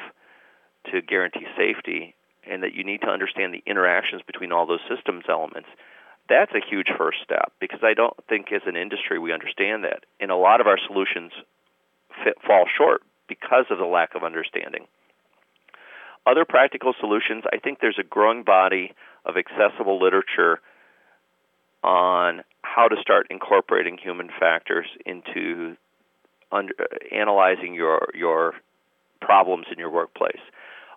to 0.93 1.03
guarantee 1.03 1.47
safety, 1.57 2.15
and 2.49 2.63
that 2.63 2.75
you 2.75 2.85
need 2.85 3.01
to 3.03 3.09
understand 3.09 3.53
the 3.53 3.63
interactions 3.67 4.23
between 4.27 4.53
all 4.53 4.67
those 4.67 4.81
systems 4.89 5.25
elements. 5.29 5.69
That's 6.29 6.53
a 6.53 6.61
huge 6.67 6.89
first 6.97 7.19
step 7.23 7.53
because 7.61 7.81
I 7.83 7.95
don't 7.95 8.17
think 8.29 8.53
as 8.53 8.63
an 8.67 8.77
industry 8.77 9.19
we 9.19 9.33
understand 9.33 9.85
that. 9.85 10.05
And 10.21 10.31
a 10.31 10.37
lot 10.37 10.61
of 10.61 10.67
our 10.67 10.79
solutions 10.87 11.33
fit, 12.25 12.37
fall 12.45 12.67
short 12.77 13.03
because 13.29 13.67
of 13.71 13.79
the 13.79 13.85
lack 13.85 14.15
of 14.15 14.25
understanding. 14.25 14.87
Other 16.27 16.45
practical 16.45 16.95
solutions, 16.99 17.45
I 17.53 17.59
think 17.59 17.79
there's 17.81 17.99
a 18.01 18.05
growing 18.05 18.43
body 18.43 18.93
of 19.25 19.37
accessible 19.37 20.01
literature 20.01 20.61
on 21.85 22.43
how 22.63 22.89
to 22.89 22.97
start 23.01 23.29
incorporating 23.31 23.97
human 23.97 24.29
factors 24.41 24.87
into 25.05 25.77
under, 26.51 26.75
analyzing 27.13 27.75
your 27.75 28.09
your 28.15 28.55
problems 29.21 29.67
in 29.71 29.79
your 29.79 29.91
workplace. 29.91 30.41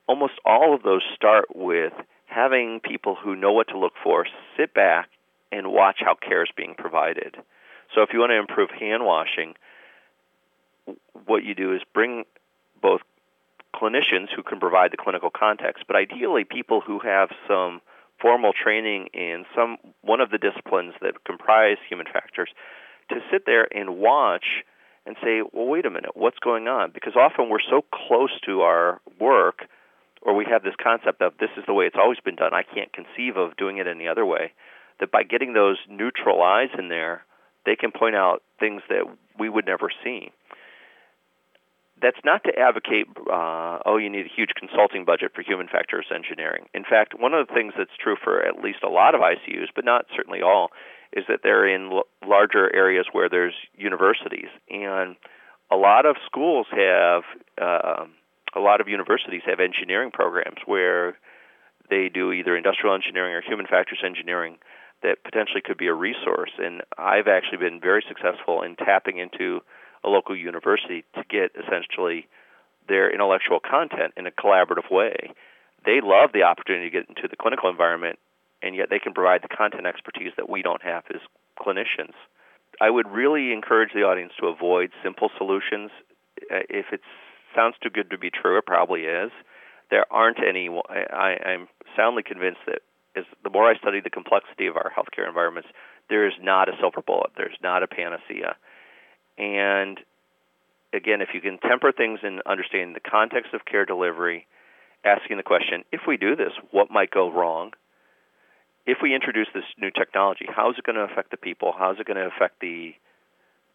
Almost 0.09 0.33
all 0.43 0.73
of 0.73 0.81
those 0.81 1.03
start 1.15 1.55
with 1.55 1.93
having 2.25 2.79
people 2.79 3.15
who 3.15 3.35
know 3.35 3.53
what 3.53 3.67
to 3.67 3.77
look 3.77 3.93
for 4.03 4.25
sit 4.57 4.73
back 4.73 5.09
and 5.51 5.71
watch 5.71 5.97
how 5.99 6.15
care 6.15 6.41
is 6.41 6.49
being 6.57 6.73
provided. 6.75 7.35
So 7.93 8.01
if 8.01 8.09
you 8.11 8.19
want 8.19 8.31
to 8.31 8.39
improve 8.39 8.71
hand 8.71 9.05
washing, 9.05 9.53
what 11.25 11.43
you 11.43 11.53
do 11.53 11.75
is 11.75 11.81
bring 11.93 12.23
both 12.81 13.01
clinicians 13.75 14.29
who 14.35 14.41
can 14.41 14.59
provide 14.59 14.91
the 14.91 14.97
clinical 14.97 15.29
context, 15.29 15.83
but 15.85 15.95
ideally 15.95 16.43
people 16.43 16.81
who 16.81 16.97
have 16.99 17.29
some 17.47 17.79
formal 18.19 18.51
training 18.51 19.09
in 19.13 19.45
some 19.55 19.77
one 20.01 20.21
of 20.21 20.31
the 20.31 20.39
disciplines 20.39 20.93
that 21.01 21.23
comprise 21.23 21.77
human 21.87 22.07
factors 22.11 22.49
to 23.09 23.17
sit 23.31 23.45
there 23.45 23.67
and 23.75 23.97
watch 23.97 24.63
and 25.05 25.15
say, 25.23 25.41
well, 25.53 25.67
wait 25.67 25.85
a 25.85 25.89
minute, 25.91 26.11
what's 26.15 26.39
going 26.39 26.67
on? 26.67 26.91
Because 26.91 27.13
often 27.15 27.49
we're 27.49 27.59
so 27.69 27.83
close 27.93 28.31
to 28.45 28.61
our 28.61 28.99
work, 29.19 29.67
or 30.21 30.35
we 30.35 30.45
have 30.49 30.63
this 30.63 30.75
concept 30.81 31.21
of 31.21 31.33
this 31.39 31.49
is 31.57 31.63
the 31.67 31.73
way 31.73 31.85
it's 31.85 31.95
always 31.99 32.19
been 32.19 32.35
done. 32.35 32.53
I 32.53 32.63
can't 32.63 32.91
conceive 32.93 33.37
of 33.37 33.57
doing 33.57 33.77
it 33.77 33.87
any 33.87 34.07
other 34.07 34.25
way. 34.25 34.51
That 34.99 35.11
by 35.11 35.23
getting 35.23 35.53
those 35.53 35.77
neutral 35.89 36.41
eyes 36.41 36.69
in 36.77 36.89
there, 36.89 37.23
they 37.65 37.75
can 37.75 37.91
point 37.91 38.15
out 38.15 38.43
things 38.59 38.81
that 38.89 39.05
we 39.37 39.47
would 39.47 39.65
never 39.65 39.89
see 40.03 40.31
that's 42.01 42.19
not 42.23 42.43
to 42.43 42.51
advocate, 42.57 43.07
uh, 43.31 43.79
oh, 43.85 43.97
you 43.97 44.09
need 44.09 44.25
a 44.25 44.35
huge 44.35 44.51
consulting 44.57 45.05
budget 45.05 45.31
for 45.35 45.41
human 45.41 45.67
factors 45.67 46.05
engineering. 46.13 46.65
In 46.73 46.83
fact, 46.83 47.19
one 47.19 47.33
of 47.33 47.47
the 47.47 47.53
things 47.53 47.73
that's 47.77 47.95
true 48.01 48.15
for 48.21 48.45
at 48.45 48.63
least 48.63 48.79
a 48.83 48.89
lot 48.89 49.15
of 49.15 49.21
ICUs, 49.21 49.67
but 49.75 49.85
not 49.85 50.05
certainly 50.15 50.41
all, 50.41 50.69
is 51.13 51.25
that 51.27 51.39
they're 51.43 51.67
in 51.67 51.91
l- 51.91 52.03
larger 52.25 52.73
areas 52.73 53.05
where 53.11 53.29
there's 53.29 53.55
universities. 53.77 54.49
And 54.69 55.15
a 55.71 55.75
lot 55.75 56.05
of 56.05 56.15
schools 56.25 56.67
have, 56.71 57.23
uh, 57.59 58.05
a 58.55 58.59
lot 58.59 58.81
of 58.81 58.87
universities 58.87 59.41
have 59.45 59.59
engineering 59.59 60.11
programs 60.11 60.57
where 60.65 61.17
they 61.89 62.09
do 62.09 62.31
either 62.31 62.55
industrial 62.55 62.95
engineering 62.95 63.33
or 63.33 63.41
human 63.41 63.67
factors 63.67 63.99
engineering 64.05 64.57
that 65.01 65.23
potentially 65.23 65.61
could 65.63 65.77
be 65.77 65.87
a 65.87 65.93
resource. 65.93 66.51
And 66.57 66.81
I've 66.97 67.27
actually 67.27 67.57
been 67.57 67.79
very 67.79 68.03
successful 68.07 68.61
in 68.61 68.75
tapping 68.75 69.17
into 69.17 69.61
a 70.03 70.09
local 70.09 70.35
university 70.35 71.03
to 71.15 71.23
get 71.29 71.51
essentially 71.55 72.27
their 72.87 73.11
intellectual 73.11 73.59
content 73.59 74.13
in 74.17 74.27
a 74.27 74.31
collaborative 74.31 74.91
way. 74.91 75.31
They 75.85 76.01
love 76.03 76.31
the 76.33 76.43
opportunity 76.43 76.89
to 76.89 76.91
get 76.91 77.09
into 77.09 77.27
the 77.29 77.37
clinical 77.37 77.69
environment, 77.69 78.19
and 78.61 78.75
yet 78.75 78.89
they 78.89 78.99
can 78.99 79.13
provide 79.13 79.41
the 79.41 79.55
content 79.55 79.85
expertise 79.85 80.33
that 80.35 80.49
we 80.49 80.61
don't 80.61 80.83
have 80.83 81.03
as 81.13 81.21
clinicians. 81.57 82.15
I 82.81 82.89
would 82.89 83.07
really 83.07 83.51
encourage 83.53 83.93
the 83.93 84.03
audience 84.03 84.33
to 84.39 84.47
avoid 84.47 84.91
simple 85.03 85.29
solutions. 85.37 85.91
Uh, 86.51 86.67
if 86.69 86.87
it 86.91 87.01
sounds 87.55 87.75
too 87.81 87.89
good 87.89 88.09
to 88.11 88.17
be 88.17 88.29
true, 88.29 88.57
it 88.57 88.65
probably 88.65 89.01
is. 89.01 89.31
There 89.89 90.05
aren't 90.11 90.37
any. 90.39 90.69
I, 90.89 91.35
I'm 91.45 91.67
soundly 91.95 92.23
convinced 92.23 92.61
that 92.67 92.81
as 93.15 93.25
the 93.43 93.49
more 93.49 93.69
I 93.69 93.77
study 93.77 94.01
the 94.01 94.09
complexity 94.09 94.67
of 94.67 94.75
our 94.75 94.91
healthcare 94.95 95.27
environments, 95.27 95.69
there 96.09 96.27
is 96.27 96.33
not 96.41 96.69
a 96.69 96.73
silver 96.79 97.01
bullet. 97.01 97.31
There's 97.35 97.57
not 97.61 97.83
a 97.83 97.87
panacea. 97.87 98.55
And 99.37 99.99
again, 100.93 101.21
if 101.21 101.29
you 101.33 101.41
can 101.41 101.57
temper 101.59 101.91
things 101.91 102.19
in 102.23 102.41
understanding 102.45 102.93
the 102.93 102.99
context 102.99 103.53
of 103.53 103.65
care 103.65 103.85
delivery, 103.85 104.47
asking 105.03 105.37
the 105.37 105.43
question, 105.43 105.83
if 105.91 106.01
we 106.07 106.17
do 106.17 106.35
this, 106.35 106.51
what 106.71 106.91
might 106.91 107.11
go 107.11 107.31
wrong? 107.31 107.71
If 108.85 108.97
we 109.01 109.13
introduce 109.13 109.47
this 109.53 109.63
new 109.77 109.91
technology, 109.91 110.45
how 110.47 110.71
is 110.71 110.77
it 110.77 110.83
going 110.83 110.95
to 110.95 111.11
affect 111.11 111.31
the 111.31 111.37
people? 111.37 111.73
How 111.77 111.91
is 111.91 111.97
it 111.99 112.07
going 112.07 112.17
to 112.17 112.27
affect 112.27 112.59
the 112.59 112.93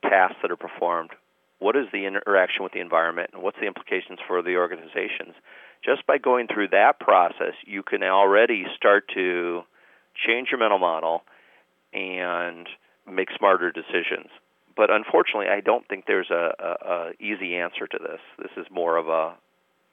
tasks 0.03 0.37
that 0.43 0.51
are 0.51 0.57
performed? 0.57 1.11
What 1.65 1.77
is 1.77 1.87
the 1.93 2.05
interaction 2.05 2.63
with 2.63 2.73
the 2.73 2.81
environment, 2.81 3.31
and 3.33 3.43
what's 3.43 3.59
the 3.59 3.67
implications 3.67 4.19
for 4.29 4.43
the 4.43 4.57
organizations? 4.57 5.33
Just 5.83 6.07
by 6.07 6.19
going 6.19 6.47
through 6.47 6.69
that 6.69 7.01
process, 7.01 7.55
you 7.65 7.83
can 7.83 8.03
already 8.03 8.65
start 8.77 9.05
to 9.15 9.63
change 10.15 10.49
your 10.51 10.61
mental 10.61 10.79
model 10.79 11.23
and 11.95 12.69
make 13.11 13.29
smarter 13.39 13.73
decisions 13.73 14.29
but 14.77 14.91
unfortunately, 14.91 15.47
I 15.49 15.61
don't 15.61 15.87
think 15.89 16.05
there's 16.07 16.31
a, 16.31 16.53
a, 16.59 16.91
a 16.91 17.13
easy 17.21 17.57
answer 17.57 17.87
to 17.87 17.99
this. 18.01 18.21
This 18.39 18.51
is 18.57 18.67
more 18.71 18.97
of 18.97 19.09
a 19.09 19.35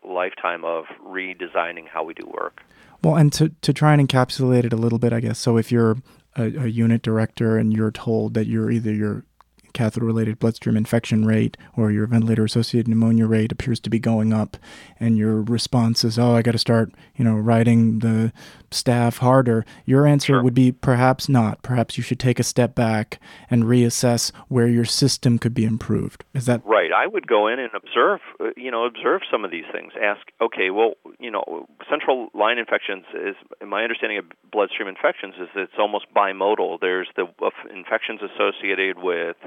lifetime 0.03 0.65
of 0.65 0.85
redesigning 1.05 1.87
how 1.87 2.03
we 2.03 2.13
do 2.13 2.25
work. 2.25 2.63
Well, 3.03 3.15
and 3.15 3.31
to, 3.33 3.49
to 3.61 3.73
try 3.73 3.93
and 3.93 4.07
encapsulate 4.07 4.65
it 4.65 4.73
a 4.73 4.77
little 4.77 4.99
bit, 4.99 5.13
I 5.13 5.19
guess. 5.19 5.39
So 5.39 5.57
if 5.57 5.71
you're 5.71 5.97
a, 6.35 6.43
a 6.43 6.67
unit 6.67 7.01
director 7.01 7.57
and 7.57 7.73
you're 7.73 7.91
told 7.91 8.33
that 8.33 8.47
you're 8.47 8.71
either 8.71 8.93
your 8.93 9.25
catheter 9.73 10.05
related 10.05 10.39
bloodstream 10.39 10.77
infection 10.77 11.25
rate 11.25 11.57
or 11.75 11.91
your 11.91 12.07
ventilator 12.07 12.45
associated 12.45 12.87
pneumonia 12.87 13.25
rate 13.25 13.51
appears 13.51 13.79
to 13.79 13.89
be 13.89 13.99
going 13.99 14.33
up 14.33 14.57
and 14.99 15.17
your 15.17 15.41
response 15.41 16.03
is 16.03 16.17
oh 16.17 16.35
i 16.35 16.41
got 16.41 16.51
to 16.51 16.57
start 16.57 16.91
you 17.15 17.23
know 17.23 17.35
riding 17.35 17.99
the 17.99 18.31
staff 18.71 19.17
harder 19.17 19.65
your 19.85 20.07
answer 20.07 20.33
sure. 20.33 20.43
would 20.43 20.53
be 20.53 20.71
perhaps 20.71 21.29
not. 21.29 21.61
Perhaps 21.61 21.97
you 21.97 22.03
should 22.03 22.19
take 22.19 22.39
a 22.39 22.43
step 22.43 22.75
back 22.75 23.19
and 23.49 23.63
reassess 23.63 24.31
where 24.47 24.67
your 24.67 24.85
system 24.85 25.37
could 25.37 25.53
be 25.53 25.65
improved. 25.65 26.23
Is 26.33 26.45
that 26.45 26.61
right. 26.65 26.91
I 26.91 27.07
would 27.07 27.27
go 27.27 27.47
in 27.47 27.59
and 27.59 27.71
observe 27.75 28.19
uh, 28.39 28.49
you 28.55 28.71
know 28.71 28.85
observe 28.85 29.21
some 29.29 29.45
of 29.45 29.51
these 29.51 29.65
things. 29.71 29.93
Ask 30.01 30.21
okay 30.41 30.69
well 30.69 30.93
you 31.19 31.31
know 31.31 31.67
central 31.89 32.29
line 32.33 32.57
infections 32.57 33.05
is 33.13 33.35
my 33.65 33.83
understanding 33.83 34.17
of 34.17 34.25
bloodstream 34.51 34.87
infections 34.87 35.35
is 35.39 35.49
that 35.55 35.61
it's 35.61 35.79
almost 35.79 36.05
bimodal. 36.15 36.79
There's 36.79 37.09
the 37.15 37.27
infections 37.73 38.21
associated 38.21 38.97
with 38.99 39.37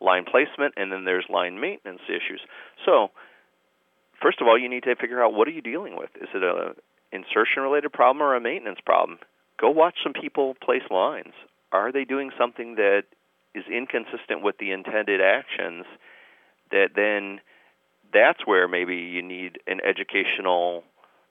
line 0.00 0.24
placement, 0.24 0.74
and 0.76 0.92
then 0.92 1.04
there's 1.04 1.24
line 1.28 1.60
maintenance 1.60 2.02
issues. 2.08 2.40
So, 2.84 3.08
first 4.22 4.40
of 4.40 4.46
all, 4.46 4.58
you 4.58 4.68
need 4.68 4.84
to 4.84 4.94
figure 4.96 5.22
out 5.22 5.34
what 5.34 5.48
are 5.48 5.52
you 5.52 5.62
dealing 5.62 5.96
with. 5.96 6.10
Is 6.20 6.28
it 6.34 6.42
a 6.42 6.74
insertion 7.12 7.62
related 7.62 7.92
problem 7.92 8.22
or 8.22 8.34
a 8.34 8.40
maintenance 8.40 8.80
problem? 8.84 9.18
Go 9.60 9.70
watch 9.70 9.94
some 10.02 10.12
people 10.12 10.54
place 10.62 10.82
lines. 10.90 11.32
Are 11.72 11.92
they 11.92 12.04
doing 12.04 12.30
something 12.38 12.74
that 12.76 13.04
is 13.54 13.64
inconsistent 13.72 14.42
with 14.42 14.58
the 14.58 14.70
intended 14.70 15.20
actions 15.20 15.86
that 16.70 16.90
then 16.94 17.40
that's 18.12 18.46
where 18.46 18.68
maybe 18.68 18.96
you 18.96 19.22
need 19.22 19.58
an 19.66 19.80
educational 19.80 20.84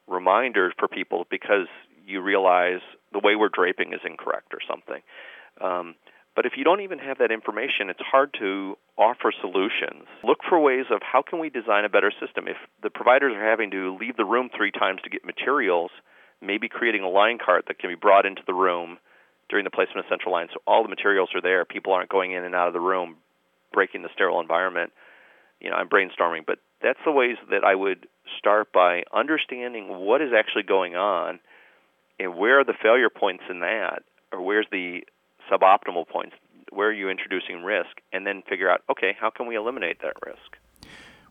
reminder 0.07 0.73
for 0.77 0.87
people 0.87 1.25
because 1.29 1.67
you 2.05 2.21
realize 2.21 2.81
the 3.13 3.19
way 3.19 3.35
we're 3.35 3.49
draping 3.49 3.93
is 3.93 3.99
incorrect 4.05 4.53
or 4.53 4.59
something. 4.67 5.01
Um, 5.61 5.95
but 6.35 6.45
if 6.45 6.53
you 6.57 6.63
don't 6.63 6.81
even 6.81 6.99
have 6.99 7.17
that 7.19 7.31
information, 7.31 7.89
it's 7.89 8.01
hard 8.01 8.35
to 8.39 8.77
offer 8.97 9.31
solutions. 9.39 10.05
Look 10.23 10.39
for 10.47 10.59
ways 10.59 10.85
of 10.91 11.01
how 11.01 11.21
can 11.21 11.39
we 11.39 11.49
design 11.49 11.85
a 11.85 11.89
better 11.89 12.11
system. 12.11 12.47
If 12.47 12.57
the 12.83 12.89
providers 12.89 13.33
are 13.35 13.49
having 13.49 13.71
to 13.71 13.97
leave 13.99 14.17
the 14.17 14.25
room 14.25 14.49
three 14.55 14.71
times 14.71 15.01
to 15.03 15.09
get 15.09 15.23
materials, 15.25 15.91
maybe 16.41 16.67
creating 16.67 17.01
a 17.01 17.09
line 17.09 17.37
cart 17.43 17.65
that 17.67 17.79
can 17.79 17.89
be 17.89 17.95
brought 17.95 18.25
into 18.25 18.41
the 18.45 18.53
room 18.53 18.97
during 19.49 19.63
the 19.63 19.71
placement 19.71 19.99
of 19.99 20.05
central 20.09 20.33
line 20.33 20.47
so 20.53 20.59
all 20.67 20.83
the 20.83 20.89
materials 20.89 21.29
are 21.35 21.41
there. 21.41 21.63
People 21.65 21.93
aren't 21.93 22.09
going 22.09 22.31
in 22.31 22.43
and 22.43 22.53
out 22.53 22.67
of 22.67 22.73
the 22.73 22.79
room, 22.79 23.15
breaking 23.71 24.01
the 24.01 24.09
sterile 24.13 24.41
environment. 24.41 24.91
You 25.61 25.69
know, 25.69 25.77
I'm 25.77 25.87
brainstorming, 25.87 26.45
but 26.45 26.59
that's 26.81 26.99
the 27.05 27.11
ways 27.11 27.37
that 27.49 27.63
I 27.63 27.75
would 27.75 28.07
start 28.37 28.73
by 28.73 29.03
understanding 29.13 29.87
what 29.87 30.21
is 30.21 30.31
actually 30.37 30.63
going 30.63 30.95
on 30.95 31.39
and 32.19 32.35
where 32.35 32.59
are 32.59 32.63
the 32.63 32.73
failure 32.81 33.09
points 33.09 33.43
in 33.49 33.61
that, 33.61 34.03
or 34.31 34.41
where's 34.41 34.67
the 34.71 35.01
suboptimal 35.51 36.07
points. 36.07 36.35
Where 36.71 36.89
are 36.89 36.93
you 36.93 37.09
introducing 37.09 37.63
risk? 37.63 38.01
And 38.11 38.25
then 38.25 38.43
figure 38.49 38.69
out, 38.69 38.81
okay, 38.89 39.15
how 39.19 39.29
can 39.29 39.47
we 39.47 39.55
eliminate 39.55 40.01
that 40.01 40.13
risk? 40.25 40.57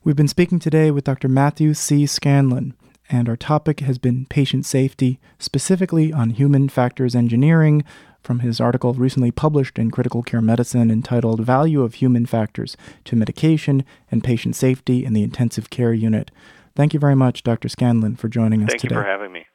We've 0.03 0.17
been 0.17 0.29
speaking 0.29 0.59
today 0.59 0.91
with 0.91 1.05
Dr. 1.05 1.29
Matthew 1.29 1.75
C. 1.75 2.07
Scanlon, 2.07 2.75
and 3.09 3.29
our 3.29 3.37
topic 3.37 3.81
has 3.81 3.99
been 3.99 4.27
patient 4.27 4.67
safety, 4.67 5.19
specifically 5.39 6.13
on 6.13 6.31
human 6.31 6.69
factors 6.69 7.15
engineering, 7.15 7.85
from 8.23 8.41
his 8.41 8.61
article 8.61 8.95
recently 8.95 9.31
published 9.31 9.79
in 9.79 9.91
Critical 9.91 10.23
Care 10.23 10.41
Medicine 10.41 10.91
entitled 10.91 11.41
Value 11.41 11.83
of 11.83 11.95
Human 11.95 12.25
Factors 12.27 12.77
to 13.05 13.17
Medication 13.17 13.85
and 14.11 14.25
Patient 14.25 14.57
Safety 14.57 15.05
in 15.05 15.13
the 15.13 15.23
Intensive 15.23 15.69
Care 15.69 15.93
Unit. 15.93 16.31
Thank 16.75 16.95
you 16.95 17.01
very 17.01 17.15
much, 17.15 17.43
Dr. 17.43 17.69
Scanlon, 17.69 18.17
for 18.17 18.29
joining 18.29 18.63
us 18.63 18.71
Thank 18.71 18.81
today. 18.81 18.95
Thank 18.95 19.07
you 19.07 19.13
for 19.13 19.19
having 19.19 19.33
me. 19.33 19.47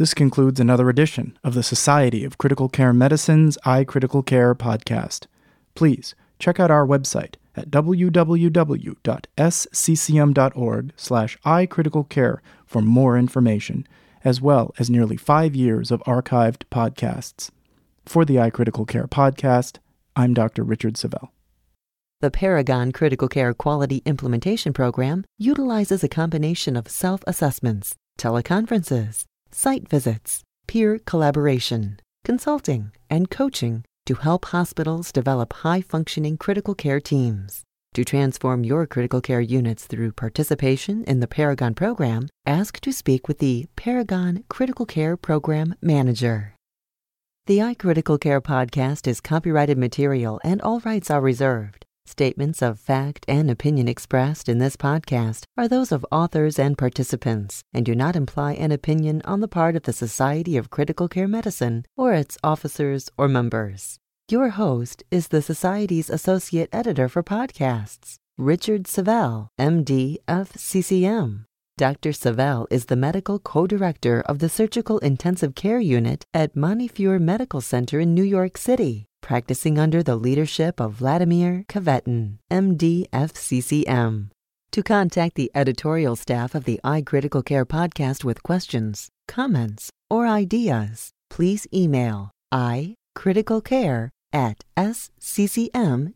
This 0.00 0.14
concludes 0.14 0.58
another 0.58 0.88
edition 0.88 1.38
of 1.44 1.52
the 1.52 1.62
Society 1.62 2.24
of 2.24 2.38
Critical 2.38 2.70
Care 2.70 2.94
Medicine's 2.94 3.58
iCritical 3.66 4.24
Care 4.24 4.54
podcast. 4.54 5.26
Please 5.74 6.14
check 6.38 6.58
out 6.58 6.70
our 6.70 6.86
website 6.86 7.34
at 7.54 7.70
www.sccm.org 7.70 8.12
slash 10.96 11.38
iCriticalCare 11.44 12.38
for 12.64 12.80
more 12.80 13.18
information, 13.18 13.86
as 14.24 14.40
well 14.40 14.72
as 14.78 14.88
nearly 14.88 15.18
five 15.18 15.54
years 15.54 15.90
of 15.90 16.02
archived 16.04 16.62
podcasts. 16.70 17.50
For 18.06 18.24
the 18.24 18.36
iCritical 18.36 18.88
Care 18.88 19.06
podcast, 19.06 19.80
I'm 20.16 20.32
Dr. 20.32 20.62
Richard 20.62 20.96
Savel. 20.96 21.28
The 22.22 22.30
Paragon 22.30 22.92
Critical 22.92 23.28
Care 23.28 23.52
Quality 23.52 24.00
Implementation 24.06 24.72
Program 24.72 25.26
utilizes 25.36 26.02
a 26.02 26.08
combination 26.08 26.74
of 26.74 26.88
self 26.88 27.22
assessments, 27.26 27.96
teleconferences, 28.18 29.26
site 29.52 29.88
visits, 29.88 30.42
peer 30.66 30.98
collaboration, 30.98 32.00
consulting, 32.24 32.92
and 33.08 33.30
coaching 33.30 33.84
to 34.06 34.14
help 34.14 34.46
hospitals 34.46 35.12
develop 35.12 35.52
high 35.52 35.80
functioning 35.80 36.36
critical 36.36 36.74
care 36.74 37.00
teams. 37.00 37.62
To 37.94 38.04
transform 38.04 38.62
your 38.62 38.86
critical 38.86 39.20
care 39.20 39.40
units 39.40 39.86
through 39.86 40.12
participation 40.12 41.02
in 41.04 41.18
the 41.18 41.26
Paragon 41.26 41.74
program, 41.74 42.28
ask 42.46 42.78
to 42.80 42.92
speak 42.92 43.26
with 43.26 43.38
the 43.38 43.66
Paragon 43.74 44.44
Critical 44.48 44.86
Care 44.86 45.16
Program 45.16 45.74
Manager. 45.82 46.54
The 47.46 47.58
iCritical 47.58 48.20
Care 48.20 48.40
podcast 48.40 49.08
is 49.08 49.20
copyrighted 49.20 49.76
material 49.76 50.40
and 50.44 50.62
all 50.62 50.78
rights 50.80 51.10
are 51.10 51.20
reserved. 51.20 51.84
Statements 52.06 52.60
of 52.62 52.80
fact 52.80 53.24
and 53.28 53.50
opinion 53.50 53.86
expressed 53.86 54.48
in 54.48 54.58
this 54.58 54.76
podcast 54.76 55.44
are 55.56 55.68
those 55.68 55.92
of 55.92 56.04
authors 56.10 56.58
and 56.58 56.76
participants 56.76 57.62
and 57.72 57.86
do 57.86 57.94
not 57.94 58.16
imply 58.16 58.52
an 58.54 58.72
opinion 58.72 59.22
on 59.24 59.40
the 59.40 59.48
part 59.48 59.76
of 59.76 59.82
the 59.84 59.92
Society 59.92 60.56
of 60.56 60.70
Critical 60.70 61.08
Care 61.08 61.28
Medicine 61.28 61.84
or 61.96 62.12
its 62.12 62.36
officers 62.42 63.10
or 63.16 63.28
members. 63.28 63.98
Your 64.30 64.50
host 64.50 65.02
is 65.10 65.28
the 65.28 65.42
Society's 65.42 66.10
Associate 66.10 66.68
Editor 66.72 67.08
for 67.08 67.22
Podcasts, 67.22 68.16
Richard 68.38 68.86
Savel, 68.86 69.48
MD, 69.58 70.16
FCCM. 70.28 71.44
Dr. 71.76 72.12
Savel 72.12 72.66
is 72.70 72.86
the 72.86 72.96
medical 72.96 73.38
co 73.38 73.66
director 73.66 74.20
of 74.20 74.38
the 74.38 74.48
Surgical 74.48 74.98
Intensive 74.98 75.54
Care 75.54 75.80
Unit 75.80 76.24
at 76.34 76.54
Montefiore 76.54 77.18
Medical 77.18 77.60
Center 77.60 78.00
in 78.00 78.14
New 78.14 78.22
York 78.22 78.58
City 78.58 79.09
practicing 79.20 79.78
under 79.78 80.02
the 80.02 80.16
leadership 80.16 80.80
of 80.80 80.94
Vladimir 80.94 81.64
Kvetan, 81.68 82.38
MD, 82.50 83.08
FCCM. 83.10 84.30
To 84.72 84.82
contact 84.82 85.34
the 85.34 85.50
editorial 85.54 86.14
staff 86.16 86.54
of 86.54 86.64
the 86.64 86.80
iCritical 86.84 87.44
Care 87.44 87.66
podcast 87.66 88.22
with 88.24 88.42
questions, 88.42 89.08
comments, 89.26 89.90
or 90.08 90.26
ideas, 90.26 91.10
please 91.28 91.66
email 91.74 92.30
icriticalcare 92.52 94.10
at 94.32 94.64
sccm.org 94.76 96.12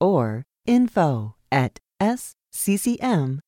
or 0.00 0.42
info 0.66 1.34
at 1.52 1.78
sccm.org. 2.00 3.38